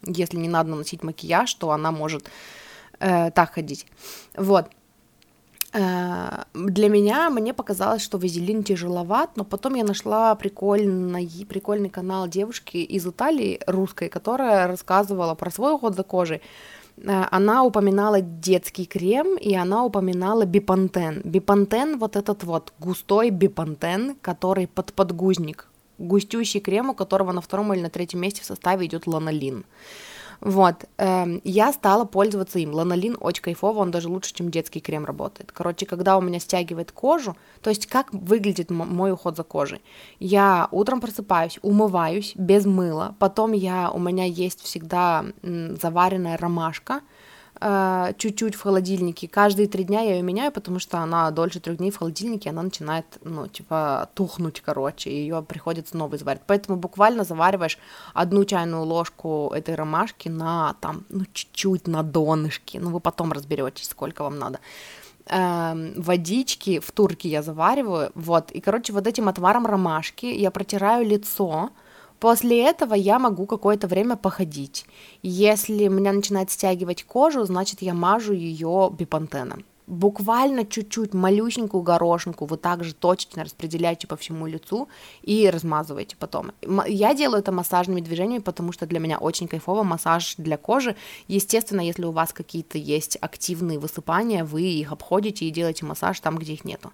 если 0.02 0.36
не 0.36 0.48
надо 0.48 0.70
наносить 0.70 1.04
макияж, 1.04 1.54
то 1.54 1.70
она 1.70 1.92
может 1.92 2.28
э, 2.98 3.30
так 3.30 3.54
ходить. 3.54 3.86
Вот. 4.36 4.66
Э, 5.72 6.44
для 6.54 6.88
меня 6.88 7.30
мне 7.30 7.52
показалось, 7.52 8.02
что 8.02 8.18
вазелин 8.18 8.62
тяжеловат, 8.62 9.36
но 9.36 9.44
потом 9.44 9.74
я 9.74 9.84
нашла 9.84 10.34
прикольный, 10.34 11.46
прикольный 11.48 11.90
канал 11.90 12.28
девушки 12.28 12.78
из 12.78 13.06
Италии, 13.06 13.60
русской, 13.66 14.08
которая 14.08 14.66
рассказывала 14.66 15.34
про 15.34 15.50
свой 15.50 15.74
уход 15.74 15.94
за 15.94 16.02
кожей. 16.02 16.40
Э, 16.96 17.26
она 17.30 17.64
упоминала 17.64 18.20
детский 18.20 18.86
крем, 18.86 19.36
и 19.36 19.54
она 19.54 19.84
упоминала 19.84 20.46
бипантен. 20.46 21.20
Бипантен, 21.24 21.98
вот 21.98 22.16
этот 22.16 22.44
вот 22.44 22.72
густой 22.78 23.30
бипантен, 23.30 24.16
который 24.22 24.66
под 24.66 24.92
подгузник. 24.94 25.68
Густющий 25.98 26.60
крем, 26.60 26.90
у 26.90 26.94
которого 26.94 27.32
на 27.32 27.40
втором 27.40 27.74
или 27.74 27.80
на 27.82 27.90
третьем 27.90 28.20
месте 28.20 28.42
в 28.42 28.44
составе 28.44 28.86
идет 28.86 29.06
ланолин. 29.06 29.64
Вот, 30.40 30.84
эм, 30.98 31.40
я 31.44 31.72
стала 31.72 32.04
пользоваться 32.04 32.58
им. 32.58 32.72
Ланолин 32.72 33.16
очень 33.20 33.42
кайфово, 33.42 33.80
он 33.80 33.90
даже 33.90 34.08
лучше, 34.08 34.32
чем 34.34 34.50
детский 34.50 34.80
крем 34.80 35.04
работает. 35.04 35.50
Короче, 35.52 35.84
когда 35.86 36.16
у 36.16 36.20
меня 36.20 36.38
стягивает 36.38 36.92
кожу, 36.92 37.36
то 37.60 37.70
есть 37.70 37.86
как 37.86 38.12
выглядит 38.12 38.70
мой 38.70 39.12
уход 39.12 39.36
за 39.36 39.42
кожей? 39.42 39.82
Я 40.20 40.68
утром 40.70 41.00
просыпаюсь, 41.00 41.58
умываюсь 41.62 42.32
без 42.36 42.66
мыла, 42.66 43.16
потом 43.18 43.52
я, 43.52 43.90
у 43.90 43.98
меня 43.98 44.24
есть 44.24 44.62
всегда 44.62 45.24
заваренная 45.42 46.36
ромашка, 46.36 47.00
чуть-чуть 47.60 48.54
в 48.54 48.62
холодильнике. 48.62 49.28
Каждые 49.28 49.68
три 49.68 49.84
дня 49.84 50.00
я 50.00 50.16
ее 50.16 50.22
меняю, 50.22 50.52
потому 50.52 50.78
что 50.78 50.98
она 50.98 51.30
дольше 51.30 51.60
трех 51.60 51.78
дней 51.78 51.90
в 51.90 51.96
холодильнике, 51.96 52.50
она 52.50 52.62
начинает, 52.62 53.06
ну, 53.22 53.48
типа, 53.48 54.08
тухнуть, 54.14 54.60
короче, 54.60 55.10
ее 55.10 55.42
приходится 55.42 55.96
новый 55.96 56.18
заварить. 56.18 56.42
Поэтому 56.46 56.78
буквально 56.78 57.24
завариваешь 57.24 57.78
одну 58.14 58.44
чайную 58.44 58.84
ложку 58.84 59.52
этой 59.54 59.74
ромашки 59.74 60.28
на, 60.28 60.74
там, 60.80 61.04
ну, 61.08 61.24
чуть-чуть 61.32 61.88
на 61.88 62.02
донышке, 62.02 62.80
ну, 62.80 62.90
вы 62.90 63.00
потом 63.00 63.32
разберетесь, 63.32 63.88
сколько 63.88 64.22
вам 64.22 64.38
надо 64.38 64.60
эм, 65.28 65.92
водички 65.96 66.80
в 66.80 66.90
турке 66.92 67.28
я 67.28 67.42
завариваю, 67.42 68.10
вот, 68.14 68.50
и, 68.50 68.60
короче, 68.60 68.92
вот 68.92 69.06
этим 69.06 69.28
отваром 69.28 69.66
ромашки 69.66 70.26
я 70.26 70.50
протираю 70.50 71.06
лицо, 71.06 71.70
После 72.20 72.64
этого 72.64 72.94
я 72.94 73.18
могу 73.18 73.46
какое-то 73.46 73.86
время 73.86 74.16
походить. 74.16 74.86
Если 75.22 75.86
меня 75.88 76.12
начинает 76.12 76.50
стягивать 76.50 77.04
кожу, 77.04 77.44
значит 77.44 77.82
я 77.82 77.94
мажу 77.94 78.32
ее 78.32 78.90
бипантеном. 78.96 79.64
Буквально 79.86 80.66
чуть-чуть 80.66 81.14
малюсенькую 81.14 81.82
горошинку 81.82 82.44
вы 82.44 82.58
также 82.58 82.92
точечно 82.92 83.42
распределяете 83.42 84.06
по 84.06 84.16
всему 84.16 84.46
лицу 84.46 84.88
и 85.22 85.48
размазываете 85.48 86.14
потом. 86.18 86.52
Я 86.86 87.14
делаю 87.14 87.40
это 87.40 87.52
массажными 87.52 88.02
движениями, 88.02 88.42
потому 88.42 88.72
что 88.72 88.84
для 88.84 88.98
меня 88.98 89.16
очень 89.16 89.48
кайфово 89.48 89.84
массаж 89.84 90.34
для 90.36 90.58
кожи. 90.58 90.94
Естественно, 91.26 91.80
если 91.80 92.04
у 92.04 92.10
вас 92.10 92.34
какие-то 92.34 92.76
есть 92.76 93.16
активные 93.18 93.78
высыпания, 93.78 94.44
вы 94.44 94.62
их 94.62 94.92
обходите 94.92 95.46
и 95.46 95.50
делаете 95.50 95.86
массаж 95.86 96.20
там, 96.20 96.36
где 96.36 96.52
их 96.52 96.66
нету. 96.66 96.92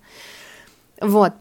Вот, 1.00 1.32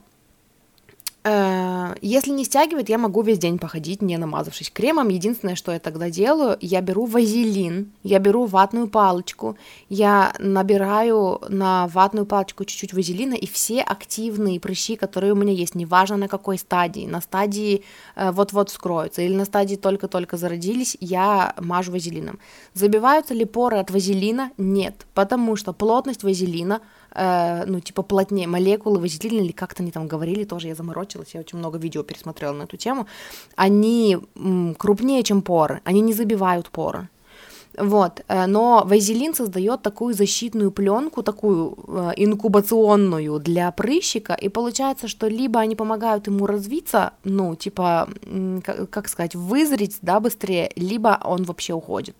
если 1.26 2.32
не 2.32 2.44
стягивает, 2.44 2.90
я 2.90 2.98
могу 2.98 3.22
весь 3.22 3.38
день 3.38 3.58
походить, 3.58 4.02
не 4.02 4.18
намазавшись 4.18 4.70
кремом. 4.70 5.08
Единственное, 5.08 5.54
что 5.54 5.72
я 5.72 5.78
тогда 5.78 6.10
делаю, 6.10 6.58
я 6.60 6.82
беру 6.82 7.06
вазелин, 7.06 7.92
я 8.02 8.18
беру 8.18 8.44
ватную 8.44 8.88
палочку, 8.88 9.56
я 9.88 10.34
набираю 10.38 11.40
на 11.48 11.86
ватную 11.86 12.26
палочку 12.26 12.66
чуть-чуть 12.66 12.92
вазелина, 12.92 13.34
и 13.34 13.46
все 13.46 13.80
активные 13.80 14.60
прыщи, 14.60 14.96
которые 14.96 15.32
у 15.32 15.36
меня 15.36 15.52
есть, 15.52 15.74
неважно 15.74 16.18
на 16.18 16.28
какой 16.28 16.58
стадии, 16.58 17.06
на 17.06 17.22
стадии 17.22 17.84
э, 18.16 18.30
вот-вот 18.30 18.68
вскроются 18.68 19.22
или 19.22 19.34
на 19.34 19.46
стадии 19.46 19.76
только-только 19.76 20.36
зародились, 20.36 20.96
я 21.00 21.54
мажу 21.58 21.92
вазелином. 21.92 22.38
Забиваются 22.74 23.32
ли 23.32 23.46
поры 23.46 23.78
от 23.78 23.90
вазелина? 23.90 24.50
Нет, 24.58 25.06
потому 25.14 25.56
что 25.56 25.72
плотность 25.72 26.22
вазелина 26.22 26.82
э, 27.14 27.64
ну, 27.66 27.80
типа, 27.80 28.02
плотнее, 28.02 28.46
молекулы 28.46 28.98
вазелина, 28.98 29.40
или 29.40 29.52
как-то 29.52 29.82
они 29.82 29.92
там 29.92 30.08
говорили, 30.08 30.44
тоже 30.44 30.68
я 30.68 30.74
заморочилась, 30.74 31.34
я 31.34 31.40
очень 31.40 31.58
много 31.58 31.78
видео 31.78 32.02
пересмотрела 32.02 32.52
на 32.52 32.64
эту 32.64 32.76
тему, 32.76 33.06
они 33.56 34.18
м, 34.36 34.74
крупнее, 34.74 35.22
чем 35.22 35.42
поры, 35.42 35.80
они 35.84 36.00
не 36.00 36.12
забивают 36.12 36.70
поры. 36.70 37.08
Вот, 37.76 38.22
э, 38.28 38.46
но 38.46 38.84
вазелин 38.86 39.34
создает 39.34 39.82
такую 39.82 40.14
защитную 40.14 40.70
пленку, 40.70 41.22
такую 41.22 41.76
э, 41.88 42.12
инкубационную 42.16 43.40
для 43.40 43.70
прыщика, 43.72 44.34
и 44.34 44.48
получается, 44.48 45.08
что 45.08 45.26
либо 45.26 45.58
они 45.60 45.74
помогают 45.74 46.28
ему 46.28 46.46
развиться, 46.46 47.12
ну, 47.24 47.56
типа, 47.56 48.08
как 48.90 49.08
сказать, 49.08 49.34
вызреть, 49.34 49.98
да, 50.02 50.20
быстрее, 50.20 50.70
либо 50.76 51.20
он 51.24 51.42
вообще 51.44 51.72
уходит. 51.74 52.16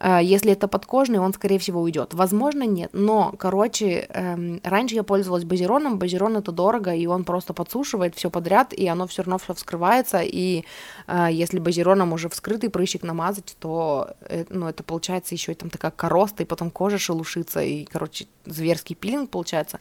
Э, 0.00 0.20
если 0.22 0.52
это 0.52 0.68
подкожный, 0.68 1.18
он, 1.18 1.32
скорее 1.32 1.58
всего, 1.58 1.80
уйдет. 1.80 2.14
Возможно, 2.14 2.64
нет. 2.64 2.90
Но, 2.92 3.32
короче, 3.38 4.06
эм, 4.08 4.60
раньше 4.62 4.94
я 4.94 5.02
пользовалась 5.02 5.44
базероном. 5.44 5.98
Базерон 5.98 6.36
это 6.36 6.52
дорого, 6.52 6.94
и 6.94 7.06
он 7.06 7.24
просто 7.24 7.52
подсушивает 7.52 8.14
все 8.14 8.30
подряд, 8.30 8.72
и 8.72 8.86
оно 8.86 9.06
все 9.06 9.22
равно 9.22 9.38
все 9.38 9.54
вскрывается. 9.54 10.20
И 10.22 10.64
э, 11.06 11.28
если 11.30 11.58
базероном 11.58 12.12
уже 12.12 12.28
вскрытый 12.28 12.70
прыщик 12.70 13.02
намазать, 13.02 13.56
то 13.58 14.14
э, 14.20 14.44
ну, 14.48 14.68
это 14.68 14.82
получается 14.82 15.34
еще 15.34 15.52
и 15.52 15.54
там 15.54 15.70
такая 15.70 15.90
короста, 15.90 16.42
и 16.42 16.46
потом 16.46 16.70
кожа 16.70 16.98
шелушится, 16.98 17.62
и, 17.62 17.84
короче, 17.84 18.26
зверский 18.44 18.96
пилинг 18.96 19.30
получается. 19.30 19.80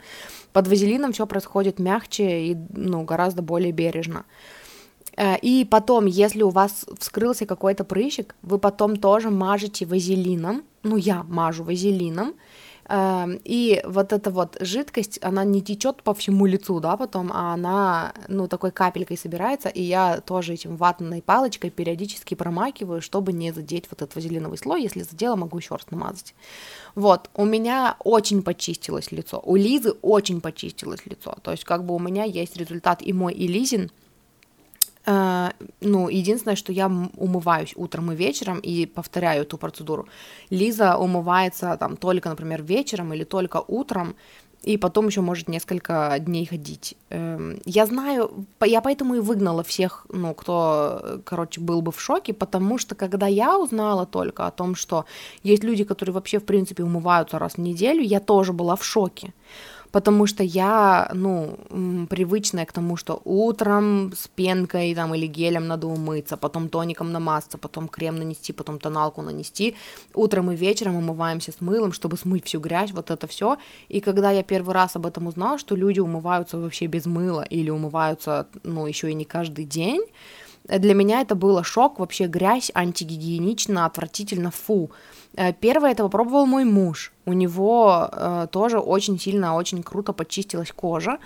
Под 0.52 0.68
вазелином 0.68 1.14
все 1.14 1.26
происходит 1.26 1.80
мягче 1.80 2.48
и 2.48 2.58
ну, 2.70 3.04
гораздо 3.04 3.42
более 3.42 3.72
бережно. 3.72 4.26
Э, 5.18 5.38
и 5.40 5.66
потом, 5.66 6.06
если 6.06 6.44
у 6.44 6.50
вас 6.50 6.86
вскрылся 7.00 7.46
какой-то 7.46 7.84
прыщик, 7.84 8.36
вы 8.42 8.58
потом 8.58 8.98
тоже 8.98 9.30
мажете 9.30 9.86
вазелином, 9.86 10.64
ну 10.84 10.98
я 10.98 11.24
мажу 11.24 11.64
вазелином, 11.64 12.34
эм, 12.90 13.40
и 13.46 13.82
вот 13.86 14.12
эта 14.12 14.30
вот 14.32 14.58
жидкость, 14.60 15.20
она 15.22 15.46
не 15.46 15.62
течет 15.62 16.04
по 16.04 16.14
всему 16.14 16.46
лицу, 16.46 16.80
да, 16.80 16.98
потом, 16.98 17.32
а 17.32 17.54
она, 17.54 18.14
ну, 18.28 18.48
такой 18.48 18.72
капелькой 18.72 19.18
собирается, 19.18 19.70
и 19.70 19.82
я 19.82 20.20
тоже 20.20 20.54
этим 20.54 20.76
ватной 20.76 21.22
палочкой 21.22 21.70
периодически 21.70 22.36
промакиваю, 22.36 23.02
чтобы 23.02 23.32
не 23.32 23.54
задеть 23.54 23.86
вот 23.90 24.02
этот 24.02 24.16
вазелиновый 24.16 24.58
слой, 24.58 24.84
если 24.84 25.04
задела, 25.04 25.36
могу 25.36 25.58
еще 25.58 25.76
раз 25.76 25.86
намазать. 25.92 26.36
Вот, 26.96 27.30
у 27.36 27.46
меня 27.46 27.96
очень 28.04 28.42
почистилось 28.42 29.12
лицо, 29.12 29.42
у 29.46 29.56
Лизы 29.56 29.92
очень 30.02 30.42
почистилось 30.42 31.06
лицо, 31.06 31.38
то 31.42 31.52
есть 31.52 31.64
как 31.64 31.86
бы 31.86 31.96
у 31.96 32.00
меня 32.00 32.24
есть 32.26 32.58
результат 32.58 33.02
и 33.02 33.14
мой, 33.14 33.34
и 33.34 33.48
Лизин, 33.48 33.92
ну, 35.06 36.10
единственное, 36.10 36.56
что 36.56 36.72
я 36.72 36.88
умываюсь 37.18 37.74
утром 37.76 38.12
и 38.12 38.16
вечером 38.16 38.60
и 38.60 38.86
повторяю 38.86 39.42
эту 39.42 39.58
процедуру. 39.58 40.08
Лиза 40.50 40.98
умывается 40.98 41.76
там 41.78 41.98
только, 41.98 42.30
например, 42.30 42.64
вечером 42.64 43.14
или 43.14 43.26
только 43.26 43.64
утром, 43.68 44.16
и 44.64 44.78
потом 44.78 45.08
еще 45.08 45.22
может 45.22 45.50
несколько 45.50 46.16
дней 46.20 46.46
ходить. 46.46 46.96
Uh, 47.10 47.62
я 47.66 47.86
знаю, 47.86 48.32
я 48.66 48.82
поэтому 48.82 49.16
и 49.16 49.20
выгнала 49.20 49.62
всех, 49.64 50.06
ну, 50.10 50.34
кто, 50.34 51.20
короче, 51.26 51.60
был 51.60 51.82
бы 51.82 51.92
в 51.92 52.00
шоке, 52.00 52.34
потому 52.34 52.78
что 52.78 52.96
когда 52.96 53.28
я 53.28 53.58
узнала 53.60 54.06
только 54.06 54.48
о 54.48 54.52
том, 54.52 54.76
что 54.76 55.06
есть 55.44 55.64
люди, 55.64 55.84
которые 55.84 56.14
вообще, 56.14 56.40
в 56.40 56.46
принципе, 56.46 56.84
умываются 56.84 57.40
раз 57.40 57.56
в 57.56 57.58
неделю, 57.58 58.02
я 58.02 58.20
тоже 58.20 58.54
была 58.54 58.76
в 58.76 58.86
шоке 58.86 59.34
потому 59.94 60.28
что 60.28 60.44
я, 60.44 61.10
ну, 61.14 61.58
привычная 62.10 62.66
к 62.66 62.74
тому, 62.74 62.98
что 62.98 63.22
утром 63.26 64.12
с 64.16 64.28
пенкой 64.28 64.96
там 64.96 65.14
или 65.14 65.28
гелем 65.28 65.68
надо 65.68 65.88
умыться, 65.88 66.36
потом 66.36 66.68
тоником 66.68 67.12
намазаться, 67.12 67.58
потом 67.60 67.88
крем 67.88 68.16
нанести, 68.16 68.54
потом 68.54 68.80
тоналку 68.80 69.22
нанести. 69.22 69.76
Утром 70.16 70.52
и 70.52 70.56
вечером 70.56 70.96
умываемся 70.96 71.52
с 71.52 71.62
мылом, 71.62 71.94
чтобы 71.94 72.18
смыть 72.18 72.46
всю 72.46 72.60
грязь, 72.60 72.92
вот 72.92 73.12
это 73.12 73.28
все. 73.28 73.58
И 73.88 74.00
когда 74.00 74.32
я 74.32 74.42
первый 74.42 74.74
раз 74.74 74.96
об 74.96 75.06
этом 75.06 75.28
узнала, 75.28 75.60
что 75.60 75.76
люди 75.76 76.00
умываются 76.00 76.58
вообще 76.58 76.88
без 76.88 77.06
мыла 77.06 77.44
или 77.44 77.70
умываются, 77.70 78.48
ну, 78.64 78.88
еще 78.88 79.12
и 79.12 79.14
не 79.14 79.26
каждый 79.26 79.66
день, 79.66 80.02
для 80.66 80.94
меня 80.94 81.22
это 81.22 81.36
было 81.36 81.64
шок, 81.64 82.00
вообще 82.00 82.28
грязь, 82.28 82.72
антигигиенично, 82.74 83.86
отвратительно, 83.86 84.52
фу. 84.52 84.92
Э, 85.36 85.54
первое 85.54 85.92
это 85.92 86.04
попробовал 86.04 86.46
мой 86.46 86.64
муж. 86.64 87.12
У 87.26 87.34
него 87.34 88.10
э, 88.12 88.48
тоже 88.52 88.80
очень 88.80 89.20
сильно, 89.20 89.56
очень 89.56 89.84
круто 89.84 90.14
почистилась 90.14 90.72
кожа. 90.72 91.18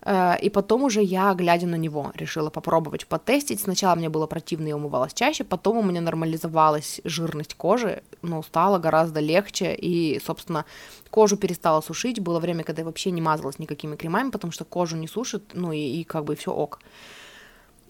Э, 0.00 0.36
и 0.40 0.48
потом 0.48 0.84
уже 0.84 1.02
я, 1.02 1.34
глядя 1.34 1.66
на 1.66 1.74
него, 1.74 2.10
решила 2.14 2.48
попробовать 2.48 3.06
потестить. 3.06 3.60
Сначала 3.60 3.96
мне 3.96 4.08
было 4.08 4.26
противно, 4.26 4.68
я 4.68 4.76
умывалась 4.76 5.12
чаще, 5.12 5.44
потом 5.44 5.76
у 5.76 5.82
меня 5.82 6.00
нормализовалась 6.00 7.02
жирность 7.04 7.54
кожи, 7.54 8.02
ну, 8.22 8.42
стало 8.42 8.78
гораздо 8.78 9.20
легче, 9.20 9.74
и, 9.74 10.20
собственно, 10.24 10.64
кожу 11.10 11.36
перестала 11.36 11.82
сушить. 11.82 12.20
Было 12.20 12.40
время, 12.40 12.64
когда 12.64 12.80
я 12.80 12.86
вообще 12.86 13.10
не 13.10 13.20
мазалась 13.20 13.58
никакими 13.58 13.96
кремами, 13.96 14.30
потому 14.30 14.52
что 14.52 14.64
кожу 14.64 14.96
не 14.96 15.08
сушит, 15.08 15.50
ну, 15.52 15.72
и, 15.72 16.00
и 16.00 16.04
как 16.04 16.24
бы 16.24 16.34
все 16.34 16.50
ок. 16.50 16.78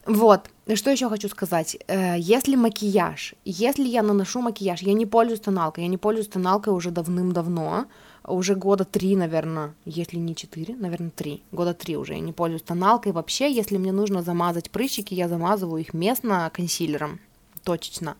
Вот, 0.07 0.51
что 0.75 0.91
еще 0.91 1.09
хочу 1.09 1.29
сказать. 1.29 1.77
Э, 1.89 2.15
если 2.17 2.55
макияж, 2.55 3.35
если 3.45 3.83
я 3.83 4.05
наношу 4.05 4.41
макияж, 4.41 4.83
я 4.83 4.93
не 4.93 5.05
пользуюсь 5.05 5.41
тоналкой, 5.41 5.83
я 5.83 5.89
не 5.89 5.99
пользуюсь 5.99 6.29
тоналкой 6.29 6.75
уже 6.75 6.93
давным-давно, 6.93 7.87
уже 8.23 8.55
года 8.55 8.85
три, 8.85 9.17
наверное, 9.17 9.75
если 9.85 10.17
не 10.17 10.37
четыре, 10.37 10.77
наверное, 10.77 11.11
три, 11.11 11.43
года 11.51 11.75
три 11.75 11.97
уже 11.97 12.15
я 12.15 12.21
не 12.21 12.33
пользуюсь 12.33 12.63
тоналкой. 12.63 13.11
Вообще, 13.11 13.53
если 13.53 13.79
мне 13.79 13.91
нужно 13.91 14.23
замазать 14.23 14.71
прыщики, 14.71 15.13
я 15.13 15.29
замазываю 15.29 15.81
их 15.81 15.93
местно 15.93 16.51
консилером, 16.55 17.19
точечно. 17.65 18.17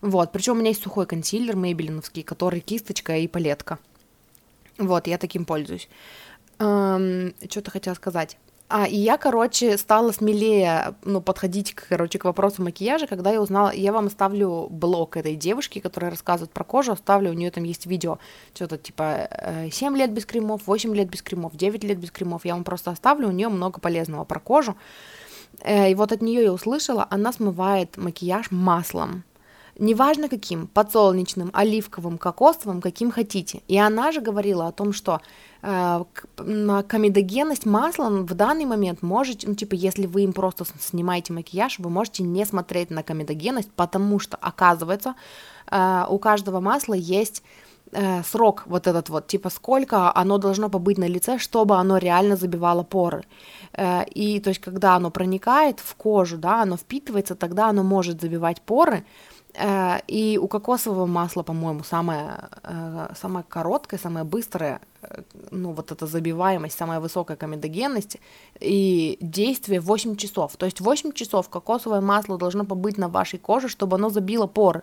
Вот, 0.00 0.32
причем 0.32 0.54
у 0.54 0.60
меня 0.60 0.70
есть 0.70 0.82
сухой 0.82 1.04
консилер 1.04 1.56
мейбелиновский, 1.56 2.22
который 2.22 2.60
кисточка 2.60 3.18
и 3.18 3.28
палетка. 3.28 3.78
Вот, 4.78 5.06
я 5.06 5.18
таким 5.18 5.44
пользуюсь. 5.44 5.90
Эм, 6.58 7.34
что-то 7.50 7.70
хотела 7.70 7.94
сказать. 7.94 8.38
А, 8.70 8.86
и 8.86 8.96
я, 8.96 9.16
короче, 9.16 9.78
стала 9.78 10.12
смелее, 10.12 10.94
ну, 11.02 11.22
подходить, 11.22 11.74
короче, 11.74 12.18
к 12.18 12.24
вопросу 12.24 12.62
макияжа, 12.62 13.06
когда 13.06 13.30
я 13.30 13.40
узнала, 13.40 13.72
я 13.72 13.92
вам 13.92 14.08
оставлю 14.08 14.68
блог 14.70 15.16
этой 15.16 15.36
девушки, 15.36 15.78
которая 15.78 16.10
рассказывает 16.10 16.52
про 16.52 16.64
кожу, 16.64 16.92
оставлю, 16.92 17.30
у 17.30 17.34
нее 17.34 17.50
там 17.50 17.64
есть 17.64 17.86
видео, 17.86 18.18
что-то 18.54 18.76
типа 18.76 19.30
7 19.72 19.94
э, 19.94 19.98
лет 19.98 20.12
без 20.12 20.26
кремов, 20.26 20.66
8 20.66 20.94
лет 20.94 21.08
без 21.08 21.22
кремов, 21.22 21.56
9 21.56 21.82
лет 21.82 21.98
без 21.98 22.10
кремов, 22.10 22.44
я 22.44 22.54
вам 22.54 22.64
просто 22.64 22.90
оставлю, 22.90 23.28
у 23.28 23.32
нее 23.32 23.48
много 23.48 23.80
полезного 23.80 24.24
про 24.24 24.38
кожу. 24.38 24.76
Э, 25.62 25.90
и 25.90 25.94
вот 25.94 26.12
от 26.12 26.20
нее 26.20 26.42
я 26.42 26.52
услышала, 26.52 27.06
она 27.08 27.32
смывает 27.32 27.96
макияж 27.96 28.50
маслом 28.50 29.24
неважно 29.78 30.28
каким, 30.28 30.66
подсолнечным, 30.66 31.50
оливковым, 31.52 32.18
кокосовым, 32.18 32.80
каким 32.80 33.10
хотите. 33.10 33.62
И 33.68 33.78
она 33.78 34.12
же 34.12 34.20
говорила 34.20 34.66
о 34.66 34.72
том, 34.72 34.92
что 34.92 35.20
э, 35.62 36.04
комедогенность 36.36 37.64
масла 37.64 38.10
в 38.10 38.34
данный 38.34 38.64
момент 38.64 39.02
можете, 39.02 39.48
ну, 39.48 39.54
типа, 39.54 39.74
если 39.74 40.06
вы 40.06 40.22
им 40.22 40.32
просто 40.32 40.64
снимаете 40.80 41.32
макияж, 41.32 41.78
вы 41.78 41.90
можете 41.90 42.24
не 42.24 42.44
смотреть 42.44 42.90
на 42.90 43.02
комедогенность, 43.02 43.70
потому 43.70 44.18
что, 44.18 44.36
оказывается, 44.36 45.14
э, 45.70 46.04
у 46.08 46.18
каждого 46.18 46.60
масла 46.60 46.94
есть 46.94 47.42
э, 47.92 48.22
срок 48.24 48.64
вот 48.66 48.86
этот 48.86 49.08
вот, 49.08 49.28
типа 49.28 49.50
сколько 49.50 50.14
оно 50.14 50.38
должно 50.38 50.68
побыть 50.68 50.98
на 50.98 51.08
лице, 51.08 51.38
чтобы 51.38 51.76
оно 51.76 51.98
реально 51.98 52.36
забивало 52.36 52.82
поры. 52.82 53.24
Э, 53.72 54.04
и 54.06 54.40
то 54.40 54.50
есть, 54.50 54.60
когда 54.60 54.96
оно 54.96 55.10
проникает 55.10 55.78
в 55.78 55.94
кожу, 55.94 56.36
да, 56.36 56.62
оно 56.62 56.76
впитывается, 56.76 57.36
тогда 57.36 57.68
оно 57.68 57.84
может 57.84 58.20
забивать 58.20 58.60
поры, 58.60 59.04
и 60.06 60.38
у 60.40 60.46
кокосового 60.46 61.06
масла, 61.06 61.42
по-моему, 61.42 61.82
самое, 61.82 62.48
э, 62.62 63.08
самое 63.20 63.44
короткое, 63.48 63.98
самое 63.98 64.24
быстрое, 64.24 64.80
э, 65.02 65.22
ну, 65.50 65.72
вот 65.72 65.90
эта 65.90 66.06
забиваемость, 66.06 66.78
самая 66.78 67.00
высокая 67.00 67.36
комедогенность 67.36 68.18
и 68.60 69.18
действие 69.20 69.80
8 69.80 70.16
часов. 70.16 70.56
То 70.56 70.66
есть 70.66 70.80
8 70.80 71.12
часов 71.12 71.48
кокосовое 71.48 72.00
масло 72.00 72.38
должно 72.38 72.64
побыть 72.64 72.98
на 72.98 73.08
вашей 73.08 73.38
коже, 73.40 73.68
чтобы 73.68 73.96
оно 73.96 74.10
забило 74.10 74.46
поры. 74.46 74.82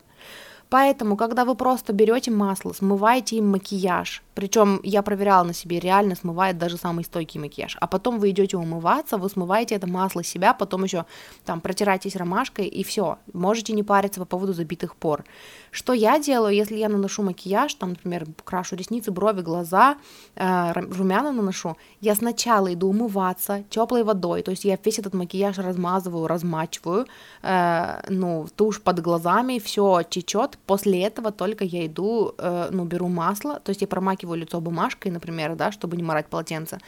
Поэтому, 0.69 1.15
когда 1.15 1.45
вы 1.45 1.55
просто 1.55 1.93
берете 1.93 2.32
масло, 2.32 2.73
смываете 2.73 3.38
им 3.38 3.51
макияж, 3.51 4.23
причем 4.36 4.81
я 4.83 5.01
проверяла 5.01 5.43
на 5.45 5.53
себе, 5.53 5.79
реально 5.79 6.15
смывает 6.15 6.57
даже 6.57 6.77
самый 6.77 7.05
стойкий 7.05 7.39
макияж, 7.39 7.77
а 7.79 7.88
потом 7.88 8.19
вы 8.19 8.29
идете 8.29 8.57
умываться, 8.57 9.17
вы 9.17 9.29
смываете 9.29 9.75
это 9.75 9.88
масло 9.88 10.23
с 10.23 10.27
себя, 10.27 10.53
потом 10.53 10.83
еще 10.83 11.05
там 11.45 11.61
протираетесь 11.61 12.15
ромашкой 12.17 12.67
и 12.67 12.83
все, 12.83 13.17
можете 13.33 13.73
не 13.73 13.83
париться 13.83 14.19
по 14.19 14.25
поводу 14.25 14.53
забитых 14.53 14.95
пор. 14.95 15.23
Что 15.71 15.93
я 15.93 16.19
делаю, 16.19 16.53
если 16.53 16.75
я 16.75 16.89
наношу 16.89 17.23
макияж, 17.23 17.73
там, 17.75 17.89
например, 17.89 18.25
крашу 18.43 18.75
ресницы, 18.75 19.11
брови, 19.11 19.41
глаза, 19.41 19.97
э, 20.36 20.71
румяна 20.73 21.31
наношу, 21.31 21.77
я 22.01 22.15
сначала 22.15 22.73
иду 22.73 22.89
умываться 22.89 23.63
теплой 23.69 24.03
водой, 24.03 24.41
то 24.41 24.51
есть 24.51 24.65
я 24.65 24.77
весь 24.83 24.99
этот 24.99 25.13
макияж 25.13 25.57
размазываю, 25.57 26.27
размачиваю, 26.27 27.07
э, 27.41 28.01
ну, 28.09 28.47
тушь 28.55 28.81
под 28.81 28.99
глазами, 28.99 29.59
все 29.59 30.01
течет, 30.03 30.57
после 30.65 31.03
этого 31.03 31.31
только 31.31 31.63
я 31.63 31.86
иду, 31.86 32.33
э, 32.38 32.67
ну, 32.71 32.83
беру 32.83 33.07
масло, 33.07 33.59
то 33.59 33.69
есть 33.69 33.81
я 33.81 33.88
промакиваю 33.88 34.24
лицо 34.34 34.59
бумажкой, 34.59 35.11
например, 35.11 35.55
да, 35.55 35.71
чтобы 35.71 35.97
не 35.97 36.03
морать 36.03 36.28
полотенце, 36.28 36.80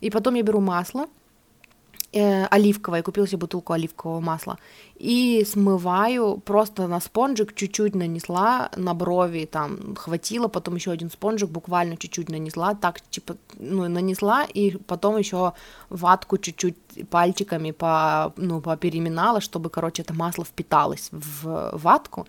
и 0.00 0.10
потом 0.10 0.34
я 0.34 0.42
беру 0.42 0.60
масло, 0.60 1.06
э, 2.12 2.46
оливковое, 2.46 3.02
купила 3.02 3.26
себе 3.26 3.38
бутылку 3.38 3.72
оливкового 3.72 4.20
масла, 4.20 4.58
и 4.96 5.44
смываю 5.50 6.38
просто 6.44 6.86
на 6.86 7.00
спонжик, 7.00 7.54
чуть-чуть 7.54 7.94
нанесла 7.94 8.70
на 8.76 8.94
брови, 8.94 9.48
там, 9.50 9.96
хватило, 9.96 10.48
потом 10.48 10.74
еще 10.74 10.90
один 10.90 11.10
спонжик, 11.10 11.50
буквально 11.50 11.96
чуть-чуть 11.96 12.28
нанесла, 12.28 12.74
так, 12.74 13.00
типа, 13.00 13.36
ну, 13.58 13.88
нанесла, 13.88 14.44
и 14.44 14.76
потом 14.76 15.16
еще 15.18 15.52
ватку 15.88 16.38
чуть-чуть 16.38 16.76
пальчиками 17.08 17.70
по, 17.70 18.32
ну, 18.36 18.60
попереминала, 18.60 19.40
чтобы, 19.40 19.70
короче, 19.70 20.02
это 20.02 20.14
масло 20.14 20.44
впиталось 20.44 21.08
в 21.12 21.70
ватку, 21.72 22.26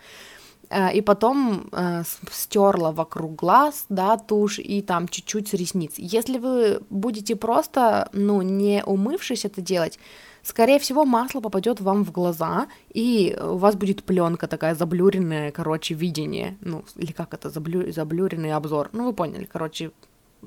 и 0.94 1.02
потом 1.02 1.70
э, 1.72 2.04
стерла 2.32 2.92
вокруг 2.92 3.36
глаз, 3.36 3.86
да, 3.90 4.18
тушь 4.18 4.60
и 4.60 4.82
там 4.82 5.08
чуть-чуть 5.08 5.50
с 5.50 5.54
ресниц. 5.54 5.94
Если 5.98 6.38
вы 6.38 6.82
будете 6.90 7.36
просто, 7.36 8.10
ну, 8.14 8.42
не 8.42 8.84
умывшись 8.84 9.46
это 9.46 9.62
делать, 9.62 10.00
скорее 10.42 10.80
всего, 10.80 11.06
масло 11.06 11.42
попадет 11.42 11.82
вам 11.82 12.04
в 12.04 12.12
глаза, 12.12 12.68
и 12.94 13.38
у 13.42 13.58
вас 13.58 13.76
будет 13.76 14.04
пленка 14.04 14.48
такая 14.48 14.76
заблюренная, 14.76 15.52
короче, 15.52 15.94
видение, 15.94 16.58
ну, 16.62 16.84
или 16.96 17.12
как 17.12 17.34
это, 17.34 17.50
заблю... 17.50 17.92
заблюренный 17.92 18.54
обзор, 18.54 18.90
ну, 18.94 19.06
вы 19.06 19.14
поняли, 19.14 19.46
короче, 19.46 19.92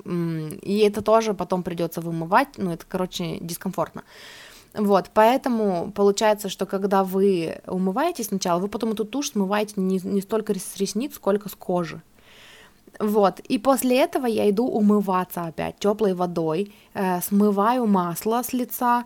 и 0.05 0.83
это 0.85 1.01
тоже 1.01 1.33
потом 1.33 1.63
придется 1.63 2.01
вымывать, 2.01 2.57
ну, 2.57 2.71
это, 2.71 2.85
короче, 2.87 3.37
дискомфортно. 3.39 4.03
Вот, 4.77 5.09
поэтому 5.11 5.91
получается, 5.91 6.49
что 6.49 6.67
когда 6.67 7.03
вы 7.03 7.59
умываетесь 7.65 8.27
сначала, 8.27 8.59
вы 8.59 8.67
потом 8.67 8.91
эту 8.91 9.05
тушь 9.05 9.31
смываете 9.31 9.73
не, 9.77 9.99
не 10.03 10.21
столько 10.21 10.53
с 10.53 10.77
ресниц, 10.77 11.15
сколько 11.15 11.49
с 11.49 11.55
кожи. 11.55 12.01
Вот, 12.99 13.39
и 13.39 13.57
после 13.57 13.99
этого 13.99 14.27
я 14.27 14.47
иду 14.49 14.67
умываться 14.67 15.45
опять 15.45 15.79
теплой 15.79 16.13
водой, 16.13 16.73
э, 16.93 17.21
смываю 17.21 17.87
масло 17.87 18.43
с 18.43 18.53
лица, 18.53 19.05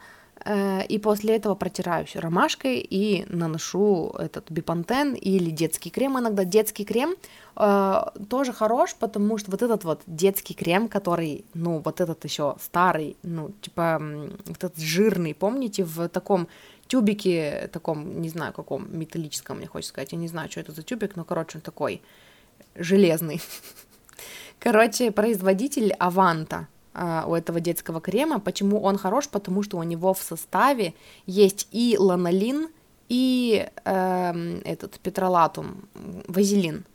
и 0.90 1.00
после 1.00 1.36
этого 1.36 1.56
протираюсь 1.56 2.16
ромашкой 2.16 2.80
и 2.80 3.26
наношу 3.30 4.14
этот 4.18 4.50
бипантен 4.50 5.14
или 5.14 5.50
детский 5.50 5.90
крем 5.90 6.18
иногда. 6.18 6.44
Детский 6.46 6.86
крем 6.86 7.16
э, 7.56 8.02
тоже 8.30 8.54
хорош, 8.54 8.96
потому 8.96 9.38
что 9.38 9.52
вот 9.52 9.62
этот 9.62 9.84
вот 9.84 10.02
детский 10.08 10.54
крем, 10.54 10.88
который, 10.88 11.46
ну, 11.54 11.82
вот 11.84 12.02
этот 12.02 12.24
еще 12.26 12.56
старый, 12.62 13.18
ну, 13.24 13.52
типа, 13.62 14.02
вот 14.46 14.64
этот 14.64 14.78
жирный, 14.80 15.34
помните, 15.36 15.84
в 15.84 16.10
таком 16.10 16.48
тюбике, 16.88 17.70
таком, 17.72 18.22
не 18.22 18.30
знаю, 18.30 18.54
каком, 18.54 18.88
металлическом, 18.98 19.58
мне 19.58 19.68
хочется 19.68 19.94
сказать, 19.94 20.12
я 20.12 20.18
не 20.18 20.28
знаю, 20.28 20.50
что 20.50 20.60
это 20.60 20.72
за 20.72 20.84
тюбик, 20.84 21.16
но, 21.16 21.24
короче, 21.24 21.58
он 21.58 21.62
такой 21.62 22.02
железный. 22.76 23.42
Короче, 24.60 25.12
производитель 25.12 25.94
Аванта, 25.94 26.68
у 26.94 27.34
этого 27.34 27.60
детского 27.60 28.02
крема. 28.02 28.40
Почему 28.40 28.82
он 28.82 28.98
хорош? 28.98 29.28
Потому 29.28 29.64
что 29.64 29.78
у 29.78 29.84
него 29.84 30.14
в 30.14 30.22
составе 30.22 30.94
есть 31.26 31.68
и 31.72 31.96
ланолин, 31.98 32.68
и 33.10 33.68
э, 33.84 34.62
этот 34.64 35.00
петролатум, 35.00 35.90
вазелин. 36.28 36.86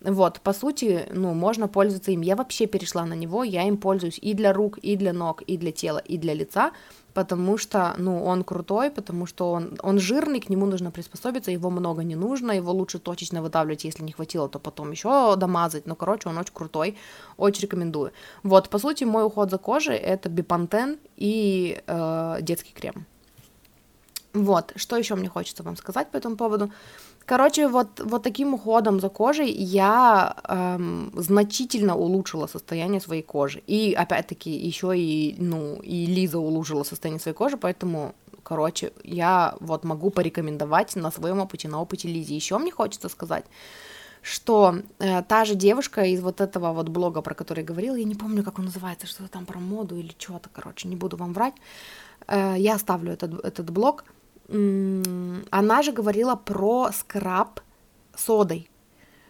Вот, 0.00 0.40
по 0.40 0.52
сути, 0.52 1.06
ну, 1.12 1.32
можно 1.32 1.68
пользоваться 1.68 2.10
им. 2.10 2.22
Я 2.22 2.36
вообще 2.36 2.66
перешла 2.66 3.06
на 3.06 3.14
него, 3.14 3.44
я 3.44 3.62
им 3.62 3.76
пользуюсь 3.76 4.18
и 4.20 4.34
для 4.34 4.52
рук, 4.52 4.78
и 4.78 4.96
для 4.96 5.12
ног, 5.12 5.42
и 5.42 5.56
для 5.56 5.72
тела, 5.72 5.98
и 5.98 6.18
для 6.18 6.34
лица, 6.34 6.72
потому 7.14 7.58
что, 7.58 7.94
ну, 7.98 8.24
он 8.24 8.44
крутой, 8.44 8.90
потому 8.90 9.26
что 9.26 9.52
он, 9.52 9.78
он 9.82 9.98
жирный, 9.98 10.40
к 10.40 10.48
нему 10.48 10.66
нужно 10.66 10.90
приспособиться, 10.90 11.50
его 11.50 11.70
много 11.70 12.02
не 12.04 12.16
нужно, 12.16 12.52
его 12.52 12.72
лучше 12.72 12.98
точечно 12.98 13.42
выдавливать, 13.42 13.84
если 13.84 14.04
не 14.04 14.12
хватило, 14.12 14.48
то 14.48 14.58
потом 14.58 14.90
еще 14.90 15.36
домазать, 15.36 15.86
ну, 15.86 15.96
короче, 15.96 16.28
он 16.28 16.38
очень 16.38 16.54
крутой, 16.54 16.96
очень 17.36 17.62
рекомендую. 17.62 18.12
Вот, 18.42 18.68
по 18.68 18.78
сути, 18.78 19.04
мой 19.04 19.24
уход 19.24 19.50
за 19.50 19.58
кожей 19.58 19.96
это 19.96 20.28
бипантен 20.28 20.98
и 21.16 21.82
э, 21.86 22.38
детский 22.40 22.72
крем. 22.72 23.06
Вот, 24.34 24.72
что 24.76 24.96
еще 24.96 25.14
мне 25.14 25.28
хочется 25.28 25.62
вам 25.62 25.76
сказать 25.76 26.10
по 26.10 26.16
этому 26.16 26.36
поводу. 26.36 26.70
Короче, 27.26 27.68
вот, 27.68 28.00
вот 28.00 28.22
таким 28.22 28.54
уходом 28.54 29.00
за 29.00 29.08
кожей 29.08 29.50
я 29.50 30.36
эм, 30.48 31.12
значительно 31.14 31.96
улучшила 31.96 32.46
состояние 32.46 33.00
своей 33.00 33.22
кожи. 33.22 33.62
И 33.66 33.94
опять-таки 33.94 34.50
еще 34.50 34.96
и, 34.96 35.36
ну, 35.38 35.76
и 35.82 36.06
Лиза 36.06 36.38
улучшила 36.38 36.82
состояние 36.82 37.20
своей 37.20 37.36
кожи, 37.36 37.56
поэтому, 37.56 38.14
короче, 38.42 38.92
я 39.04 39.54
вот 39.60 39.84
могу 39.84 40.10
порекомендовать 40.10 40.96
на 40.96 41.10
своем 41.10 41.40
опыте, 41.40 41.68
на 41.68 41.80
опыте 41.80 42.08
Лизи. 42.08 42.34
Еще 42.34 42.58
мне 42.58 42.72
хочется 42.72 43.08
сказать, 43.08 43.44
что 44.20 44.76
э, 44.98 45.22
та 45.22 45.44
же 45.44 45.54
девушка 45.54 46.02
из 46.02 46.20
вот 46.22 46.40
этого 46.40 46.72
вот 46.72 46.88
блога, 46.88 47.22
про 47.22 47.34
который 47.34 47.60
я 47.60 47.66
говорила, 47.66 47.96
я 47.96 48.04
не 48.04 48.14
помню, 48.14 48.42
как 48.42 48.58
он 48.58 48.66
называется, 48.66 49.06
что-то 49.06 49.30
там 49.30 49.46
про 49.46 49.58
моду 49.58 49.96
или 49.96 50.12
что-то, 50.18 50.48
короче, 50.52 50.88
не 50.88 50.96
буду 50.96 51.16
вам 51.16 51.32
врать, 51.32 51.54
э, 52.26 52.54
я 52.58 52.74
оставлю 52.74 53.12
этот, 53.12 53.44
этот 53.44 53.70
блог, 53.70 54.04
она 54.52 55.82
же 55.82 55.92
говорила 55.92 56.36
про 56.36 56.90
скраб 56.92 57.60
содой. 58.14 58.68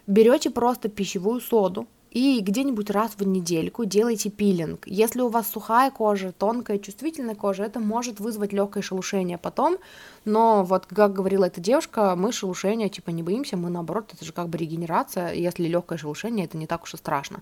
Берете 0.06 0.50
просто 0.50 0.88
пищевую 0.88 1.40
соду, 1.40 1.86
и 2.12 2.40
где-нибудь 2.40 2.90
раз 2.90 3.12
в 3.16 3.26
недельку 3.26 3.86
делайте 3.86 4.28
пилинг. 4.28 4.86
Если 4.86 5.22
у 5.22 5.28
вас 5.28 5.48
сухая 5.48 5.90
кожа, 5.90 6.32
тонкая, 6.32 6.78
чувствительная 6.78 7.34
кожа, 7.34 7.64
это 7.64 7.80
может 7.80 8.20
вызвать 8.20 8.52
легкое 8.52 8.82
шелушение 8.82 9.38
потом, 9.38 9.78
но 10.26 10.62
вот 10.62 10.84
как 10.86 11.14
говорила 11.14 11.46
эта 11.46 11.62
девушка, 11.62 12.14
мы 12.14 12.32
шелушения 12.32 12.90
типа 12.90 13.10
не 13.10 13.22
боимся, 13.22 13.56
мы 13.56 13.70
наоборот, 13.70 14.10
это 14.12 14.24
же 14.26 14.32
как 14.32 14.50
бы 14.50 14.58
регенерация, 14.58 15.32
если 15.32 15.66
легкое 15.66 15.96
шелушение, 15.96 16.44
это 16.44 16.58
не 16.58 16.66
так 16.66 16.82
уж 16.82 16.92
и 16.92 16.96
страшно. 16.98 17.40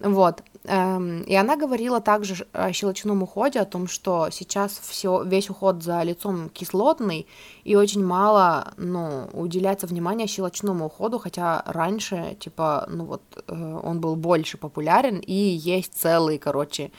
Вот. 0.00 0.42
Эм, 0.64 1.22
и 1.22 1.34
она 1.34 1.56
говорила 1.56 2.00
также 2.00 2.46
о 2.52 2.72
щелочном 2.72 3.22
уходе, 3.22 3.60
о 3.60 3.64
том, 3.64 3.86
что 3.86 4.28
сейчас 4.30 4.80
все, 4.82 5.22
весь 5.22 5.48
уход 5.48 5.82
за 5.82 6.02
лицом 6.02 6.48
кислотный, 6.48 7.26
и 7.64 7.76
очень 7.76 8.04
мало, 8.04 8.74
ну, 8.76 9.28
уделяется 9.32 9.86
внимания 9.86 10.26
щелочному 10.26 10.86
уходу, 10.86 11.18
хотя 11.18 11.62
раньше, 11.66 12.36
типа, 12.40 12.86
ну 12.90 13.04
вот, 13.04 13.22
э, 13.46 13.80
он 13.82 14.00
был 14.00 14.16
больше 14.16 14.58
популярен, 14.58 15.18
и 15.18 15.32
есть 15.32 15.94
целый, 15.94 16.38
короче, 16.38 16.90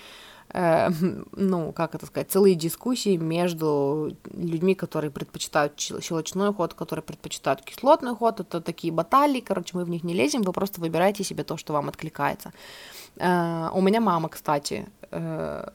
э, 0.53 0.89
ну, 1.31 1.71
как 1.71 1.95
это 1.95 2.05
сказать, 2.05 2.31
целые 2.31 2.55
дискуссии 2.55 3.17
между 3.17 4.15
людьми, 4.33 4.75
которые 4.75 5.11
предпочитают 5.11 5.79
щелочной 5.79 6.49
уход, 6.49 6.73
которые 6.73 7.03
предпочитают 7.03 7.61
кислотный 7.61 8.11
уход, 8.11 8.39
это 8.39 8.61
такие 8.61 8.93
баталии, 8.93 9.39
короче, 9.39 9.77
мы 9.77 9.85
в 9.85 9.89
них 9.89 10.03
не 10.03 10.13
лезем, 10.13 10.41
вы 10.41 10.53
просто 10.53 10.81
выбираете 10.81 11.23
себе 11.23 11.43
то, 11.43 11.57
что 11.57 11.73
вам 11.73 11.89
откликается. 11.89 12.51
Э, 13.17 13.69
у 13.73 13.81
меня 13.81 14.01
мама, 14.01 14.29
кстати, 14.29 14.87
э, 15.11 15.69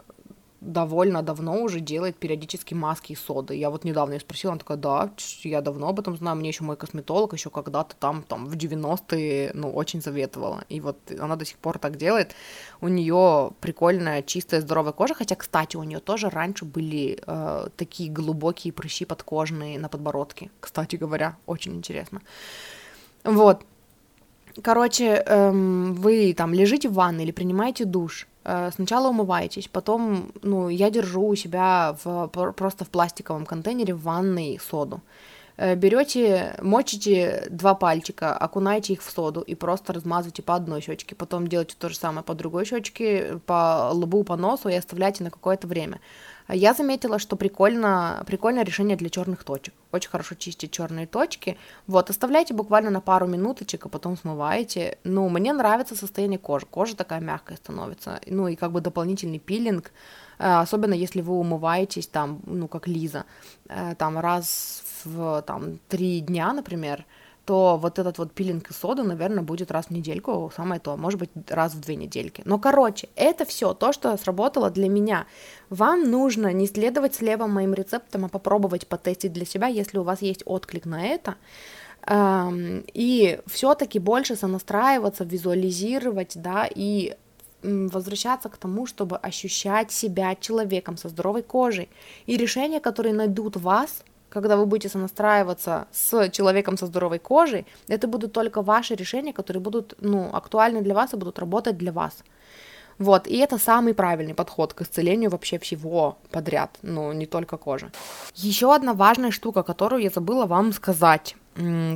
довольно 0.62 1.22
давно 1.22 1.60
уже 1.60 1.80
делает 1.80 2.16
периодически 2.16 2.74
маски 2.74 3.12
из 3.12 3.20
соды. 3.20 3.54
Я 3.56 3.70
вот 3.70 3.84
недавно 3.84 4.14
ее 4.14 4.20
спросила, 4.20 4.52
она 4.52 4.60
такая, 4.60 4.78
да, 4.78 5.10
я 5.42 5.60
давно 5.60 5.88
об 5.88 5.98
этом 5.98 6.16
знаю, 6.16 6.36
мне 6.36 6.48
еще 6.48 6.64
мой 6.64 6.76
косметолог 6.76 7.32
еще 7.32 7.50
когда-то 7.50 7.96
там, 7.96 8.22
там 8.22 8.46
в 8.46 8.56
90-е, 8.56 9.50
ну, 9.54 9.70
очень 9.72 10.00
советовала. 10.00 10.64
И 10.68 10.80
вот 10.80 10.96
она 11.18 11.36
до 11.36 11.44
сих 11.44 11.58
пор 11.58 11.78
так 11.78 11.96
делает. 11.96 12.34
У 12.80 12.88
нее 12.88 13.50
прикольная, 13.60 14.22
чистая, 14.22 14.60
здоровая 14.60 14.92
кожа, 14.92 15.14
хотя, 15.14 15.34
кстати, 15.34 15.76
у 15.76 15.82
нее 15.82 15.98
тоже 15.98 16.30
раньше 16.30 16.64
были 16.64 17.18
э, 17.26 17.68
такие 17.76 18.10
глубокие 18.10 18.72
прыщи 18.72 19.04
подкожные 19.04 19.78
на 19.78 19.88
подбородке, 19.88 20.50
кстати 20.60 20.96
говоря, 20.96 21.36
очень 21.46 21.74
интересно. 21.74 22.22
Вот, 23.24 23.64
Короче, 24.60 25.24
эм, 25.26 25.94
вы 25.94 26.34
там 26.34 26.52
лежите 26.52 26.88
в 26.88 26.92
ванной 26.92 27.24
или 27.24 27.30
принимаете 27.30 27.86
душ, 27.86 28.26
сначала 28.44 29.08
умываетесь, 29.08 29.68
потом, 29.68 30.32
ну, 30.42 30.68
я 30.68 30.90
держу 30.90 31.26
у 31.26 31.34
себя 31.36 31.96
в, 32.04 32.28
просто 32.28 32.84
в 32.84 32.88
пластиковом 32.88 33.46
контейнере 33.46 33.94
в 33.94 34.02
ванной 34.02 34.60
соду. 34.60 35.00
Э, 35.56 35.74
берете, 35.74 36.56
мочите 36.62 37.46
два 37.50 37.74
пальчика, 37.74 38.36
окунаете 38.36 38.94
их 38.94 39.02
в 39.02 39.10
соду 39.10 39.42
и 39.42 39.54
просто 39.54 39.92
размазываете 39.92 40.42
по 40.42 40.54
одной 40.54 40.80
щечке, 40.80 41.14
потом 41.14 41.46
делаете 41.46 41.76
то 41.78 41.88
же 41.88 41.96
самое 41.96 42.24
по 42.24 42.34
другой 42.34 42.64
щечке, 42.64 43.38
по 43.46 43.90
лбу, 43.92 44.24
по 44.24 44.36
носу 44.36 44.68
и 44.68 44.74
оставляете 44.74 45.24
на 45.24 45.30
какое-то 45.30 45.66
время. 45.66 46.00
Я 46.48 46.74
заметила, 46.74 47.18
что 47.18 47.36
прикольно, 47.36 48.22
прикольное 48.26 48.64
решение 48.64 48.96
для 48.96 49.08
черных 49.10 49.44
точек. 49.44 49.74
Очень 49.92 50.10
хорошо 50.10 50.34
чистить 50.34 50.70
черные 50.70 51.06
точки. 51.06 51.56
Вот, 51.86 52.10
оставляйте 52.10 52.54
буквально 52.54 52.90
на 52.90 53.00
пару 53.00 53.26
минуточек, 53.26 53.86
а 53.86 53.88
потом 53.88 54.16
смываете. 54.16 54.98
Ну, 55.04 55.28
мне 55.28 55.52
нравится 55.52 55.94
состояние 55.94 56.38
кожи. 56.38 56.66
Кожа 56.66 56.96
такая 56.96 57.20
мягкая 57.20 57.56
становится. 57.56 58.20
Ну, 58.26 58.48
и 58.48 58.56
как 58.56 58.72
бы 58.72 58.80
дополнительный 58.80 59.38
пилинг, 59.38 59.92
э, 60.38 60.44
особенно 60.44 60.94
если 60.94 61.20
вы 61.20 61.34
умываетесь 61.34 62.06
там, 62.06 62.40
ну, 62.46 62.68
как 62.68 62.88
Лиза, 62.88 63.24
э, 63.68 63.94
там 63.96 64.18
раз 64.18 64.82
в 65.04 65.42
там, 65.42 65.78
три 65.88 66.20
дня, 66.20 66.52
например, 66.52 67.04
то 67.44 67.76
вот 67.76 67.98
этот 67.98 68.18
вот 68.18 68.32
пилинг 68.32 68.70
и 68.70 68.72
сода, 68.72 69.02
наверное, 69.02 69.42
будет 69.42 69.70
раз 69.70 69.86
в 69.86 69.90
недельку, 69.90 70.52
самое 70.54 70.80
то, 70.80 70.96
может 70.96 71.18
быть, 71.18 71.30
раз 71.48 71.74
в 71.74 71.80
две 71.80 71.96
недельки. 71.96 72.42
Но, 72.44 72.58
короче, 72.58 73.08
это 73.16 73.44
все 73.44 73.74
то, 73.74 73.92
что 73.92 74.16
сработало 74.16 74.70
для 74.70 74.88
меня. 74.88 75.26
Вам 75.68 76.10
нужно 76.10 76.52
не 76.52 76.66
следовать 76.66 77.16
слева 77.16 77.46
моим 77.46 77.74
рецептам, 77.74 78.24
а 78.24 78.28
попробовать 78.28 78.86
потестить 78.86 79.32
для 79.32 79.44
себя, 79.44 79.66
если 79.66 79.98
у 79.98 80.04
вас 80.04 80.22
есть 80.22 80.42
отклик 80.44 80.86
на 80.86 81.04
это. 81.04 81.34
И 82.94 83.40
все-таки 83.46 83.98
больше 83.98 84.36
сонастраиваться, 84.36 85.24
визуализировать, 85.24 86.32
да, 86.34 86.68
и 86.72 87.16
возвращаться 87.62 88.48
к 88.48 88.56
тому, 88.56 88.86
чтобы 88.86 89.16
ощущать 89.16 89.92
себя 89.92 90.34
человеком 90.34 90.96
со 90.96 91.08
здоровой 91.08 91.42
кожей. 91.42 91.88
И 92.26 92.36
решения, 92.36 92.80
которые 92.80 93.14
найдут 93.14 93.56
вас, 93.56 94.02
когда 94.32 94.56
вы 94.56 94.66
будете 94.66 94.88
сонастраиваться 94.88 95.86
с 95.92 96.30
человеком 96.30 96.78
со 96.78 96.86
здоровой 96.86 97.18
кожей, 97.18 97.66
это 97.88 98.08
будут 98.08 98.32
только 98.32 98.62
ваши 98.62 98.94
решения, 98.94 99.32
которые 99.32 99.60
будут 99.60 99.94
ну, 100.00 100.30
актуальны 100.32 100.82
для 100.82 100.94
вас 100.94 101.12
и 101.12 101.16
будут 101.16 101.38
работать 101.38 101.76
для 101.76 101.92
вас. 101.92 102.24
Вот, 102.98 103.26
и 103.26 103.36
это 103.36 103.58
самый 103.58 103.94
правильный 103.94 104.34
подход 104.34 104.74
к 104.74 104.82
исцелению 104.82 105.30
вообще 105.30 105.58
всего 105.58 106.16
подряд, 106.30 106.78
ну, 106.82 107.12
не 107.12 107.26
только 107.26 107.56
кожи. 107.56 107.90
Еще 108.34 108.74
одна 108.74 108.92
важная 108.92 109.30
штука, 109.30 109.62
которую 109.62 110.02
я 110.02 110.10
забыла 110.10 110.46
вам 110.46 110.72
сказать, 110.72 111.36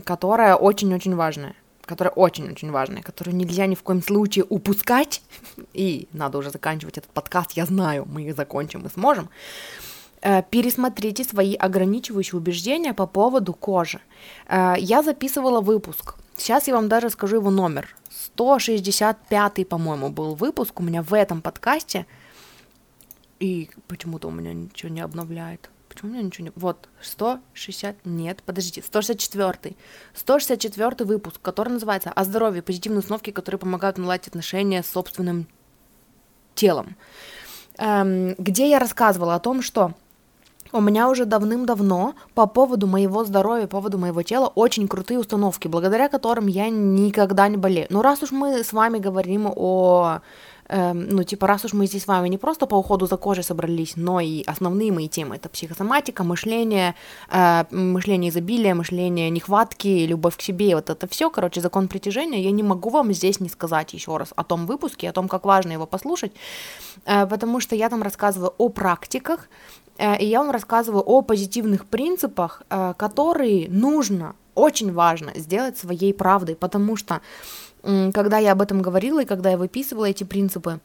которая 0.04 0.56
очень-очень 0.56 1.14
важная 1.14 1.54
которая 1.86 2.12
очень-очень 2.12 2.72
важная, 2.72 3.00
которую 3.00 3.36
нельзя 3.36 3.66
ни 3.66 3.76
в 3.76 3.82
коем 3.84 4.02
случае 4.02 4.44
упускать, 4.48 5.22
и 5.72 6.08
надо 6.12 6.38
уже 6.38 6.50
заканчивать 6.50 6.98
этот 6.98 7.10
подкаст, 7.10 7.52
я 7.52 7.64
знаю, 7.64 8.06
мы 8.12 8.32
закончим 8.32 8.84
и 8.84 8.90
сможем, 8.90 9.28
пересмотрите 10.50 11.24
свои 11.24 11.54
ограничивающие 11.54 12.38
убеждения 12.38 12.94
по 12.94 13.06
поводу 13.06 13.52
кожи. 13.52 14.00
Э, 14.48 14.74
я 14.78 15.02
записывала 15.02 15.60
выпуск. 15.60 16.16
Сейчас 16.36 16.68
я 16.68 16.74
вам 16.74 16.88
даже 16.88 17.10
скажу 17.10 17.36
его 17.36 17.50
номер. 17.50 17.94
165, 18.10 19.68
по-моему, 19.68 20.10
был 20.10 20.34
выпуск 20.34 20.80
у 20.80 20.82
меня 20.82 21.02
в 21.02 21.14
этом 21.14 21.42
подкасте. 21.42 22.06
И 23.38 23.70
почему-то 23.88 24.28
у 24.28 24.30
меня 24.30 24.52
ничего 24.52 24.90
не 24.90 25.00
обновляет. 25.00 25.70
Почему 25.88 26.10
у 26.10 26.14
меня 26.14 26.24
ничего 26.24 26.46
не... 26.46 26.52
Вот, 26.56 26.88
160... 27.00 28.04
Нет, 28.04 28.42
подождите, 28.44 28.82
164. 28.82 29.76
164 30.14 31.04
выпуск, 31.06 31.40
который 31.40 31.70
называется 31.70 32.10
«О 32.10 32.24
здоровье. 32.24 32.62
Позитивные 32.62 33.00
установки, 33.00 33.30
которые 33.30 33.58
помогают 33.58 33.96
наладить 33.96 34.28
отношения 34.28 34.82
с 34.82 34.88
собственным 34.88 35.46
телом». 36.54 36.96
Эм, 37.78 38.34
где 38.38 38.70
я 38.70 38.78
рассказывала 38.78 39.34
о 39.34 39.40
том, 39.40 39.60
что 39.62 39.92
у 40.72 40.80
меня 40.80 41.08
уже 41.08 41.24
давным-давно 41.24 42.14
по 42.34 42.46
поводу 42.46 42.86
моего 42.86 43.24
здоровья, 43.24 43.66
по 43.66 43.76
поводу 43.76 43.98
моего 43.98 44.22
тела 44.22 44.46
очень 44.54 44.88
крутые 44.88 45.18
установки, 45.18 45.68
благодаря 45.68 46.08
которым 46.08 46.46
я 46.46 46.68
никогда 46.68 47.48
не 47.48 47.56
болею. 47.56 47.86
Ну, 47.90 48.02
раз 48.02 48.22
уж 48.22 48.32
мы 48.32 48.62
с 48.62 48.72
вами 48.72 48.98
говорим 48.98 49.52
о 49.54 50.20
эм, 50.68 51.08
ну, 51.08 51.22
типа, 51.22 51.46
раз 51.46 51.64
уж 51.64 51.72
мы 51.72 51.86
здесь 51.86 52.02
с 52.02 52.06
вами 52.06 52.28
не 52.28 52.38
просто 52.38 52.66
по 52.66 52.74
уходу 52.74 53.06
за 53.06 53.16
кожей 53.16 53.44
собрались, 53.44 53.96
но 53.96 54.20
и 54.20 54.42
основные 54.46 54.92
мои 54.92 55.08
темы— 55.08 55.36
это 55.36 55.48
психосоматика, 55.48 56.24
мышление, 56.24 56.94
э, 57.30 57.64
мышление 57.70 58.30
изобилия, 58.30 58.74
мышление 58.74 59.30
нехватки, 59.30 60.06
любовь 60.06 60.36
к 60.36 60.42
себе, 60.42 60.74
вот 60.74 60.90
это 60.90 61.06
все, 61.06 61.30
короче, 61.30 61.60
закон 61.60 61.88
притяжения, 61.88 62.42
я 62.42 62.50
не 62.50 62.62
могу 62.62 62.90
вам 62.90 63.12
здесь 63.12 63.40
не 63.40 63.48
сказать 63.48 63.94
еще 63.94 64.16
раз 64.16 64.32
о 64.36 64.42
том 64.42 64.66
выпуске, 64.66 65.08
о 65.08 65.12
том, 65.12 65.28
как 65.28 65.44
важно 65.44 65.72
его 65.72 65.86
послушать, 65.86 66.32
э, 67.04 67.26
потому 67.26 67.60
что 67.60 67.76
я 67.76 67.88
там 67.88 68.02
рассказываю 68.02 68.52
о 68.58 68.68
практиках, 68.68 69.48
э, 69.48 69.85
и 69.98 70.26
я 70.26 70.40
вам 70.40 70.50
рассказываю 70.50 71.02
о 71.02 71.22
позитивных 71.22 71.86
принципах, 71.86 72.62
э, 72.68 72.94
которые 72.96 73.68
нужно, 73.68 74.34
очень 74.54 74.92
важно 74.92 75.32
сделать 75.34 75.76
своей 75.76 76.14
правдой, 76.14 76.56
потому 76.56 76.96
что 76.96 77.20
когда 77.82 78.38
я 78.38 78.52
об 78.52 78.62
этом 78.62 78.82
говорила 78.82 79.22
и 79.22 79.26
когда 79.26 79.50
я 79.50 79.58
выписывала 79.58 80.06
эти 80.06 80.24
принципы, 80.24 80.80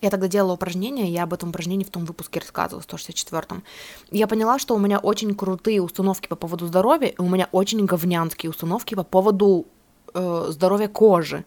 я 0.00 0.10
тогда 0.10 0.28
делала 0.28 0.52
упражнения, 0.52 1.10
я 1.10 1.24
об 1.24 1.32
этом 1.32 1.48
упражнении 1.48 1.84
в 1.84 1.90
том 1.90 2.04
выпуске 2.04 2.38
рассказывала, 2.38 2.82
в 2.82 2.86
164-м. 2.86 3.64
Я 4.12 4.28
поняла, 4.28 4.60
что 4.60 4.76
у 4.76 4.78
меня 4.78 4.98
очень 4.98 5.34
крутые 5.34 5.82
установки 5.82 6.28
по 6.28 6.36
поводу 6.36 6.66
здоровья, 6.66 7.08
и 7.08 7.20
у 7.20 7.28
меня 7.28 7.48
очень 7.50 7.84
говнянские 7.84 8.50
установки 8.50 8.94
по 8.94 9.02
поводу 9.02 9.66
э, 10.14 10.46
здоровья 10.50 10.86
кожи. 10.86 11.44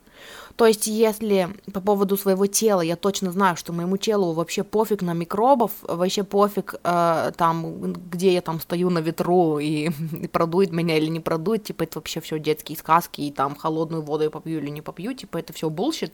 То 0.55 0.65
есть, 0.65 0.87
если 0.87 1.49
по 1.73 1.81
поводу 1.81 2.17
своего 2.17 2.45
тела 2.47 2.81
я 2.81 2.95
точно 2.95 3.31
знаю, 3.31 3.55
что 3.57 3.73
моему 3.73 3.97
телу 3.97 4.33
вообще 4.33 4.63
пофиг 4.63 5.01
на 5.01 5.13
микробов, 5.13 5.71
вообще 5.81 6.23
пофиг 6.23 6.75
э, 6.83 7.31
там, 7.37 7.93
где 7.93 8.33
я 8.33 8.41
там 8.41 8.59
стою 8.59 8.89
на 8.89 8.99
ветру 8.99 9.59
и, 9.59 9.89
и 10.21 10.27
продует 10.31 10.71
меня 10.71 10.97
или 10.97 11.07
не 11.07 11.19
продует, 11.19 11.63
типа 11.63 11.83
это 11.83 11.99
вообще 11.99 12.21
все 12.21 12.39
детские 12.39 12.77
сказки, 12.77 13.21
и 13.21 13.31
там 13.31 13.55
холодную 13.55 14.03
воду 14.03 14.23
я 14.23 14.29
попью 14.29 14.59
или 14.59 14.69
не 14.69 14.81
попью, 14.81 15.13
типа 15.13 15.37
это 15.37 15.53
все 15.53 15.69
bullshit, 15.69 16.13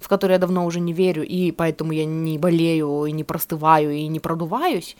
в 0.00 0.08
который 0.08 0.32
я 0.32 0.38
давно 0.38 0.64
уже 0.64 0.80
не 0.80 0.92
верю, 0.92 1.24
и 1.24 1.52
поэтому 1.52 1.92
я 1.92 2.04
не 2.04 2.38
болею, 2.38 3.04
и 3.04 3.12
не 3.12 3.24
простываю, 3.24 3.92
и 3.92 4.06
не 4.06 4.20
продуваюсь. 4.20 4.96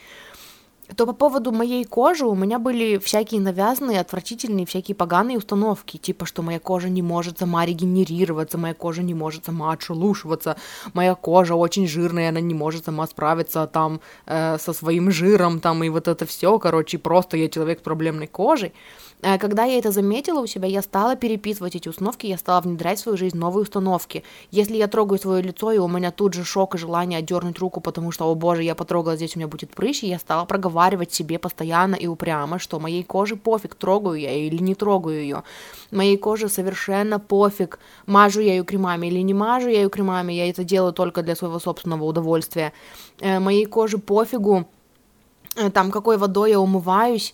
То 0.95 1.05
по 1.05 1.13
поводу 1.13 1.51
моей 1.51 1.85
кожи 1.85 2.25
у 2.25 2.35
меня 2.35 2.59
были 2.59 2.97
всякие 2.97 3.41
навязанные, 3.41 3.99
отвратительные, 3.99 4.65
всякие 4.65 4.95
поганые 4.95 5.37
установки, 5.37 5.97
типа, 5.97 6.25
что 6.25 6.41
моя 6.41 6.59
кожа 6.59 6.89
не 6.89 7.01
может 7.01 7.39
сама 7.39 7.65
регенерироваться, 7.65 8.57
моя 8.57 8.73
кожа 8.73 9.03
не 9.03 9.13
может 9.13 9.45
сама 9.45 9.71
отшелушиваться, 9.73 10.57
моя 10.93 11.15
кожа 11.15 11.55
очень 11.55 11.87
жирная, 11.87 12.29
она 12.29 12.39
не 12.39 12.53
может 12.53 12.85
сама 12.85 13.07
справиться 13.07 13.67
там 13.67 14.01
э, 14.25 14.57
со 14.57 14.73
своим 14.73 15.11
жиром, 15.11 15.59
там, 15.59 15.83
и 15.83 15.89
вот 15.89 16.07
это 16.07 16.25
все, 16.25 16.57
короче, 16.59 16.97
просто 16.97 17.37
я 17.37 17.49
человек 17.49 17.79
с 17.79 17.83
проблемной 17.83 18.27
кожей. 18.27 18.73
Э, 19.21 19.37
когда 19.37 19.65
я 19.65 19.77
это 19.77 19.91
заметила 19.91 20.39
у 20.39 20.47
себя, 20.47 20.67
я 20.67 20.81
стала 20.81 21.15
переписывать 21.15 21.75
эти 21.75 21.89
установки, 21.89 22.27
я 22.27 22.37
стала 22.37 22.61
внедрять 22.61 22.99
в 22.99 23.01
свою 23.01 23.17
жизнь 23.17 23.37
новые 23.37 23.63
установки. 23.63 24.23
Если 24.51 24.77
я 24.77 24.87
трогаю 24.87 25.19
свое 25.19 25.41
лицо, 25.41 25.71
и 25.71 25.77
у 25.77 25.87
меня 25.87 26.11
тут 26.11 26.33
же 26.33 26.43
шок 26.43 26.75
и 26.75 26.77
желание 26.77 27.19
отдернуть 27.19 27.59
руку, 27.59 27.81
потому 27.81 28.11
что, 28.11 28.25
о 28.25 28.35
боже, 28.35 28.63
я 28.63 28.75
потрогала, 28.75 29.15
здесь 29.15 29.35
у 29.35 29.39
меня 29.39 29.47
будет 29.47 29.71
прыщ, 29.71 30.03
я 30.03 30.19
стала 30.19 30.45
проговаривать 30.45 31.13
себе 31.13 31.37
постоянно 31.37 31.95
и 31.95 32.07
упрямо, 32.07 32.59
что 32.59 32.79
моей 32.79 33.03
коже 33.03 33.35
пофиг, 33.35 33.75
трогаю 33.75 34.19
я 34.19 34.31
или 34.33 34.61
не 34.61 34.75
трогаю 34.75 35.21
ее. 35.21 35.43
Моей 35.91 36.17
коже 36.17 36.49
совершенно 36.49 37.19
пофиг, 37.19 37.79
мажу 38.05 38.41
я 38.41 38.53
ее 38.53 38.63
кремами 38.63 39.07
или 39.07 39.19
не 39.19 39.33
мажу 39.33 39.69
я 39.69 39.81
ее 39.81 39.89
кремами, 39.89 40.33
я 40.33 40.49
это 40.49 40.63
делаю 40.63 40.93
только 40.93 41.23
для 41.23 41.35
своего 41.35 41.59
собственного 41.59 42.03
удовольствия. 42.05 42.71
Э, 43.19 43.39
моей 43.39 43.65
коже 43.65 43.97
пофигу, 43.97 44.65
э, 45.55 45.69
там, 45.71 45.91
какой 45.91 46.17
водой 46.17 46.51
я 46.51 46.59
умываюсь, 46.59 47.33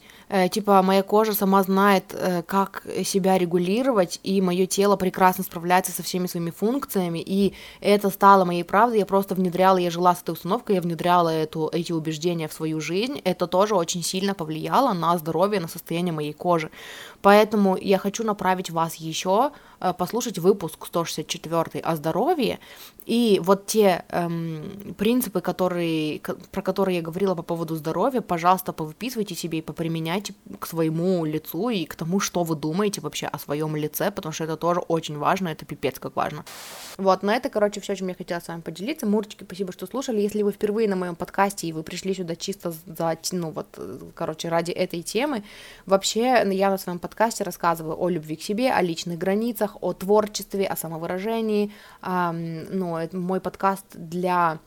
типа 0.49 0.82
моя 0.82 1.03
кожа 1.03 1.34
сама 1.34 1.63
знает, 1.63 2.05
э, 2.13 2.41
как 2.43 2.84
себя 3.03 3.38
регулировать, 3.38 4.19
и 4.23 4.41
мое 4.41 4.65
тело 4.65 4.95
прекрасно 4.95 5.43
справляется 5.43 5.91
со 5.91 6.03
всеми 6.03 6.28
своими 6.28 6.51
функциями, 6.51 7.19
и 7.19 7.53
это 7.80 8.09
стало 8.09 8.45
моей 8.45 8.63
правдой, 8.63 8.99
я 8.99 9.05
просто 9.05 9.36
внедряла, 9.36 9.78
я 9.78 9.91
жила 9.91 10.15
с 10.15 10.21
этой 10.21 10.32
установкой, 10.32 10.76
я 10.76 10.82
внедряла 10.82 11.30
эту, 11.30 11.69
эти 11.71 11.91
убеждения 11.91 12.47
в 12.47 12.53
свою 12.53 12.82
жизнь, 12.82 13.21
это 13.23 13.47
тоже 13.47 13.76
очень 13.76 14.03
сильно 14.03 14.34
повлияло 14.34 14.93
на 14.93 15.17
здоровье, 15.17 15.59
на 15.59 15.67
состояние 15.67 16.13
моей 16.13 16.34
кожи. 16.34 16.71
Поэтому 17.21 17.78
я 17.78 17.97
хочу 17.97 18.23
направить 18.23 18.69
вас 18.69 18.95
еще 18.95 19.51
э, 19.74 19.74
послушать 19.93 20.39
выпуск 20.39 20.86
164 20.86 21.81
о 21.81 21.95
здоровье, 21.95 22.59
и 23.05 23.39
вот 23.43 23.67
те 23.67 24.05
эм, 24.09 24.95
принципы, 24.97 25.41
которые, 25.41 26.19
про 26.51 26.61
которые 26.61 26.97
я 26.97 27.01
говорила 27.01 27.36
по 27.36 27.43
поводу 27.43 27.75
здоровья, 27.75 28.21
пожалуйста, 28.21 28.73
повыписывайте 28.73 29.36
себе 29.36 29.59
и 29.59 29.61
поприменяйте 29.61 29.95
применяйте 30.05 30.33
к 30.59 30.67
своему 30.67 31.25
лицу 31.25 31.69
и 31.69 31.86
к 31.86 31.95
тому, 31.95 32.19
что 32.19 32.43
вы 32.43 32.55
думаете 32.55 33.01
вообще 33.01 33.27
о 33.27 33.39
своем 33.39 33.75
лице, 33.75 34.11
потому 34.11 34.33
что 34.33 34.43
это 34.43 34.57
тоже 34.57 34.79
очень 34.79 35.17
важно, 35.17 35.49
это 35.49 35.65
пипец 35.65 35.99
как 35.99 36.15
важно. 36.15 36.45
Вот, 36.97 37.23
на 37.23 37.36
это, 37.36 37.49
короче, 37.49 37.81
все, 37.81 37.95
чем 37.95 38.07
я 38.09 38.15
хотела 38.15 38.39
с 38.39 38.47
вами 38.47 38.61
поделиться. 38.61 39.05
Мурчики, 39.05 39.43
спасибо, 39.43 39.71
что 39.71 39.88
слушали. 39.88 40.21
Если 40.21 40.43
вы 40.43 40.51
впервые 40.51 40.88
на 40.88 40.95
моем 40.95 41.15
подкасте 41.15 41.67
и 41.67 41.73
вы 41.73 41.83
пришли 41.83 42.13
сюда 42.13 42.36
чисто 42.36 42.73
за, 42.86 43.17
ну 43.31 43.51
вот, 43.51 43.67
короче, 44.13 44.49
ради 44.49 44.71
этой 44.71 45.01
темы, 45.01 45.43
вообще 45.86 46.43
я 46.51 46.69
на 46.69 46.77
своем 46.77 46.99
подкасте 46.99 47.43
рассказываю 47.43 47.95
о 47.99 48.09
любви 48.09 48.36
к 48.36 48.41
себе, 48.41 48.71
о 48.71 48.81
личных 48.81 49.17
границах, 49.17 49.74
о 49.82 49.93
творчестве, 49.93 50.65
о 50.65 50.76
самовыражении. 50.76 51.71
Эм, 52.01 52.65
ну, 52.69 52.97
мой 53.13 53.39
подкаст 53.39 53.86
для 53.93 54.59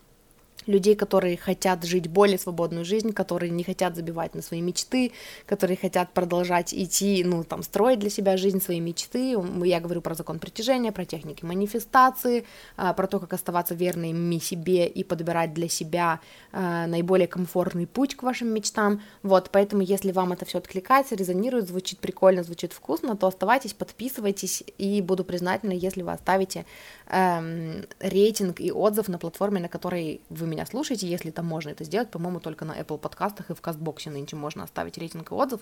людей, 0.69 0.95
которые 0.95 1.37
хотят 1.37 1.85
жить 1.85 2.07
более 2.07 2.39
свободную 2.39 2.85
жизнь, 2.85 3.13
которые 3.13 3.51
не 3.51 3.65
хотят 3.65 3.97
забивать 3.97 4.35
на 4.35 4.43
свои 4.43 4.61
мечты, 4.61 5.13
которые 5.47 5.77
хотят 5.77 6.13
продолжать 6.13 6.73
идти, 6.75 7.25
ну, 7.25 7.43
там, 7.43 7.63
строить 7.63 7.99
для 7.99 8.11
себя 8.11 8.37
жизнь, 8.37 8.61
свои 8.61 8.81
мечты. 8.81 9.37
Я 9.65 9.81
говорю 9.81 10.03
про 10.03 10.15
закон 10.15 10.39
притяжения, 10.39 10.93
про 10.93 11.05
техники 11.05 11.45
манифестации, 11.45 12.45
а, 12.77 12.93
про 12.93 13.07
то, 13.07 13.19
как 13.19 13.33
оставаться 13.33 13.75
верными 13.75 14.39
себе 14.39 14.87
и 14.87 15.03
подбирать 15.05 15.55
для 15.55 15.69
себя 15.69 16.21
а, 16.53 16.87
наиболее 16.87 17.27
комфортный 17.27 17.87
путь 17.87 18.15
к 18.15 18.23
вашим 18.23 18.49
мечтам. 18.49 19.01
Вот, 19.23 19.51
поэтому, 19.51 19.83
если 19.83 20.13
вам 20.13 20.33
это 20.33 20.45
все 20.45 20.59
откликается, 20.59 21.15
резонирует, 21.15 21.69
звучит 21.69 21.99
прикольно, 21.99 22.43
звучит 22.43 22.73
вкусно, 22.73 23.17
то 23.17 23.27
оставайтесь, 23.27 23.73
подписывайтесь, 23.73 24.63
и 24.77 25.01
буду 25.01 25.25
признательна, 25.25 25.73
если 25.73 26.03
вы 26.03 26.13
оставите 26.13 26.67
эм, 27.07 27.87
рейтинг 28.01 28.61
и 28.61 28.71
отзыв 28.71 29.09
на 29.09 29.19
платформе, 29.19 29.61
на 29.61 29.69
которой 29.69 30.21
вы 30.29 30.47
меня 30.47 30.58
слушаете, 30.67 31.09
если 31.09 31.31
там 31.31 31.47
можно 31.47 31.71
это 31.71 31.85
сделать, 31.85 32.11
по-моему, 32.11 32.41
только 32.41 32.65
на 32.65 32.73
Apple 32.73 32.99
подкастах 32.99 33.51
и 33.51 33.55
в 33.55 33.61
Кастбоксе 33.61 34.11
нынче 34.11 34.37
можно 34.37 34.65
оставить 34.65 34.99
рейтинг 34.99 35.31
и 35.31 35.35
отзыв. 35.35 35.61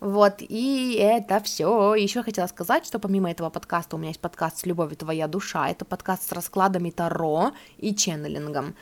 Вот, 0.00 0.36
и 0.40 0.98
это 1.00 1.40
все. 1.40 1.94
Еще 1.94 2.22
хотела 2.22 2.46
сказать, 2.46 2.86
что 2.86 2.98
помимо 2.98 3.30
этого 3.30 3.50
подкаста 3.50 3.96
у 3.96 3.98
меня 3.98 4.08
есть 4.08 4.20
подкаст 4.20 4.58
с 4.58 4.66
любовью 4.66 4.96
твоя 4.96 5.26
душа, 5.28 5.68
это 5.68 5.84
подкаст 5.84 6.28
с 6.28 6.32
раскладами 6.32 6.90
Таро 6.90 7.52
и 7.78 7.94
ченнелингом. 7.94 8.74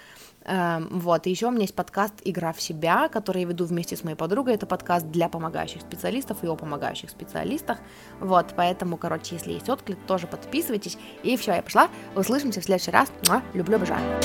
Эм, 0.44 0.88
вот, 0.90 1.26
и 1.26 1.30
еще 1.30 1.46
у 1.46 1.50
меня 1.50 1.62
есть 1.62 1.74
подкаст 1.74 2.14
«Игра 2.24 2.52
в 2.52 2.60
себя», 2.60 3.08
который 3.08 3.42
я 3.42 3.48
веду 3.48 3.64
вместе 3.64 3.96
с 3.96 4.04
моей 4.04 4.16
подругой. 4.16 4.54
Это 4.54 4.66
подкаст 4.66 5.06
для 5.06 5.28
помогающих 5.28 5.80
специалистов 5.80 6.44
и 6.44 6.46
о 6.46 6.54
помогающих 6.54 7.10
специалистах. 7.10 7.78
Вот, 8.20 8.52
поэтому, 8.54 8.98
короче, 8.98 9.36
если 9.36 9.52
есть 9.52 9.68
отклик, 9.68 9.98
тоже 10.06 10.26
подписывайтесь. 10.26 10.98
И 11.22 11.36
все, 11.36 11.54
я 11.54 11.62
пошла. 11.62 11.88
Услышимся 12.14 12.60
в 12.60 12.64
следующий 12.64 12.90
раз. 12.90 13.10
Люблю, 13.54 13.76
обожаю. 13.76 14.20